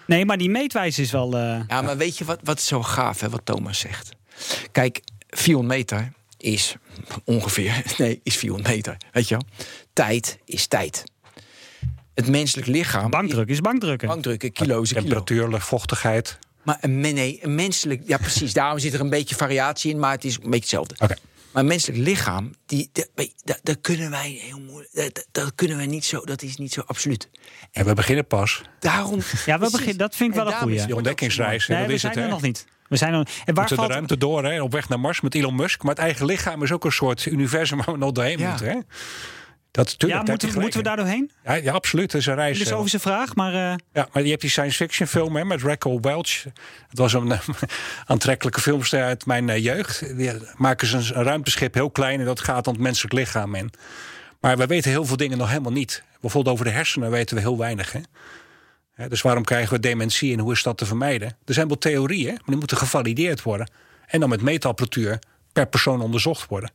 Nee, 0.06 0.26
maar 0.26 0.38
die 0.38 0.50
meetwijze 0.50 1.02
is 1.02 1.12
wel. 1.12 1.38
eh, 1.38 1.60
Ja, 1.68 1.82
maar 1.82 1.98
weet 1.98 2.18
je 2.18 2.26
wat, 2.26 2.40
wat 2.44 2.58
is 2.58 2.66
zo 2.68 2.84
gaaf, 2.84 3.20
hè, 3.20 3.30
wat 3.30 3.42
Thomas 3.44 3.80
zegt? 3.80 4.10
Kijk, 4.72 5.02
400 5.30 5.78
meter 5.78 6.12
is 6.38 6.76
ongeveer... 7.24 7.84
Nee, 7.98 8.20
is 8.24 8.38
400 8.38 8.76
meter, 8.76 8.98
weet 9.12 9.28
je 9.28 9.36
wel? 9.36 9.44
Tijd 9.94 10.38
is 10.46 10.68
tijd. 10.68 11.04
Het 12.14 12.28
menselijk 12.28 12.68
lichaam... 12.68 13.10
Bankdruk 13.10 13.48
is 13.50 13.62
bankdrukken. 13.62 14.08
Bankdrukken, 14.08 14.52
kilo 14.52 14.82
is 14.82 14.90
een 14.96 15.04
kilo. 15.04 15.24
Temperatuur, 15.24 15.62
vochtigheid. 15.62 16.38
Maar 16.64 16.78
een, 16.82 17.00
men- 17.00 17.14
nee, 17.14 17.40
een 17.44 17.56
menselijk... 17.56 18.02
Ja, 18.06 18.18
precies. 18.18 18.54
Daarom 18.54 18.80
zit 18.80 18.94
er 18.94 19.00
een 19.00 19.10
beetje 19.10 19.36
variatie 19.36 19.92
in, 19.92 20.00
maar 20.00 20.12
het 20.12 20.24
is 20.26 20.34
een 20.36 20.42
beetje 20.42 20.58
hetzelfde. 20.60 20.96
Oké. 21.00 21.16
Maar 21.58 21.66
een 21.66 21.72
menselijk 21.72 22.04
lichaam, 22.04 22.54
die, 22.66 22.92
dat, 23.64 23.78
kunnen 23.82 24.10
wij 24.10 24.30
heel 24.42 24.60
moeilijk... 24.60 24.94
Dat, 24.94 25.26
dat- 25.32 25.52
kunnen 25.56 25.78
wij 25.78 25.86
niet 25.86 26.06
zo... 26.06 26.20
Dat 26.26 26.42
is 26.42 26.58
niet 26.58 26.74
zo 26.74 26.82
absoluut. 26.86 27.30
En 27.72 27.86
we 27.86 27.94
beginnen 27.94 28.28
pas. 28.28 28.62
Daarom... 28.80 29.20
Ja, 29.46 29.60
we 29.60 29.70
beginnen, 29.72 29.98
dat 29.98 30.16
vind 30.16 30.30
ik 30.34 30.38
En 30.40 30.44
wel 30.46 30.54
een 30.54 30.60
goeie. 30.60 30.86
Die 30.86 30.96
ontdekkingsreis, 30.96 31.68
Nee, 31.68 31.78
dat 31.78 31.88
we 31.88 31.94
is 31.94 32.02
zijn 32.02 32.12
het, 32.14 32.22
er 32.22 32.28
hè? 32.28 32.34
nog 32.34 32.44
niet. 32.44 32.66
We 32.90 32.96
zijn 32.96 33.14
er, 33.14 33.20
en 33.20 33.26
waar 33.26 33.54
Moeten 33.56 33.68
de 33.70 33.76
valt, 33.76 33.90
ruimte 33.92 34.18
door, 34.18 34.46
hè? 34.46 34.62
op 34.62 34.72
weg 34.72 34.90
naar 34.90 35.00
Mars 35.00 35.22
met 35.22 35.36
Elon 35.36 35.56
Musk. 35.56 35.82
Maar 35.84 35.92
het 35.96 36.04
eigen 36.04 36.26
lichaam 36.26 36.64
is 36.64 36.72
ook 36.72 36.86
een 36.86 36.92
soort 36.92 37.26
universum 37.26 37.78
waar 37.78 37.92
we 37.94 37.98
nog 37.98 38.12
doorheen 38.12 38.40
Ja. 38.40 38.50
moeten. 38.50 38.68
Hè? 38.68 38.78
Dat 39.78 39.96
ja, 39.98 40.24
moeten, 40.24 40.60
moeten 40.60 40.80
we 40.80 40.86
daar 40.86 40.96
doorheen? 40.96 41.32
Ja, 41.44 41.54
ja, 41.54 41.74
absoluut. 41.74 42.12
Het 42.12 42.22
is 42.22 42.28
een 42.28 42.36
reis. 42.36 42.60
eh, 42.60 42.64
Filosofische 42.64 43.00
vraag, 43.00 43.36
maar 43.36 43.54
eh, 43.54 43.76
Ja, 43.94 44.08
maar 44.14 44.24
je 44.24 44.30
hebt 44.30 44.42
die 44.42 44.50
science 44.50 44.76
fiction 44.76 45.08
film 45.08 45.36
hè, 45.36 45.46
met 45.46 45.62
Racco 45.62 46.00
Welch. 46.00 46.44
Het 46.90 46.98
was 46.98 47.14
een 47.14 47.34
aantrekkelijke 48.06 48.62
filmster 48.62 49.04
uit 49.04 49.26
mijn 49.26 49.50
eh, 49.50 49.64
jeugd. 49.64 50.18
Die 50.18 50.32
maken 50.56 50.88
ze 50.88 50.98
een, 50.98 51.24
ruimteschip 51.24 51.74
heel 51.74 51.90
klein 51.90 52.20
en 52.20 52.26
dat 52.26 52.40
gaat 52.40 52.64
dan 52.64 52.74
het 52.74 52.84
menselijk 52.84 53.14
lichaam 53.14 53.56
in. 53.56 53.72
Maar 54.40 54.58
we 54.58 54.66
weten 54.66 54.92
heel 54.92 55.06
veel 55.06 55.18
dingen 55.18 55.38
nog 55.38 55.50
helemaal 55.50 55.72
niet. 55.72 56.04
Bijvoorbeeld 56.22 56.54
over 56.54 56.66
de 56.66 56.72
hersenen 56.72 57.12
weten 57.12 57.36
we 57.36 57.42
heel 57.42 57.58
weinig. 57.58 57.92
Hè? 57.92 58.00
Hè, 58.94 59.10
dus 59.10 59.22
waarom 59.22 59.44
krijgen 59.44 59.74
we 59.74 59.80
dementie 59.80 60.34
en 60.34 60.40
hoe 60.40 60.52
is 60.52 60.64
dat 60.64 60.78
te 60.78 60.86
vermijden? 60.86 61.38
Er 61.46 61.54
zijn 61.54 61.68
wel 61.68 61.78
theorieën, 61.78 62.34
maar 62.34 62.42
die 62.46 62.58
moeten 62.58 62.78
gevalideerd 62.78 63.44
worden. 63.44 63.72
En 64.06 64.20
dan 64.20 64.30
met 64.30 64.42
meetapparatuur 64.42 65.20
per 65.54 65.68
persoon 65.68 66.02
onderzocht 66.02 66.50
worden. 66.50 66.72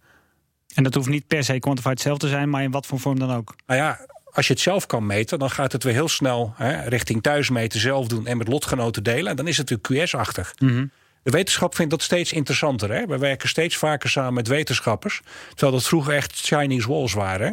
En 0.75 0.83
dat 0.83 0.95
hoeft 0.95 1.09
niet 1.09 1.27
per 1.27 1.45
se 1.45 1.59
quantified 1.59 2.01
zelf 2.01 2.19
te 2.19 2.29
zijn, 2.29 2.51
maar 2.51 2.63
in 2.63 2.71
wat 2.71 2.87
voor 2.87 3.01
vorm 3.01 3.19
dan 3.19 3.33
ook. 3.33 3.55
Nou 3.67 3.81
ja, 3.81 4.07
als 4.33 4.47
je 4.47 4.53
het 4.53 4.63
zelf 4.63 4.87
kan 4.87 5.07
meten, 5.07 5.39
dan 5.39 5.51
gaat 5.51 5.73
het 5.73 5.83
weer 5.85 5.93
heel 5.93 6.09
snel 6.09 6.53
hè, 6.57 6.89
richting 6.89 7.23
thuismeten 7.23 7.81
zelf 7.81 8.07
doen 8.07 8.27
en 8.27 8.37
met 8.37 8.49
lotgenoten 8.49 9.03
delen. 9.03 9.31
En 9.31 9.37
dan 9.37 9.49
is 9.49 9.57
het 9.57 9.71
natuurlijk 9.71 10.07
QS-achtig. 10.09 10.55
De 11.23 11.31
wetenschap 11.31 11.75
vindt 11.75 11.91
dat 11.91 12.03
steeds 12.03 12.33
interessanter. 12.33 12.93
Hè? 12.93 13.07
We 13.07 13.19
werken 13.19 13.49
steeds 13.49 13.77
vaker 13.77 14.11
samen 14.11 14.35
met 14.35 14.49
wetenschappers. 14.49 15.21
Terwijl 15.49 15.73
dat 15.73 15.87
vroeger 15.87 16.15
echt 16.15 16.41
Chinese 16.41 16.89
walls 16.89 17.13
waren. 17.13 17.47
hè. 17.47 17.53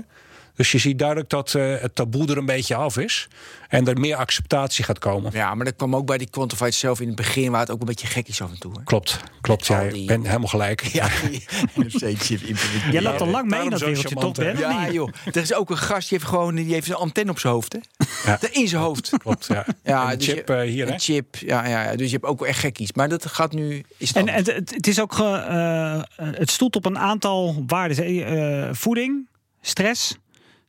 Dus 0.60 0.72
je 0.72 0.78
ziet 0.78 1.00
duidelijk 1.00 1.30
dat 1.30 1.54
eh, 1.56 1.76
het 1.80 1.96
taboe 1.96 2.28
er 2.28 2.38
een 2.38 2.46
beetje 2.46 2.76
af 2.76 2.98
is. 2.98 3.28
En 3.70 3.88
er 3.88 4.00
meer 4.00 4.16
acceptatie 4.16 4.84
gaat 4.84 5.00
komen. 5.00 5.32
Ja, 5.34 5.56
maar 5.56 5.66
dat 5.66 5.76
kwam 5.76 5.96
ook 5.96 6.06
bij 6.06 6.18
die 6.18 6.30
Quantified 6.30 6.74
zelf 6.76 7.00
in 7.00 7.08
het 7.08 7.16
begin... 7.16 7.52
waar 7.52 7.60
het 7.60 7.72
ook 7.72 7.80
een 7.80 7.86
beetje 7.86 8.08
gek 8.08 8.28
is 8.28 8.42
af 8.42 8.50
en 8.52 8.60
toe. 8.60 8.72
Hè? 8.78 8.84
Klopt, 8.84 9.20
klopt. 9.42 9.68
Jij 9.68 9.90
die- 9.90 10.06
bent 10.06 10.26
helemaal 10.28 10.48
gelijk. 10.48 10.82
Ja. 10.84 11.08
Jij 12.92 13.02
loopt 13.02 13.22
al 13.22 13.28
lang 13.28 13.50
mee 13.50 13.64
in 13.64 13.70
dat 13.70 13.80
wereldje, 13.80 14.16
toch? 14.16 14.32
Ben? 14.32 14.58
Ja, 14.58 14.84
niet? 14.86 14.94
joh. 14.94 15.10
Er 15.26 15.42
is 15.42 15.54
ook 15.54 15.70
een 15.70 15.78
gast 15.78 16.10
die 16.10 16.18
heeft 16.18 16.30
gewoon 16.30 16.56
die 16.56 16.74
heeft 16.74 16.90
een 16.90 16.96
antenne 16.96 17.32
op 17.32 17.40
zijn 17.40 17.54
hoofd, 17.54 17.74
hè? 17.74 17.80
Ja. 18.32 18.40
In 18.52 18.68
zijn 18.68 18.82
hoofd. 18.82 19.12
Klopt, 19.18 19.46
ja. 19.46 19.66
Ja, 19.84 20.16
dus 20.16 20.26
chip 20.28 20.48
je- 20.48 20.54
eh, 20.54 20.70
hier, 20.70 20.88
hè? 20.88 20.98
Chip, 20.98 21.36
ja, 21.36 21.68
ja, 21.68 21.84
ja. 21.84 21.96
Dus 21.96 22.06
je 22.08 22.14
hebt 22.14 22.26
ook 22.26 22.46
echt 22.46 22.60
gekkies. 22.60 22.94
Maar 22.94 23.10
dat 23.10 23.26
gaat 23.26 23.52
nu... 23.54 23.84
Is 23.98 24.12
En 24.12 24.30
het, 24.30 24.46
het, 24.48 24.88
is 24.88 25.00
ook 25.02 25.14
ge- 25.14 26.04
eh, 26.18 26.26
het 26.26 26.52
stoelt 26.52 26.76
op 26.76 26.86
een 26.86 26.98
aantal 27.00 27.64
waarden. 27.68 28.26
Eh, 28.26 28.70
voeding, 28.74 29.28
stress, 29.62 30.18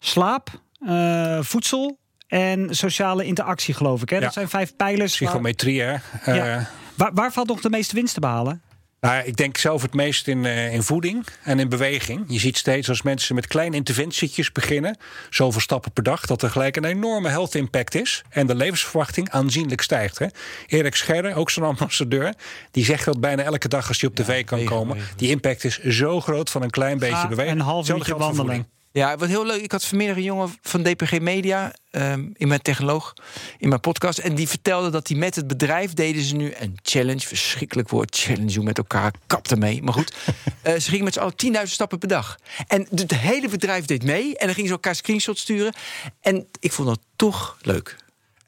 slaap, 0.04 0.48
eh, 0.86 1.38
voedsel 1.40 1.98
en 2.28 2.74
sociale 2.76 3.24
interactie, 3.24 3.74
geloof 3.74 4.02
ik. 4.02 4.08
Hè? 4.10 4.16
Ja. 4.16 4.22
Dat 4.22 4.32
zijn 4.32 4.48
vijf 4.48 4.76
pijlers. 4.76 5.18
waar- 5.18 5.28
Psychometrie, 5.28 5.80
hè? 5.82 5.92
Eh, 6.22 6.36
Ja. 6.36 6.68
Waar, 6.94 7.10
waar 7.14 7.32
valt 7.32 7.48
nog 7.48 7.60
de 7.60 7.70
meeste 7.70 7.94
winst 7.94 8.14
te 8.14 8.20
behalen? 8.20 8.62
Nou, 9.00 9.24
ik 9.24 9.36
denk 9.36 9.56
zelf 9.56 9.82
het 9.82 9.94
meest 9.94 10.28
in, 10.28 10.44
eh, 10.44 10.72
in 10.74 10.82
voeding 10.82 11.26
en 11.42 11.58
in 11.58 11.68
beweging. 11.68 12.24
Je 12.28 12.38
ziet 12.38 12.56
steeds 12.58 12.88
als 12.88 13.02
mensen 13.02 13.34
met 13.34 13.46
kleine 13.46 13.76
interventietjes 13.76 14.52
beginnen, 14.52 14.96
zoveel 15.30 15.60
stappen 15.60 15.92
per 15.92 16.02
dag, 16.02 16.26
dat 16.26 16.42
er 16.42 16.50
gelijk 16.50 16.76
een 16.76 16.84
enorme 16.84 17.28
health 17.28 17.54
impact 17.54 17.94
is. 17.94 18.22
En 18.30 18.46
de 18.46 18.54
levensverwachting 18.54 19.30
aanzienlijk 19.30 19.80
stijgt. 19.80 20.18
Hè. 20.18 20.26
Erik 20.66 20.94
Scherre, 20.94 21.34
ook 21.34 21.50
zo'n 21.50 21.64
ambassadeur, 21.64 22.34
die 22.70 22.84
zegt 22.84 23.04
dat 23.04 23.20
bijna 23.20 23.42
elke 23.42 23.68
dag 23.68 23.88
als 23.88 24.00
je 24.00 24.06
op 24.06 24.14
tv 24.14 24.44
kan 24.44 24.64
komen. 24.64 24.96
Die 25.16 25.30
impact 25.30 25.64
is 25.64 25.78
zo 25.78 26.20
groot 26.20 26.50
van 26.50 26.62
een 26.62 26.70
klein 26.70 26.98
beetje 26.98 27.16
Ga 27.16 27.28
beweging. 27.28 27.58
een 27.58 27.64
half 27.64 27.88
uurtje 27.88 28.14
voeding. 28.18 28.66
Ja, 28.92 29.16
wat 29.16 29.28
heel 29.28 29.46
leuk. 29.46 29.62
Ik 29.62 29.72
had 29.72 29.84
vanmiddag 29.84 30.16
een 30.16 30.22
jongen 30.22 30.54
van 30.62 30.82
DPG 30.82 31.20
Media 31.20 31.72
ehm, 31.90 32.28
in 32.32 32.48
mijn 32.48 32.62
technoloog, 32.62 33.12
in 33.58 33.68
mijn 33.68 33.80
podcast. 33.80 34.18
En 34.18 34.34
die 34.34 34.48
vertelde 34.48 34.90
dat 34.90 35.08
hij 35.08 35.16
met 35.16 35.34
het 35.34 35.46
bedrijf 35.46 35.92
deden 35.92 36.22
ze 36.22 36.36
nu 36.36 36.54
een 36.58 36.78
challenge. 36.82 37.26
Verschrikkelijk 37.26 37.88
woord, 37.88 38.16
challenge 38.16 38.52
doen 38.52 38.64
met 38.64 38.78
elkaar. 38.78 39.14
Kap 39.26 39.48
ermee. 39.48 39.82
Maar 39.82 39.94
goed, 39.94 40.14
Eh, 40.62 40.74
ze 40.74 40.90
gingen 40.90 41.04
met 41.04 41.12
z'n 41.12 41.20
allen 41.20 41.66
10.000 41.66 41.72
stappen 41.72 41.98
per 41.98 42.08
dag. 42.08 42.38
En 42.66 42.86
het 42.94 43.14
hele 43.14 43.48
bedrijf 43.48 43.84
deed 43.84 44.02
mee. 44.02 44.36
En 44.36 44.46
dan 44.46 44.54
gingen 44.54 44.68
ze 44.68 44.74
elkaar 44.74 44.94
screenshots 44.94 45.40
sturen. 45.40 45.72
En 46.20 46.46
ik 46.60 46.72
vond 46.72 46.88
dat 46.88 47.00
toch 47.16 47.56
leuk. 47.62 47.96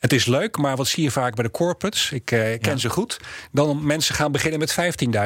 Het 0.02 0.12
is 0.12 0.26
leuk, 0.26 0.56
maar 0.56 0.76
wat 0.76 0.86
zie 0.86 1.02
je 1.02 1.10
vaak 1.10 1.34
bij 1.34 1.44
de 1.44 1.50
corporates? 1.50 2.10
Ik 2.12 2.30
eh, 2.30 2.58
ken 2.60 2.78
ze 2.78 2.90
goed. 2.90 3.20
Dan 3.52 3.86
mensen 3.86 4.14
gaan 4.14 4.32
beginnen 4.32 4.58
met 4.58 4.74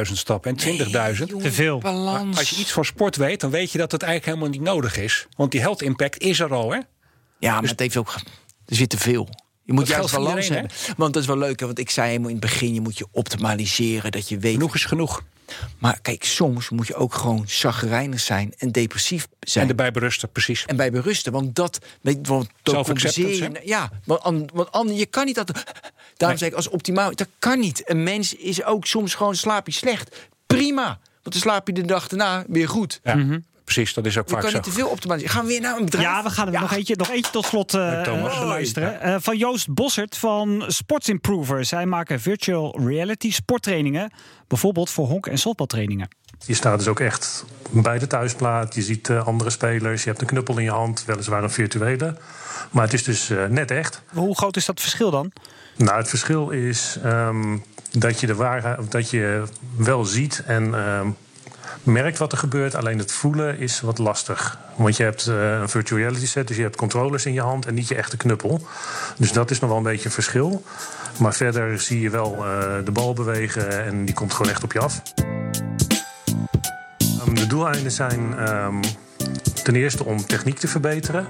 15.000 0.07 0.13
stappen 0.13 0.57
en 0.57 1.15
20.000. 1.17 1.25
Te 1.43 1.53
veel. 1.53 1.79
Balans. 1.79 2.39
Als 2.39 2.51
je 2.51 2.57
iets 2.57 2.73
van 2.73 2.85
sport 2.85 3.17
weet, 3.17 3.41
dan 3.41 3.51
weet 3.51 3.73
je 3.73 3.79
dat 3.79 3.93
het 3.93 4.03
eigenlijk 4.03 4.37
helemaal 4.37 4.59
niet 4.59 4.69
nodig 4.71 4.97
is. 4.97 5.27
Want 5.37 5.51
die 5.51 5.61
health 5.61 5.83
impact 5.83 6.19
is 6.19 6.41
er 6.41 6.55
al, 6.55 6.73
hè? 6.73 6.79
Ja, 7.39 7.61
maar 7.61 7.71
het 7.71 7.81
heeft 7.81 7.97
ook. 7.97 8.15
Er 8.67 8.77
zit 8.77 8.89
te 8.89 8.99
veel. 8.99 9.29
Je 9.65 9.73
moet 9.73 9.87
Dat 9.87 9.97
juist 9.97 10.15
balans 10.15 10.43
iedereen, 10.43 10.69
hebben. 10.69 10.97
Want 10.97 11.13
dat 11.13 11.23
is 11.23 11.29
wel 11.29 11.39
leuk, 11.39 11.61
hè, 11.61 11.67
want 11.67 11.79
ik 11.79 11.91
zei 11.91 12.09
helemaal 12.09 12.29
in 12.29 12.37
het 12.37 12.45
begin: 12.45 12.75
je 12.75 12.81
moet 12.81 12.99
je 12.99 13.07
optimaliseren. 13.11 14.13
Dat 14.13 14.29
je 14.29 14.39
weet. 14.39 14.53
Genoeg 14.53 14.75
is 14.75 14.85
genoeg. 14.85 15.23
Maar 15.79 15.99
kijk, 16.03 16.25
soms 16.25 16.69
moet 16.71 16.87
je 16.87 16.95
ook 16.95 17.15
gewoon 17.15 17.45
chagrijnig 17.47 18.21
zijn 18.21 18.55
en 18.59 18.73
depressief 18.73 19.29
zijn. 19.41 19.65
En 19.65 19.71
erbij 19.71 19.91
berusten, 19.91 20.31
precies. 20.33 20.65
En 20.67 20.77
bij 20.77 20.91
berusten, 20.91 21.33
want 21.33 21.55
dat, 21.55 21.79
want 22.23 22.49
Self-acceptance. 22.63 23.61
Ja, 23.65 23.91
want, 24.05 24.21
an- 24.23 24.49
want 24.53 24.73
an- 24.73 24.97
je 24.97 25.07
kan 25.07 25.25
niet 25.25 25.35
dat. 25.35 25.53
Daarom 26.17 26.39
zeg 26.39 26.49
ik 26.49 26.55
als 26.55 26.69
optimaal, 26.69 27.15
dat 27.15 27.29
kan 27.39 27.59
niet. 27.59 27.83
Een 27.91 28.03
mens 28.03 28.35
is 28.35 28.65
ook 28.65 28.87
soms 28.87 29.15
gewoon 29.15 29.37
slaap 29.37 29.67
je 29.67 29.73
slecht. 29.73 30.17
Prima, 30.47 30.85
want 30.87 30.99
dan 31.23 31.41
slaap 31.41 31.67
je 31.67 31.73
de 31.73 31.85
dag 31.85 32.09
daarna 32.09 32.45
weer 32.49 32.69
goed. 32.69 33.01
Ja, 33.03 33.15
precies. 33.67 33.95
Dat 33.95 34.07
is 34.07 34.19
ook 34.19 34.25
Je 34.29 34.33
vaak 34.33 34.41
kan 34.41 34.51
zo. 34.51 34.57
niet 34.57 34.67
te 34.67 34.73
veel 34.73 34.89
optimaliseren. 34.89 35.35
Gaan 35.35 35.45
we 35.45 35.51
weer 35.51 35.61
naar 35.61 35.77
een 35.77 35.85
bedrijf? 35.85 36.05
Ja, 36.05 36.23
we 36.23 36.31
gaan 36.31 36.53
er 36.55 36.61
nog, 36.61 36.73
eentje, 36.73 36.97
nog 36.97 37.11
eentje 37.11 37.33
tot 37.33 37.45
slot 37.47 37.75
eh, 37.75 38.03
Thomas. 38.03 38.35
eh, 38.35 38.47
luisteren. 38.47 39.01
Eh, 39.01 39.17
van 39.19 39.37
Joost 39.37 39.75
Bossert 39.75 40.17
van 40.17 40.65
Sports 40.67 41.09
Improver. 41.09 41.65
Zij 41.65 41.87
maken 41.87 42.21
virtual 42.21 42.81
reality 42.87 43.33
sporttrainingen. 43.33 44.11
Bijvoorbeeld 44.49 44.91
voor 44.91 45.07
honk- 45.07 45.27
en 45.27 45.39
softbaltrainingen. 45.39 46.09
Je 46.47 46.55
staat 46.55 46.79
dus 46.79 46.89
ook 46.89 47.01
echt 47.01 47.45
bij 47.71 47.99
de 47.99 48.07
thuisplaat. 48.07 48.75
Je 48.75 48.83
ziet 48.83 49.11
andere 49.11 49.51
spelers. 49.51 50.03
Je 50.03 50.09
hebt 50.09 50.21
een 50.21 50.27
knuppel 50.27 50.59
in 50.59 50.65
je 50.65 50.71
hand, 50.71 51.05
weliswaar 51.05 51.43
een 51.43 51.51
virtuele. 51.51 52.17
Maar 52.71 52.85
het 52.85 52.93
is 52.93 53.05
dus 53.05 53.31
net 53.49 53.71
echt. 53.71 54.03
Hoe 54.13 54.37
groot 54.37 54.57
is 54.57 54.65
dat 54.67 54.81
verschil 54.81 55.11
dan? 55.11 55.33
Nou, 55.77 55.99
het 55.99 56.09
verschil 56.09 56.51
is 56.51 56.99
ehm, 57.03 57.57
dat, 57.99 58.21
je 58.21 58.27
de 58.27 58.35
waarheid, 58.35 58.91
dat 58.91 59.11
je 59.11 59.43
wel 59.77 60.05
ziet 60.05 60.43
en 60.47 60.75
ehm, 60.75 61.09
merkt 61.87 62.19
wat 62.19 62.33
er 62.33 62.39
gebeurt. 62.39 62.75
Alleen 62.75 62.99
het 62.99 63.13
voelen 63.13 63.59
is 63.59 63.81
wat 63.81 63.99
lastig. 63.99 64.59
Want 64.77 64.97
je 64.97 65.03
hebt 65.03 65.27
eh, 65.27 65.51
een 65.51 65.69
virtual 65.69 66.01
reality 66.01 66.27
set, 66.27 66.49
dus 66.49 66.57
je 66.57 66.63
hebt 66.63 66.77
controllers 66.77 67.27
in 67.27 67.33
je 67.33 67.41
hand 67.41 67.67
en 67.67 67.75
niet 67.75 67.89
je 67.89 67.95
echte 67.95 68.17
knuppel. 68.17 68.67
Dus 69.17 69.33
dat 69.33 69.51
is 69.51 69.61
nog 69.61 69.69
wel 69.69 69.79
een 69.79 69.85
beetje 69.85 70.05
een 70.05 70.11
verschil. 70.11 70.65
Maar 71.19 71.35
verder 71.35 71.81
zie 71.81 72.01
je 72.01 72.11
wel 72.11 72.35
eh, 72.35 72.85
de 72.85 72.91
bal 72.93 73.13
bewegen 73.13 73.85
en 73.85 74.05
die 74.05 74.15
komt 74.15 74.35
gewoon 74.35 74.53
echt 74.53 74.63
op 74.63 74.73
je 74.73 74.79
af. 74.79 75.03
Ehm, 77.21 77.35
De 77.35 77.47
doeleinden 77.47 77.93
zijn 77.93 78.39
ehm, 78.39 78.83
ten 79.67 79.75
eerste 79.75 80.05
om 80.05 80.27
techniek 80.27 80.59
te 80.59 80.69
verbeteren. 80.69 81.27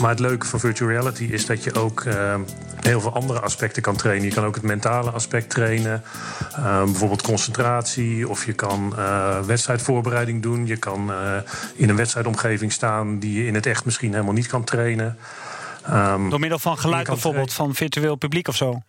Maar 0.00 0.10
het 0.10 0.18
leuke 0.18 0.46
van 0.46 0.60
virtual 0.60 0.90
reality 0.90 1.24
is 1.24 1.46
dat 1.46 1.64
je 1.64 1.74
ook 1.74 2.04
uh, 2.04 2.34
heel 2.80 3.00
veel 3.00 3.12
andere 3.12 3.40
aspecten 3.40 3.82
kan 3.82 3.96
trainen. 3.96 4.28
Je 4.28 4.34
kan 4.34 4.44
ook 4.44 4.54
het 4.54 4.64
mentale 4.64 5.10
aspect 5.10 5.50
trainen. 5.50 6.02
Uh, 6.58 6.82
bijvoorbeeld 6.84 7.22
concentratie. 7.22 8.28
Of 8.28 8.46
je 8.46 8.52
kan 8.52 8.94
uh, 8.98 9.40
wedstrijdvoorbereiding 9.40 10.42
doen. 10.42 10.66
Je 10.66 10.76
kan 10.76 11.12
in 11.76 11.88
een 11.88 11.96
wedstrijdomgeving 11.96 12.72
staan 12.72 13.18
die 13.18 13.38
je 13.38 13.46
in 13.46 13.54
het 13.54 13.66
echt 13.66 13.84
misschien 13.84 14.12
helemaal 14.12 14.32
niet 14.32 14.46
kan 14.46 14.64
trainen. 14.64 15.16
Um, 15.90 16.30
Door 16.30 16.40
middel 16.40 16.58
van 16.58 16.78
geluid 16.78 17.06
bijvoorbeeld 17.06 17.52
van 17.52 17.74
virtueel 17.74 18.16
publiek 18.16 18.48
of 18.48 18.56
zo? 18.56 18.82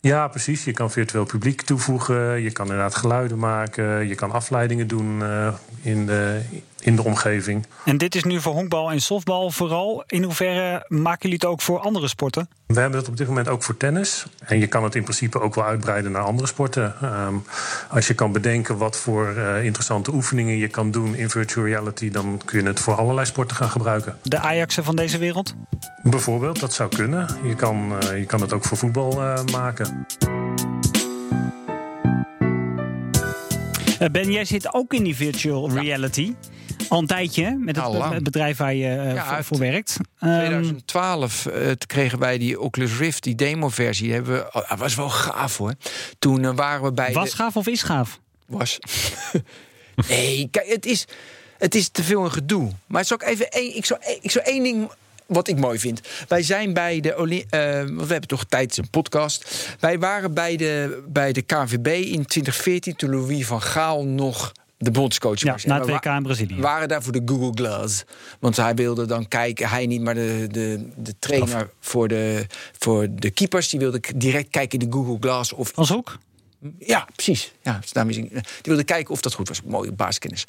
Ja, 0.00 0.28
precies. 0.28 0.64
Je 0.64 0.72
kan 0.72 0.90
virtueel 0.90 1.24
publiek 1.24 1.62
toevoegen. 1.62 2.42
Je 2.42 2.50
kan 2.50 2.66
inderdaad 2.66 2.94
geluiden 2.94 3.38
maken. 3.38 4.08
Je 4.08 4.14
kan 4.14 4.30
afleidingen 4.30 4.86
doen 4.86 5.20
uh, 5.20 5.54
in, 5.82 6.06
de, 6.06 6.40
in 6.80 6.96
de 6.96 7.04
omgeving. 7.04 7.66
En 7.84 7.98
dit 7.98 8.14
is 8.14 8.24
nu 8.24 8.40
voor 8.40 8.52
honkbal 8.52 8.90
en 8.90 9.00
softbal 9.00 9.50
vooral. 9.50 10.04
In 10.06 10.22
hoeverre 10.22 10.84
maken 10.88 11.18
jullie 11.20 11.36
het 11.40 11.44
ook 11.44 11.60
voor 11.60 11.78
andere 11.78 12.08
sporten? 12.08 12.48
We 12.66 12.80
hebben 12.80 12.98
het 12.98 13.08
op 13.08 13.16
dit 13.16 13.26
moment 13.26 13.48
ook 13.48 13.62
voor 13.62 13.76
tennis. 13.76 14.26
En 14.38 14.58
je 14.58 14.66
kan 14.66 14.84
het 14.84 14.94
in 14.94 15.02
principe 15.02 15.40
ook 15.40 15.54
wel 15.54 15.64
uitbreiden 15.64 16.12
naar 16.12 16.22
andere 16.22 16.48
sporten. 16.48 16.94
Um, 17.02 17.44
als 17.88 18.06
je 18.06 18.14
kan 18.14 18.32
bedenken 18.32 18.76
wat 18.76 18.96
voor 18.96 19.34
uh, 19.36 19.64
interessante 19.64 20.12
oefeningen 20.12 20.56
je 20.56 20.68
kan 20.68 20.90
doen 20.90 21.14
in 21.14 21.30
virtual 21.30 21.66
reality, 21.66 22.10
dan 22.10 22.40
kun 22.44 22.62
je 22.62 22.66
het 22.66 22.80
voor 22.80 22.94
allerlei 22.94 23.26
sporten 23.26 23.56
gaan 23.56 23.70
gebruiken. 23.70 24.16
De 24.22 24.38
Ajaxen 24.38 24.84
van 24.84 24.96
deze 24.96 25.18
wereld? 25.18 25.54
Bijvoorbeeld, 26.02 26.60
dat 26.60 26.72
zou 26.72 26.96
kunnen. 26.96 27.28
Je 27.44 27.54
kan, 27.54 27.92
uh, 28.02 28.18
je 28.18 28.26
kan 28.26 28.40
het 28.40 28.52
ook 28.52 28.64
voor 28.64 28.76
voetbal 28.76 29.12
uh, 29.12 29.44
maken. 29.52 30.06
Ben, 34.12 34.32
jij 34.32 34.44
zit 34.44 34.74
ook 34.74 34.94
in 34.94 35.04
die 35.04 35.16
virtual 35.16 35.70
reality. 35.70 36.34
Al 36.88 36.98
een 36.98 37.06
tijdje 37.06 37.56
met 37.58 37.76
het, 37.76 38.02
het 38.12 38.22
bedrijf 38.22 38.56
waar 38.56 38.74
je 38.74 38.96
uh, 38.96 39.14
Ja, 39.14 39.42
voor, 39.42 39.58
werkt. 39.58 39.96
In 40.20 40.28
Ehm, 40.28 40.38
2012 40.38 41.46
eh, 41.46 41.70
kregen 41.86 42.18
wij 42.18 42.38
die 42.38 42.60
Oculus 42.60 42.96
Rift, 42.98 43.22
die 43.22 43.34
demo-versie. 43.34 44.12
Hebben 44.12 44.34
we, 44.34 44.48
oh, 44.52 44.78
was 44.78 44.94
wel 44.94 45.10
gaaf 45.10 45.56
hoor. 45.56 45.74
Toen 46.18 46.44
eh, 46.44 46.54
waren 46.54 46.82
we 46.82 46.92
bij. 46.92 47.12
was 47.12 47.30
de- 47.30 47.36
gaaf 47.36 47.56
of 47.56 47.66
is 47.66 47.82
gaaf? 47.82 48.20
Was. 48.46 48.78
nee, 50.08 50.48
kijk, 50.50 50.68
het 50.68 50.86
is, 50.86 51.04
het 51.58 51.74
is 51.74 51.88
te 51.88 52.02
veel 52.02 52.24
een 52.24 52.32
gedoe. 52.32 52.70
Maar 52.86 53.04
zal 53.04 53.16
ik 53.16 53.28
even 53.28 53.48
één, 53.50 53.76
ik 53.76 53.84
zou, 53.84 54.00
ik 54.20 54.30
zou 54.30 54.44
één 54.44 54.62
ding 54.62 54.90
wat 55.26 55.48
ik 55.48 55.56
mooi 55.58 55.78
vind. 55.78 56.00
Wij 56.28 56.42
zijn 56.42 56.72
bij 56.72 57.00
de 57.00 57.14
eh, 57.14 57.28
we 57.84 58.06
hebben 58.08 58.28
toch 58.28 58.44
tijdens 58.44 58.76
een 58.76 58.90
podcast. 58.90 59.68
Wij 59.80 59.98
waren 59.98 60.34
bij 60.34 60.56
de, 60.56 61.02
bij 61.08 61.32
de 61.32 61.42
KNVB 61.42 61.86
in 61.86 62.26
2014 62.26 62.96
toen 62.96 63.10
Louis 63.10 63.46
van 63.46 63.62
Gaal 63.62 64.04
nog 64.04 64.52
de 64.82 64.90
bondscoach 64.90 65.40
Ja, 65.40 65.52
was. 65.52 65.64
na 65.64 65.78
het 65.78 65.88
WK 65.88 66.04
in 66.04 66.22
Brazilië. 66.22 66.54
We 66.54 66.60
waren 66.60 66.88
daar 66.88 67.02
voor 67.02 67.12
de 67.12 67.22
Google 67.24 67.50
Glass. 67.54 68.04
Want 68.38 68.56
hij 68.56 68.74
wilde 68.74 69.06
dan 69.06 69.28
kijken, 69.28 69.68
hij 69.68 69.86
niet, 69.86 70.00
maar 70.00 70.14
de, 70.14 70.46
de, 70.50 70.88
de 70.96 71.14
trainer 71.18 71.70
voor 71.80 72.08
de, 72.08 72.46
voor 72.78 73.06
de 73.10 73.30
keepers... 73.30 73.68
die 73.68 73.80
wilde 73.80 74.00
direct 74.16 74.50
kijken 74.50 74.78
in 74.78 74.90
de 74.90 74.96
Google 74.96 75.16
Glass 75.20 75.52
of... 75.52 75.72
Als 75.74 75.92
ook? 75.92 76.18
Ja, 76.78 77.06
precies. 77.14 77.52
Ja, 77.62 77.80
zing- 78.08 78.30
die 78.32 78.42
wilde 78.62 78.84
kijken 78.84 79.12
of 79.14 79.20
dat 79.20 79.34
goed 79.34 79.48
was. 79.48 79.62
Mooie 79.62 79.92
baaskennis. 79.92 80.44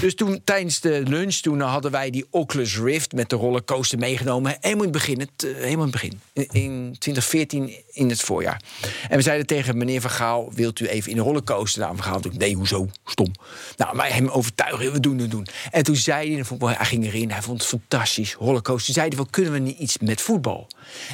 dus 0.00 0.14
toen 0.14 0.40
tijdens 0.44 0.80
de 0.80 1.02
lunch 1.06 1.34
toen 1.34 1.60
hadden 1.60 1.90
wij 1.90 2.10
die 2.10 2.26
Oculus 2.30 2.78
Rift 2.78 3.12
met 3.12 3.30
de 3.30 3.36
rollercoaster 3.36 3.98
meegenomen. 3.98 4.56
Helemaal 4.60 4.84
in 4.84 4.92
het 4.92 4.98
begin. 4.98 5.20
Het, 5.20 5.44
eh, 5.44 5.54
helemaal 5.54 5.86
in 5.86 5.92
het 5.92 6.00
begin. 6.00 6.20
In, 6.32 6.48
in 6.52 6.96
2014 6.98 7.74
in 7.92 8.08
het 8.08 8.20
voorjaar. 8.20 8.60
En 9.08 9.16
we 9.16 9.22
zeiden 9.22 9.46
tegen 9.46 9.76
meneer 9.78 10.00
Van 10.00 10.10
Gaal: 10.10 10.52
Wilt 10.54 10.80
u 10.80 10.86
even 10.86 11.10
in 11.10 11.16
de 11.16 11.22
rollercoaster? 11.22 11.80
Nou, 11.82 11.94
Van 11.94 12.04
Gaal 12.04 12.14
natuurlijk, 12.14 12.42
nee, 12.42 12.54
hoezo? 12.54 12.88
Stom. 13.04 13.32
Nou, 13.76 13.96
maar 13.96 14.14
hem 14.14 14.28
overtuigen, 14.28 14.92
we 14.92 15.00
doen 15.00 15.18
het 15.18 15.30
doen. 15.30 15.46
En 15.70 15.84
toen 15.84 15.96
zei 15.96 16.34
hij, 16.34 16.44
voetbal, 16.44 16.68
hij 16.68 16.86
ging 16.86 17.04
erin, 17.04 17.30
hij 17.30 17.42
vond 17.42 17.58
het 17.60 17.68
fantastisch. 17.68 18.34
Rollercoaster. 18.34 18.94
Zeiden 18.94 19.18
we, 19.18 19.30
kunnen 19.30 19.52
we 19.52 19.58
niet 19.58 19.78
iets 19.78 19.98
met 19.98 20.20
voetbal? 20.20 20.66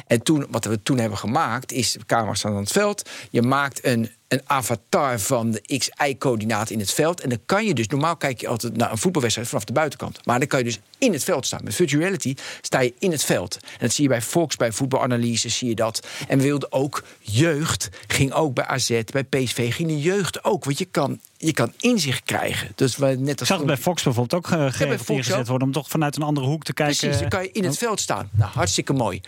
En 0.07 0.23
toen, 0.23 0.45
wat 0.49 0.65
we 0.65 0.83
toen 0.83 0.97
hebben 0.97 1.17
gemaakt, 1.17 1.71
is 1.71 1.91
de 1.91 2.05
camera's 2.05 2.39
staan 2.39 2.51
aan 2.51 2.57
het 2.57 2.71
veld. 2.71 3.09
Je 3.29 3.41
maakt 3.41 3.85
een, 3.85 4.09
een 4.35 4.41
avatar 4.45 5.19
van 5.19 5.51
de 5.51 5.77
X-Y-coördinaat 5.77 6.69
in 6.69 6.79
het 6.79 6.91
veld. 6.91 7.21
En 7.21 7.29
dan 7.29 7.39
kan 7.45 7.65
je 7.65 7.73
dus, 7.73 7.87
normaal 7.87 8.15
kijk 8.15 8.41
je 8.41 8.47
altijd 8.47 8.77
naar 8.77 8.91
een 8.91 8.97
voetbalwedstrijd 8.97 9.49
vanaf 9.49 9.63
de 9.65 9.73
buitenkant. 9.73 10.25
Maar 10.25 10.39
dan 10.39 10.47
kan 10.47 10.59
je 10.59 10.65
dus 10.65 10.79
in 10.97 11.13
het 11.13 11.23
veld 11.23 11.45
staan. 11.45 11.63
Met 11.63 11.75
virtual 11.75 12.01
reality 12.01 12.35
sta 12.61 12.79
je 12.79 12.93
in 12.99 13.11
het 13.11 13.23
veld. 13.23 13.57
En 13.61 13.77
dat 13.79 13.93
zie 13.93 14.03
je 14.03 14.09
bij 14.09 14.21
Fox, 14.21 14.55
bij 14.55 14.71
voetbalanalyse 14.71 15.49
zie 15.49 15.67
je 15.69 15.75
dat. 15.75 16.07
En 16.27 16.37
we 16.37 16.43
wilden 16.43 16.71
ook 16.71 17.03
jeugd, 17.19 17.89
ging 18.07 18.31
ook 18.33 18.53
bij 18.53 18.65
AZ, 18.65 19.01
bij 19.11 19.23
PSV, 19.23 19.73
ging 19.73 19.87
de 19.87 19.99
jeugd 20.01 20.43
ook. 20.43 20.65
Want 20.65 20.77
je 20.77 20.85
kan, 20.85 21.19
je 21.37 21.51
kan 21.51 21.73
inzicht 21.79 22.23
krijgen. 22.23 22.71
Dus 22.75 22.95
we 22.95 23.05
net 23.05 23.39
als 23.39 23.47
zag 23.47 23.57
het 23.57 23.67
bij 23.67 23.77
Fox 23.77 24.03
bijvoorbeeld 24.03 24.45
ook 24.45 24.51
uh, 24.51 24.65
geregeld 24.71 25.01
Fox 25.05 25.09
ingezet 25.27 25.47
worden... 25.47 25.67
om 25.67 25.73
toch 25.73 25.87
vanuit 25.89 26.15
een 26.15 26.21
andere 26.23 26.47
hoek 26.47 26.63
te 26.63 26.73
kijken. 26.73 26.97
Precies, 26.97 27.19
dan 27.19 27.29
kan 27.29 27.43
je 27.43 27.51
in 27.51 27.63
het 27.63 27.73
Oh. 27.73 27.79
veld 27.79 27.99
staan. 27.99 28.29
Nou, 28.33 28.51
hartstikke 28.51 28.93
mooi. 28.93 29.21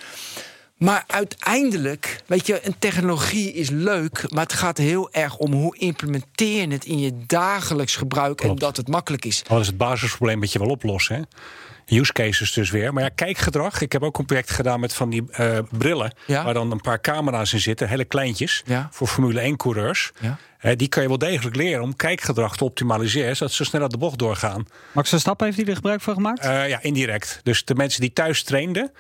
Maar 0.78 1.04
uiteindelijk, 1.08 2.22
weet 2.26 2.48
je, 2.48 2.66
een 2.66 2.76
technologie 2.80 3.54
is 3.54 3.70
leuk, 3.70 4.32
maar 4.32 4.44
het 4.44 4.54
gaat 4.54 4.78
heel 4.78 5.12
erg 5.12 5.38
om 5.38 5.54
hoe 5.54 5.78
implementeer 5.78 6.62
je 6.62 6.68
het 6.68 6.86
in 6.86 7.00
je 7.00 7.18
dagelijks 7.26 7.96
gebruik 7.96 8.42
en 8.42 8.56
dat 8.56 8.78
het 8.78 8.88
makkelijk 8.88 9.26
is. 9.26 9.44
Dat 9.44 9.60
is 9.60 9.68
het 9.68 9.78
basisprobleem 9.78 10.40
dat 10.40 10.52
je 10.52 10.60
wel 10.60 10.70
oplossen. 10.70 11.16
Hè? 11.16 11.22
Use 11.98 12.14
cases 12.14 12.54
dus 12.54 12.70
weer. 12.70 12.94
Maar 12.94 13.04
ja, 13.04 13.10
kijkgedrag. 13.10 13.82
Ik 13.82 13.92
heb 13.92 14.04
ook 14.04 14.18
een 14.18 14.26
project 14.26 14.52
gedaan 14.52 14.80
met 14.80 14.94
van 14.94 15.10
die 15.10 15.24
eh, 15.32 15.60
brillen. 15.72 16.14
Ja. 16.26 16.44
Waar 16.44 16.54
dan 16.54 16.72
een 16.72 16.82
paar 16.82 17.02
camera's 17.02 17.54
in 17.54 17.60
zitten. 17.60 17.90
Hele 17.90 18.06
kleintjes. 18.06 18.64
Ja. 18.66 18.88
Voor 18.92 19.08
Formule 19.08 19.40
1 19.40 19.58
coureurs. 19.58 20.12
Ja. 20.20 20.38
Eh, 20.60 20.76
die 20.76 20.88
kan 20.88 21.02
je 21.02 21.08
wel 21.08 21.18
degelijk 21.18 21.56
leren 21.56 21.84
om 21.84 21.96
kijkgedrag 21.96 22.58
te 22.58 22.64
optimaliseren. 22.64 23.36
Zodat 23.36 23.54
ze 23.54 23.64
sneller 23.64 23.90
de 23.90 23.98
bocht 23.98 24.20
doorgaan. 24.20 24.66
Max 24.92 25.10
Verstappen 25.10 25.46
heeft 25.46 25.58
hij 25.58 25.68
er 25.68 25.76
gebruik 25.76 26.02
van 26.02 26.14
gemaakt? 26.14 26.40
Eh, 26.40 26.70
ja, 26.70 26.82
indirect. 26.82 27.40
Dus 27.44 27.66
de 27.66 27.76
mensen 27.76 28.02
die 28.02 28.14
thuis 28.14 28.44
trainden. 28.44 28.92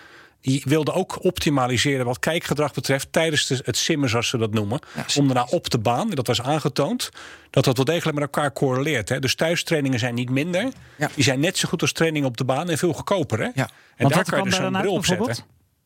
Die 0.47 0.61
wilden 0.65 0.93
ook 0.93 1.23
optimaliseren 1.23 2.05
wat 2.05 2.19
kijkgedrag 2.19 2.73
betreft 2.73 3.07
tijdens 3.11 3.47
de, 3.47 3.59
het 3.63 3.77
simmen, 3.77 4.09
zoals 4.09 4.27
ze 4.27 4.37
dat 4.37 4.53
noemen. 4.53 4.79
om 5.17 5.25
daarna 5.25 5.47
op 5.49 5.69
de 5.69 5.77
baan, 5.77 6.09
dat 6.09 6.27
was 6.27 6.41
aangetoond, 6.41 7.09
dat 7.49 7.63
dat 7.63 7.75
wel 7.75 7.85
degelijk 7.85 8.17
met 8.17 8.23
elkaar 8.23 8.53
correleert. 8.53 9.09
Hè. 9.09 9.19
Dus 9.19 9.35
thuistrainingen 9.35 9.99
zijn 9.99 10.15
niet 10.15 10.29
minder. 10.29 10.71
Die 11.15 11.23
zijn 11.23 11.39
net 11.39 11.57
zo 11.57 11.67
goed 11.69 11.81
als 11.81 11.91
trainingen 11.91 12.27
op 12.27 12.37
de 12.37 12.43
baan 12.43 12.69
en 12.69 12.77
veel 12.77 12.93
goedkoper. 12.93 13.39
Hè. 13.39 13.45
En 13.45 13.69
Want 13.97 14.13
daar 14.13 14.23
kan 14.23 14.37
je 14.37 14.49
dus 14.49 14.59
uit 14.59 14.77
bril 14.77 14.93
op 14.93 15.05
zetten. 15.05 15.35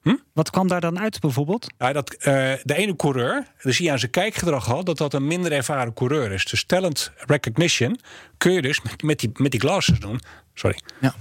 Bijvoorbeeld? 0.02 0.30
Wat 0.34 0.49
kwam 0.49 0.68
daar 0.68 0.82
dan 0.82 0.99
uit 0.99 1.20
bijvoorbeeld? 1.20 1.68
Ja, 1.78 1.93
dat, 1.93 2.14
eh, 2.14 2.54
de 2.64 2.76
ene 2.76 2.95
coureur, 2.95 3.47
dus 3.62 3.78
die 3.78 3.91
aan 3.91 3.99
zijn 3.99 4.12
kijkgedrag 4.12 4.66
had, 4.66 4.86
dat 4.86 4.97
dat 4.97 5.14
een 5.14 5.28
minder 5.28 5.52
ervaren 5.52 5.93
coureur 5.93 6.32
is. 6.32 6.45
Dus 6.45 6.64
talent 6.64 7.12
recognition 7.18 7.99
kun 8.38 8.52
je 8.52 8.62
dus 8.62 8.82
met, 8.82 9.04
met, 9.04 9.20
die, 9.20 9.32
met 9.34 9.52
die 9.52 9.60
glasses 9.60 9.99
doen. 9.99 10.20
Sorry. 10.54 10.80
Ja. 11.02 11.16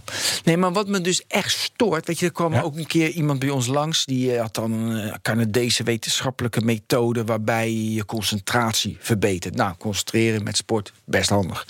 Nee, 0.44 0.56
maar 0.56 0.72
wat 0.72 0.88
me 0.88 1.00
dus 1.00 1.26
echt 1.26 1.50
stoort, 1.50 2.06
weet 2.06 2.18
je, 2.18 2.26
er 2.26 2.32
kwam 2.32 2.54
ook 2.54 2.76
een 2.76 2.86
keer 2.86 3.08
iemand 3.08 3.38
bij 3.38 3.50
ons 3.50 3.66
langs 3.66 4.04
die 4.04 4.34
eh, 4.34 4.40
had 4.40 4.54
dan 4.54 4.72
een 4.72 5.20
Canadese 5.22 5.82
wetenschappelijke 5.82 6.60
methode 6.60 7.24
waarbij 7.24 7.72
je 7.72 7.94
je 7.94 8.04
concentratie 8.04 8.96
verbetert. 9.00 9.54
Nou, 9.54 9.76
concentreren 9.76 10.42
met 10.42 10.56
sport, 10.56 10.92
best 11.04 11.28
handig. 11.28 11.66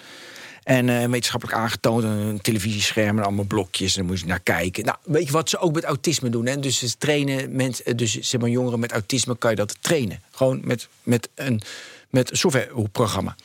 En 0.70 0.88
eh, 0.88 1.08
wetenschappelijk 1.08 1.58
aangetoond, 1.58 2.04
een 2.04 2.40
televisiescherm 2.40 3.18
en 3.18 3.24
allemaal 3.24 3.44
blokjes. 3.44 3.92
En 3.92 3.98
dan 3.98 4.10
moet 4.10 4.20
je 4.20 4.26
naar 4.26 4.40
kijken. 4.40 4.84
Nou, 4.84 4.96
weet 5.02 5.26
je 5.26 5.32
wat 5.32 5.48
ze 5.48 5.58
ook 5.58 5.74
met 5.74 5.84
autisme 5.84 6.30
doen? 6.30 6.46
Hè? 6.46 6.58
Dus 6.58 6.78
ze 6.78 6.96
trainen 6.98 7.56
mensen, 7.56 7.96
dus 7.96 8.18
zeg 8.20 8.40
maar 8.40 8.50
jongeren 8.50 8.80
met 8.80 8.92
autisme 8.92 9.38
kan 9.38 9.50
je 9.50 9.56
dat 9.56 9.76
trainen. 9.80 10.22
Gewoon 10.30 10.60
met, 10.64 10.88
met 11.02 11.28
een 11.34 11.62
met 12.10 12.30
softwareprogramma. 12.32 13.36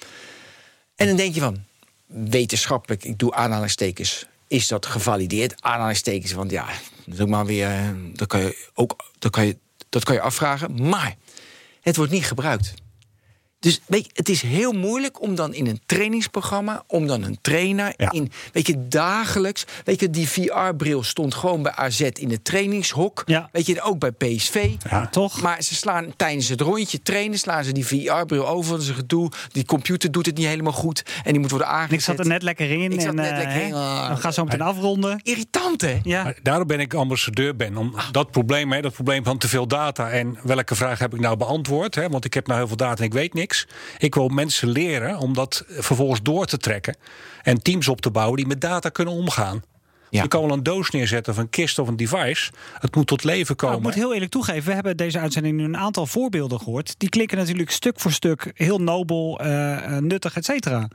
En 0.96 1.08
dan 1.08 1.16
denk 1.16 1.34
je 1.34 1.40
van, 1.40 1.64
wetenschappelijk, 2.06 3.04
ik 3.04 3.20
doe 3.20 3.34
aanhalingstekens, 3.34 4.26
is 4.48 4.68
dat 4.68 4.86
gevalideerd? 4.86 5.62
Aanhalingstekens, 5.62 6.32
want 6.32 6.52
ja, 6.52 6.68
dat 7.06 7.22
ook 7.22 7.28
maar 7.28 7.46
weer, 7.46 7.68
eh, 7.68 7.90
dat 8.14 8.28
kan 8.28 8.40
je 8.40 8.66
ook, 8.74 9.06
dat 9.20 9.32
kan 9.32 9.46
je, 9.46 9.58
dat 9.90 10.04
kan 10.04 10.16
je 10.16 10.22
afvragen. 10.22 10.88
Maar 10.88 11.16
het 11.82 11.96
wordt 11.96 12.12
niet 12.12 12.26
gebruikt. 12.26 12.74
Dus 13.66 13.80
weet 13.86 14.06
je, 14.06 14.12
het 14.14 14.30
is 14.30 14.42
heel 14.42 14.72
moeilijk 14.72 15.22
om 15.22 15.36
dan 15.36 15.54
in 15.54 15.68
een 15.68 15.80
trainingsprogramma, 15.86 16.84
om 16.88 17.08
dan 17.08 17.24
een 17.24 17.38
trainer 17.42 17.94
in, 18.10 18.32
weet 18.54 18.68
je, 18.68 18.88
dagelijks, 18.88 19.66
weet 19.84 20.00
je, 20.00 20.10
die 20.10 20.30
VR-bril 20.30 21.04
stond 21.04 21.34
gewoon 21.34 21.62
bij 21.64 21.72
AZ 21.72 22.00
in 22.00 22.32
het 22.32 22.46
trainingshok, 22.46 23.24
weet 23.52 23.66
je, 23.66 23.82
ook 23.82 24.00
bij 24.00 24.12
PSV, 24.12 24.70
toch? 25.12 25.42
Maar 25.42 25.62
ze 25.62 25.76
slaan 25.76 26.14
tijdens 26.16 26.50
het 26.50 26.62
rondje 26.62 27.02
trainen, 27.02 27.40
slaan 27.40 27.64
ze 27.64 27.72
die 27.72 27.86
VR-bril 27.86 28.48
over, 28.48 28.72
dat 28.72 28.82
is 28.82 28.88
een 28.88 28.96
gedoe, 28.96 29.32
die 29.52 29.66
computer 29.66 30.12
doet 30.12 30.26
het 30.26 30.38
niet 30.38 30.48
helemaal 30.48 30.74
goed 30.74 31.04
en 31.24 31.32
die 31.32 31.42
moet 31.42 31.50
worden 31.50 31.68
aangezet. 31.68 31.92
Ik 31.94 32.02
zat 32.02 32.20
er 32.20 32.28
net 32.28 32.44
lekker 32.44 32.72
in. 32.72 32.92
Ik 32.92 33.02
zat 33.02 33.10
en, 33.10 33.16
net 33.16 33.32
eh, 33.32 33.38
lekker 33.38 33.62
in. 33.62 33.74
hè, 33.74 34.08
Dan 34.08 34.18
gaan 34.18 34.34
zo 34.34 34.44
meteen 34.44 34.62
afronden. 34.62 35.20
Irritant, 35.24 35.82
hè? 35.82 36.00
Ja. 36.04 36.24
Maar 36.24 36.40
Daarom 36.44 36.68
ben 36.68 36.80
ik 36.80 36.94
ambassadeur 36.94 37.56
ben. 37.56 37.78
Om 37.78 37.96
dat 38.12 38.32
probleem, 38.32 38.72
hè, 38.72 38.82
dat 38.82 38.94
probleem 38.94 39.24
van 39.24 39.38
te 39.38 39.48
veel 39.48 39.68
data. 39.68 40.10
En 40.10 40.38
welke 40.44 40.76
vraag 40.76 41.00
heb 41.00 41.14
ik 41.14 41.20
nou 41.20 41.38
beantwoord? 41.38 41.96
Hè? 41.96 42.10
Want 42.10 42.26
ik 42.26 42.34
heb 42.34 42.48
nou 42.48 42.60
heel 42.60 42.68
veel 42.68 42.78
data 42.78 42.98
en 43.00 43.04
ik 43.06 43.14
weet 43.14 43.34
niks. 43.34 43.55
Ik 43.98 44.16
wil 44.16 44.28
mensen 44.28 44.70
leren 44.70 45.18
om 45.18 45.34
dat 45.34 45.64
vervolgens 45.68 46.22
door 46.22 46.46
te 46.46 46.58
trekken. 46.58 46.98
En 47.42 47.62
teams 47.62 47.88
op 47.88 48.02
te 48.02 48.12
bouwen 48.12 48.38
die 48.38 48.48
met 48.48 48.62
data 48.62 48.90
kunnen 48.90 49.14
omgaan. 49.14 49.64
Je 50.10 50.28
kan 50.28 50.42
wel 50.42 50.52
een 50.52 50.64
doos 50.64 50.90
neerzetten 50.90 51.34
of 51.34 51.40
een 51.40 51.50
kist 51.50 51.80
of 51.80 51.88
een 51.88 51.96
device. 51.96 52.52
Het 52.80 52.96
moet 52.96 53.08
tot 53.08 53.24
leven 53.24 53.56
komen. 53.56 53.76
Nou, 53.76 53.88
ik 53.88 53.94
moet 53.94 54.04
heel 54.04 54.14
eerlijk 54.14 54.32
toegeven, 54.32 54.66
we 54.66 54.74
hebben 54.74 54.98
deze 54.98 55.20
uitzending 55.20 55.58
nu 55.58 55.64
een 55.64 55.78
aantal 55.78 56.06
voorbeelden 56.06 56.60
gehoord. 56.60 56.96
Die 56.98 57.10
klikken 57.10 57.38
natuurlijk 57.38 57.72
stuk 57.72 58.00
voor 58.00 58.12
stuk 58.12 58.52
heel 58.54 58.82
nobel, 58.82 59.40
eh, 59.40 59.74
eh, 59.74 60.04
nuttig, 60.04 60.36
et 60.36 60.46
cetera. 60.46 60.88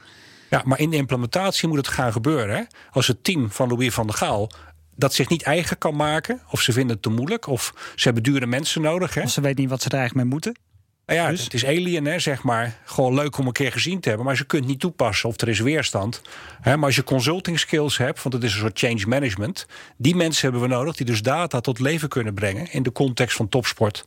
Ja, 0.51 0.63
maar 0.65 0.79
in 0.79 0.91
de 0.91 0.97
implementatie 0.97 1.69
moet 1.69 1.77
het 1.77 1.89
gaan 1.89 2.13
gebeuren. 2.13 2.57
Hè? 2.57 2.63
Als 2.91 3.07
het 3.07 3.25
team 3.25 3.51
van 3.51 3.69
Louis 3.69 3.95
van 3.95 4.07
der 4.07 4.17
Gaal 4.17 4.51
dat 4.97 5.15
zich 5.15 5.29
niet 5.29 5.43
eigen 5.43 5.79
kan 5.79 5.97
maken, 5.97 6.41
of 6.51 6.61
ze 6.61 6.73
vinden 6.73 6.93
het 6.93 7.03
te 7.03 7.11
moeilijk, 7.11 7.47
of 7.47 7.73
ze 7.95 8.05
hebben 8.05 8.23
dure 8.23 8.47
mensen 8.47 8.83
nodig. 8.83 9.15
Hè? 9.15 9.23
Of 9.23 9.31
ze 9.31 9.41
weten 9.41 9.61
niet 9.61 9.71
wat 9.71 9.83
ze 9.83 9.89
er 9.89 9.99
eigenlijk 9.99 10.25
mee 10.25 10.33
moeten. 10.35 10.70
Nou 11.11 11.23
ja, 11.23 11.31
dus? 11.31 11.45
het 11.45 11.55
is 11.55 11.67
alien, 11.67 12.05
hè, 12.05 12.19
zeg 12.19 12.43
maar. 12.43 12.77
Gewoon 12.85 13.15
leuk 13.15 13.39
om 13.39 13.47
een 13.47 13.53
keer 13.53 13.73
gezien 13.73 14.01
te 14.01 14.09
hebben. 14.09 14.27
Maar 14.27 14.37
ze 14.37 14.45
kunt 14.45 14.67
niet 14.67 14.81
toepassen 14.81 15.29
of 15.29 15.41
er 15.41 15.49
is 15.49 15.61
weerstand. 15.61 16.23
Hè, 16.61 16.77
maar 16.77 16.87
als 16.87 16.97
je 16.97 17.05
consulting 17.05 17.59
skills 17.59 17.97
hebt, 17.97 18.23
want 18.23 18.35
het 18.35 18.45
is 18.45 18.53
een 18.53 18.61
soort 18.61 18.79
change 18.79 19.07
management. 19.07 19.67
Die 19.97 20.17
mensen 20.17 20.43
hebben 20.43 20.69
we 20.69 20.75
nodig 20.75 20.97
die 20.97 21.07
dus 21.07 21.23
data 21.23 21.61
tot 21.61 21.79
leven 21.79 22.09
kunnen 22.09 22.35
brengen. 22.35 22.73
In 22.73 22.83
de 22.83 22.93
context 22.93 23.37
van 23.37 23.49
topsport. 23.49 24.05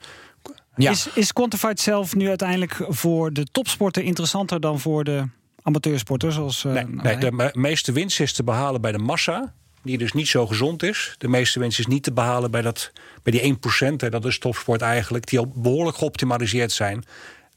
Ja. 0.75 0.91
Is, 0.91 1.09
is 1.13 1.33
Quantified 1.33 1.79
zelf 1.79 2.15
nu 2.15 2.27
uiteindelijk 2.27 2.85
voor 2.87 3.33
de 3.33 3.43
topsporter 3.51 4.03
interessanter 4.03 4.59
dan 4.59 4.79
voor 4.79 5.03
de 5.03 5.23
amateursporters? 5.61 6.35
Zoals, 6.35 6.63
nee, 6.63 6.85
nee, 6.85 7.17
de 7.17 7.51
meeste 7.53 7.91
winst 7.91 8.19
is 8.19 8.33
te 8.33 8.43
behalen 8.43 8.81
bij 8.81 8.91
de 8.91 8.97
massa 8.97 9.53
die 9.83 9.97
dus 9.97 10.13
niet 10.13 10.27
zo 10.27 10.47
gezond 10.47 10.83
is. 10.83 11.15
De 11.17 11.27
meeste 11.27 11.59
winst 11.59 11.79
is 11.79 11.85
niet 11.85 12.03
te 12.03 12.13
behalen 12.13 12.51
bij, 12.51 12.61
dat, 12.61 12.91
bij 13.23 13.31
die 13.31 13.55
1%, 13.55 13.95
hè, 13.97 14.09
dat 14.09 14.25
is 14.25 14.39
topsport 14.39 14.81
eigenlijk, 14.81 15.27
die 15.27 15.39
al 15.39 15.53
behoorlijk 15.55 15.97
geoptimaliseerd 15.97 16.71
zijn. 16.71 17.03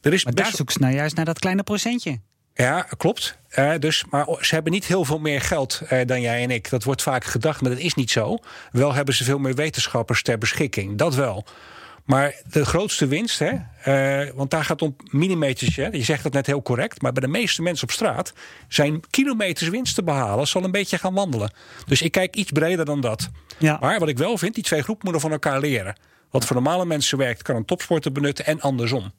Er 0.01 0.13
is 0.13 0.25
maar 0.25 0.35
daar 0.35 0.55
zoeken 0.55 0.75
ze 0.75 0.81
nou 0.81 0.95
juist 0.95 1.17
naar 1.17 1.25
dat 1.25 1.39
kleine 1.39 1.63
procentje. 1.63 2.21
Ja, 2.55 2.83
klopt. 2.97 3.39
Uh, 3.59 3.73
dus, 3.79 4.05
maar 4.11 4.27
ze 4.41 4.55
hebben 4.55 4.73
niet 4.73 4.87
heel 4.87 5.05
veel 5.05 5.19
meer 5.19 5.41
geld 5.41 5.83
uh, 5.93 6.01
dan 6.07 6.21
jij 6.21 6.43
en 6.43 6.51
ik. 6.51 6.71
Dat 6.71 6.85
wordt 6.85 7.03
vaak 7.03 7.25
gedacht, 7.25 7.61
maar 7.61 7.71
dat 7.71 7.81
is 7.81 7.95
niet 7.95 8.11
zo. 8.11 8.39
Wel 8.73 8.95
hebben 8.95 9.15
ze 9.15 9.25
veel 9.25 9.39
meer 9.39 9.55
wetenschappers 9.55 10.23
ter 10.23 10.39
beschikking. 10.39 10.99
Dat 10.99 11.15
wel. 11.15 11.45
Maar 12.07 12.35
de 12.51 12.65
grootste 12.65 13.07
winst, 13.07 13.39
hè, 13.39 13.53
uh, 14.25 14.31
want 14.35 14.51
daar 14.51 14.65
gaat 14.65 14.81
het 14.81 14.89
om 14.89 14.97
millimeters. 15.11 15.77
Hè, 15.77 15.87
je 15.87 16.03
zegt 16.03 16.23
dat 16.23 16.33
net 16.33 16.47
heel 16.47 16.63
correct. 16.63 17.03
Maar 17.03 17.13
bij 17.13 17.23
de 17.23 17.29
meeste 17.29 17.63
mensen 17.63 17.89
op 17.89 17.93
straat 17.93 18.33
zijn 18.69 19.01
kilometers 19.11 19.69
winst 19.69 19.95
te 19.95 20.03
behalen. 20.03 20.39
als 20.39 20.51
ze 20.51 20.59
al 20.59 20.65
een 20.65 20.71
beetje 20.71 20.99
gaan 20.99 21.15
wandelen. 21.15 21.53
Dus 21.87 22.03
ik 22.03 22.13
kijk 22.13 22.37
iets 22.37 22.53
breder 22.53 22.85
dan 22.85 23.01
dat. 23.01 23.31
Ja. 23.59 23.79
Maar 23.81 23.99
wat 23.99 24.09
ik 24.09 24.19
wel 24.19 24.39
vind, 24.39 24.55
die 24.55 24.65
twee 24.65 24.83
groepen 24.83 25.05
moeten 25.05 25.23
van 25.23 25.33
elkaar 25.33 25.61
leren. 25.61 25.97
Wat 26.31 26.45
voor 26.45 26.57
normale 26.57 26.87
mensen 26.87 27.19
werkt, 27.19 27.43
kan 27.43 27.57
een 27.57 27.65
topsporter 27.65 28.13
benutten 28.13 28.47
en 28.47 28.61
andersom. 28.61 29.13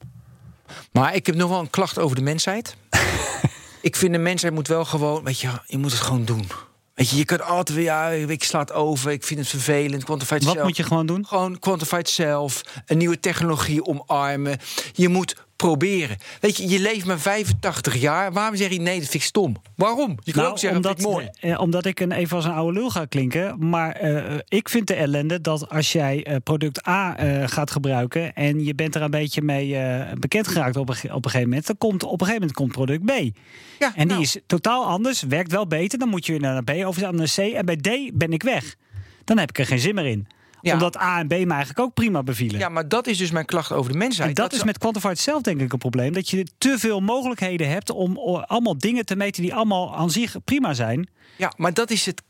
Maar 0.91 1.15
ik 1.15 1.25
heb 1.25 1.35
nog 1.35 1.49
wel 1.49 1.59
een 1.59 1.69
klacht 1.69 1.99
over 1.99 2.15
de 2.15 2.21
mensheid. 2.21 2.75
ik 3.81 3.95
vind 3.95 4.13
de 4.13 4.19
mensheid 4.19 4.53
moet 4.53 4.67
wel 4.67 4.85
gewoon, 4.85 5.23
weet 5.23 5.39
je, 5.39 5.49
je 5.65 5.77
moet 5.77 5.91
het 5.91 6.01
gewoon 6.01 6.25
doen. 6.25 6.47
Weet 6.97 7.09
je, 7.09 7.17
je 7.17 7.25
kunt 7.25 7.41
altijd 7.41 7.77
weer, 7.77 7.85
ja, 7.85 8.09
ik 8.09 8.43
sla 8.43 8.59
het 8.59 8.71
over, 8.71 9.11
ik 9.11 9.23
vind 9.23 9.39
het 9.39 9.49
vervelend. 9.49 10.03
Quantified 10.03 10.43
Wat 10.43 10.63
moet 10.63 10.77
je 10.77 10.83
gewoon 10.83 11.05
doen? 11.05 11.25
Gewoon 11.25 11.59
quantified 11.59 12.09
self, 12.09 12.61
een 12.85 12.97
nieuwe 12.97 13.19
technologie 13.19 13.85
omarmen. 13.85 14.57
Je 14.93 15.07
moet 15.07 15.35
proberen. 15.57 16.17
Weet 16.39 16.57
je, 16.57 16.67
je 16.67 16.79
leeft 16.79 17.05
maar 17.05 17.19
85 17.19 17.95
jaar. 17.95 18.33
Waarom 18.33 18.55
zeg 18.55 18.69
je 18.69 18.79
nee, 18.79 18.99
dat 18.99 19.09
vind 19.09 19.13
ik 19.13 19.29
stom? 19.29 19.55
Waarom? 19.75 20.17
Je 20.23 20.31
kan 20.31 20.41
nou, 20.41 20.53
ook 20.53 20.59
zeggen, 20.59 20.79
omdat, 20.79 20.97
dat 20.97 21.11
mooi. 21.11 21.29
Eh, 21.39 21.59
omdat 21.59 21.85
ik 21.85 21.99
een, 21.99 22.11
even 22.11 22.35
als 22.35 22.45
een 22.45 22.51
oude 22.51 22.79
lul 22.79 22.89
ga 22.89 23.05
klinken. 23.05 23.69
Maar 23.69 23.91
eh, 23.91 24.35
ik 24.47 24.69
vind 24.69 24.87
de 24.87 24.93
ellende 24.93 25.41
dat 25.41 25.69
als 25.69 25.91
jij 25.91 26.27
uh, 26.27 26.35
product 26.43 26.87
A 26.87 27.23
uh, 27.23 27.47
gaat 27.47 27.71
gebruiken... 27.71 28.33
en 28.33 28.63
je 28.63 28.75
bent 28.75 28.95
er 28.95 29.01
een 29.01 29.11
beetje 29.11 29.41
mee 29.41 29.77
bekend 30.19 30.47
geraakt 30.47 30.75
op 30.75 30.89
een, 30.89 31.13
op 31.13 31.25
een 31.25 31.31
gegeven 31.31 31.49
moment... 31.49 31.67
dan 31.67 31.77
komt 31.77 32.03
op 32.03 32.11
een 32.11 32.27
gegeven 32.27 32.39
moment 32.39 32.57
komt 32.57 32.71
product 32.71 33.05
B. 33.05 33.37
Ja, 33.79 33.95
en 33.95 34.07
die 34.07 34.07
nou. 34.07 34.21
is 34.21 34.37
totaal 34.45 34.85
anders, 34.85 35.21
werkt 35.21 35.51
wel 35.51 35.67
beter. 35.67 35.99
Dan 35.99 36.09
moet 36.09 36.25
je 36.25 36.39
naar 36.39 36.63
B 36.63 36.69
of 36.69 37.01
naar 37.01 37.29
C. 37.35 37.37
En 37.37 37.65
bij 37.65 37.75
D 37.75 38.11
ben 38.13 38.33
ik 38.33 38.43
weg. 38.43 38.75
Dan 39.23 39.37
heb 39.37 39.49
ik 39.49 39.59
er 39.59 39.65
geen 39.65 39.79
zin 39.79 39.95
meer 39.95 40.05
in 40.05 40.27
omdat 40.61 40.97
A 40.97 41.19
en 41.19 41.27
B 41.27 41.31
me 41.31 41.35
eigenlijk 41.37 41.79
ook 41.79 41.93
prima 41.93 42.23
bevielen. 42.23 42.59
Ja, 42.59 42.69
maar 42.69 42.87
dat 42.87 43.07
is 43.07 43.17
dus 43.17 43.31
mijn 43.31 43.45
klacht 43.45 43.71
over 43.71 43.91
de 43.91 43.97
mensheid. 43.97 44.29
En 44.29 44.35
dat, 44.35 44.53
is 44.53 44.63
met 44.63 44.77
Quantified 44.77 45.19
zelf 45.19 45.41
denk 45.41 45.61
ik 45.61 45.73
een 45.73 45.79
probleem. 45.79 46.13
Dat 46.13 46.29
je 46.29 46.47
te 46.57 46.79
veel 46.79 46.99
mogelijkheden 46.99 47.69
hebt 47.69 47.89
om 47.89 48.17
allemaal 48.17 48.77
dingen 48.77 49.05
te 49.05 49.15
meten 49.15 49.41
die 49.41 49.53
allemaal 49.53 49.95
aan 49.95 50.11
zich 50.11 50.35
prima 50.43 50.73
zijn. 50.73 51.09
Ja, 51.37 51.53
maar 51.57 51.73
dat 51.73 51.91
is 51.91 52.05
het 52.05 52.21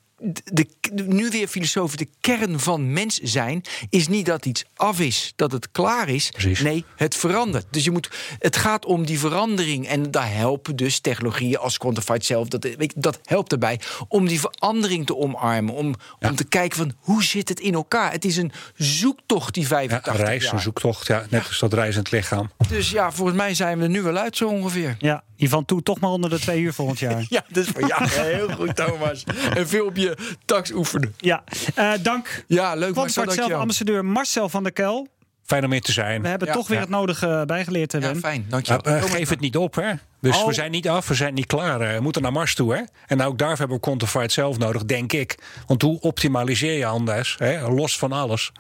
de, 0.44 0.68
nu 1.06 1.30
weer 1.30 1.48
filosofisch, 1.48 1.98
de 1.98 2.08
kern 2.22 2.60
van 2.60 2.94
mens 2.94 3.20
zijn 3.20 3.62
is 3.90 4.08
niet 4.08 4.26
dat 4.26 4.46
iets 4.46 4.66
af 4.76 5.00
is, 5.00 5.34
dat 5.36 5.52
het 5.52 5.72
klaar 5.72 6.10
is. 6.10 6.32
Nee, 6.62 6.86
het 6.96 7.16
verandert. 7.16 7.66
Dus 7.72 7.84
je 7.84 7.92
moet, 7.92 8.10
het 8.40 8.58
gaat 8.58 8.86
om 8.86 9.06
die 9.06 9.20
verandering. 9.20 9.88
En 9.88 10.12
daar 10.12 10.34
helpen 10.34 10.76
dus 10.76 11.00
technologieën 11.00 11.58
als 11.58 11.78
Quantified 11.78 12.26
Self, 12.26 12.48
dat, 12.48 12.68
dat 12.96 13.20
helpt 13.24 13.52
erbij 13.52 13.80
om 14.08 14.28
die 14.28 14.40
verandering 14.40 15.06
te 15.06 15.16
omarmen. 15.16 15.74
Om, 15.74 15.96
om 16.20 16.36
te 16.36 16.46
kijken 16.46 16.78
van 16.78 16.94
hoe 17.00 17.24
zit 17.24 17.50
het 17.50 17.60
in 17.60 17.74
elkaar. 17.74 18.12
Het 18.12 18.26
is 18.26 18.38
een 18.38 18.52
zoektocht, 18.76 19.54
die 19.54 19.68
85 19.68 20.14
ja, 20.14 20.20
een 20.20 20.26
reis, 20.26 20.52
een 20.52 20.60
zoektocht, 20.60 21.08
ja, 21.08 21.26
net 21.30 21.48
als 21.48 21.60
dat 21.60 21.74
reizend 21.74 22.12
lichaam. 22.12 22.52
Dus 22.70 22.90
ja, 22.90 23.12
volgens 23.12 23.38
mij 23.38 23.54
zijn 23.54 23.78
we 23.78 23.84
er 23.84 23.90
nu 23.90 24.02
wel 24.02 24.18
uit 24.18 24.38
zo 24.38 24.48
ongeveer. 24.48 24.96
Ja, 25.00 25.24
Ivan 25.36 25.66
Toe 25.66 25.84
toch 25.84 26.00
maar 26.00 26.10
onder 26.10 26.30
de 26.30 26.40
twee 26.40 26.62
uur 26.62 26.74
volgend 26.74 27.00
jaar. 27.00 27.26
ja, 27.30 27.44
dus 27.48 27.68
voor 27.68 27.88
jou 27.88 28.10
heel 28.36 28.50
goed, 28.50 28.76
Thomas. 28.76 29.24
En 29.56 29.68
veel 29.68 29.86
op 29.86 29.96
je 29.96 30.07
tax 30.46 30.72
oefenen. 30.72 31.14
Ja, 31.18 31.44
uh, 31.80 31.94
dank. 32.02 32.44
Ja, 32.48 32.76
leuk. 32.76 32.96
Marcel, 32.96 33.32
zelf 33.32 33.52
ambassadeur 33.52 34.06
Marcel 34.06 34.50
van 34.50 34.64
der 34.64 34.72
Kel. 34.72 35.08
Fijn 35.44 35.66
om 35.66 35.72
hier 35.72 35.82
te 35.82 35.92
zijn. 35.92 36.22
We 36.22 36.28
hebben 36.28 36.52
toch 36.52 36.68
weer 36.68 36.80
het 36.80 36.90
nodige 36.90 37.44
bijgeleerd. 37.46 37.92
Ja, 37.92 38.16
fijn. 38.16 38.46
Dankjewel. 38.50 38.96
Uh, 38.96 39.04
geef 39.04 39.30
het 39.30 39.40
niet 39.40 39.58
op, 39.58 39.76
hè. 39.76 39.92
Dus 40.22 40.38
oh. 40.38 40.48
we 40.48 40.54
zijn 40.54 40.72
niet 40.72 40.90
af, 40.90 41.08
we 41.08 41.14
zijn 41.14 41.34
niet 41.34 41.46
klaar. 41.46 41.80
We 41.80 42.02
moeten 42.02 42.22
naar 42.22 42.32
Mars 42.32 42.56
toe, 42.56 42.76
hè. 42.76 42.82
En 43.06 43.22
ook 43.22 43.38
daarvoor 43.38 43.58
hebben 43.58 43.76
we 43.76 43.82
Quantified 43.82 44.32
zelf 44.32 44.58
nodig, 44.58 44.86
denk 44.86 45.14
ik. 45.14 45.38
Want 45.66 45.82
hoe 45.82 46.00
optimaliseer 46.00 46.78
je 46.78 46.86
anders, 46.86 47.36
hè? 47.40 47.70
los 47.70 47.98
van 47.98 48.12
alles? 48.12 48.52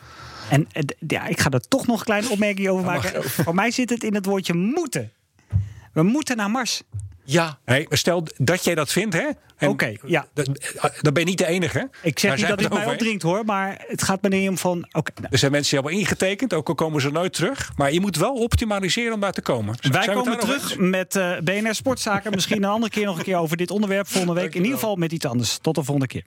En 0.49 0.67
ja, 1.07 1.27
ik 1.27 1.39
ga 1.39 1.49
er 1.49 1.67
toch 1.67 1.87
nog 1.87 1.99
een 1.99 2.05
kleine 2.05 2.29
opmerking 2.29 2.67
over 2.69 2.85
maken. 2.85 3.23
Voor 3.29 3.55
mij 3.55 3.71
zit 3.71 3.89
het 3.89 4.03
in 4.03 4.15
het 4.15 4.25
woordje 4.25 4.53
moeten. 4.53 5.11
We 5.93 6.03
moeten 6.03 6.37
naar 6.37 6.51
Mars. 6.51 6.81
Ja. 7.29 7.59
Hey, 7.65 7.85
stel 7.89 8.23
dat 8.37 8.63
jij 8.63 8.75
dat 8.75 8.91
vindt, 8.91 9.13
hè? 9.13 9.27
Oké, 9.67 9.93
ja. 10.05 10.27
Dan 11.01 11.13
ben 11.13 11.23
je 11.23 11.23
niet 11.23 11.37
de 11.37 11.45
enige. 11.45 11.89
Ik 12.01 12.19
zeg 12.19 12.37
niet 12.37 12.47
dat 12.47 12.59
dit 12.59 12.73
mij 12.73 12.85
opdringt, 12.85 13.23
hoor. 13.23 13.45
Maar 13.45 13.83
het 13.87 14.03
gaat 14.03 14.21
me 14.21 14.29
niet 14.29 14.49
om 14.49 14.57
van... 14.57 14.77
Okay, 14.91 15.15
nou. 15.15 15.27
Er 15.31 15.37
zijn 15.37 15.51
mensen 15.51 15.71
die 15.71 15.79
hebben 15.83 15.99
ingetekend, 16.01 16.53
ook 16.53 16.67
al 16.67 16.75
komen 16.75 17.01
ze 17.01 17.11
nooit 17.11 17.33
terug. 17.33 17.71
Maar 17.75 17.93
je 17.93 17.99
moet 17.99 18.15
wel 18.15 18.33
optimaliseren 18.33 19.13
om 19.13 19.19
daar 19.19 19.31
te 19.31 19.41
komen. 19.41 19.75
Wij 19.91 20.07
komen 20.07 20.39
terug 20.39 20.77
met 20.77 21.15
uh, 21.15 21.39
BNR 21.43 21.75
Sportzaken. 21.75 22.31
Misschien 22.31 22.63
een 22.63 22.69
andere 22.69 22.91
keer 22.91 23.05
nog 23.05 23.17
een 23.17 23.23
keer 23.23 23.37
over 23.37 23.57
dit 23.57 23.71
onderwerp. 23.71 24.07
Volgende 24.07 24.39
week 24.41 24.55
in 24.55 24.63
ieder 24.63 24.79
geval 24.79 24.95
met 24.95 25.11
iets 25.11 25.25
anders. 25.25 25.57
Tot 25.57 25.75
de 25.75 25.83
volgende 25.83 26.07
keer. 26.07 26.23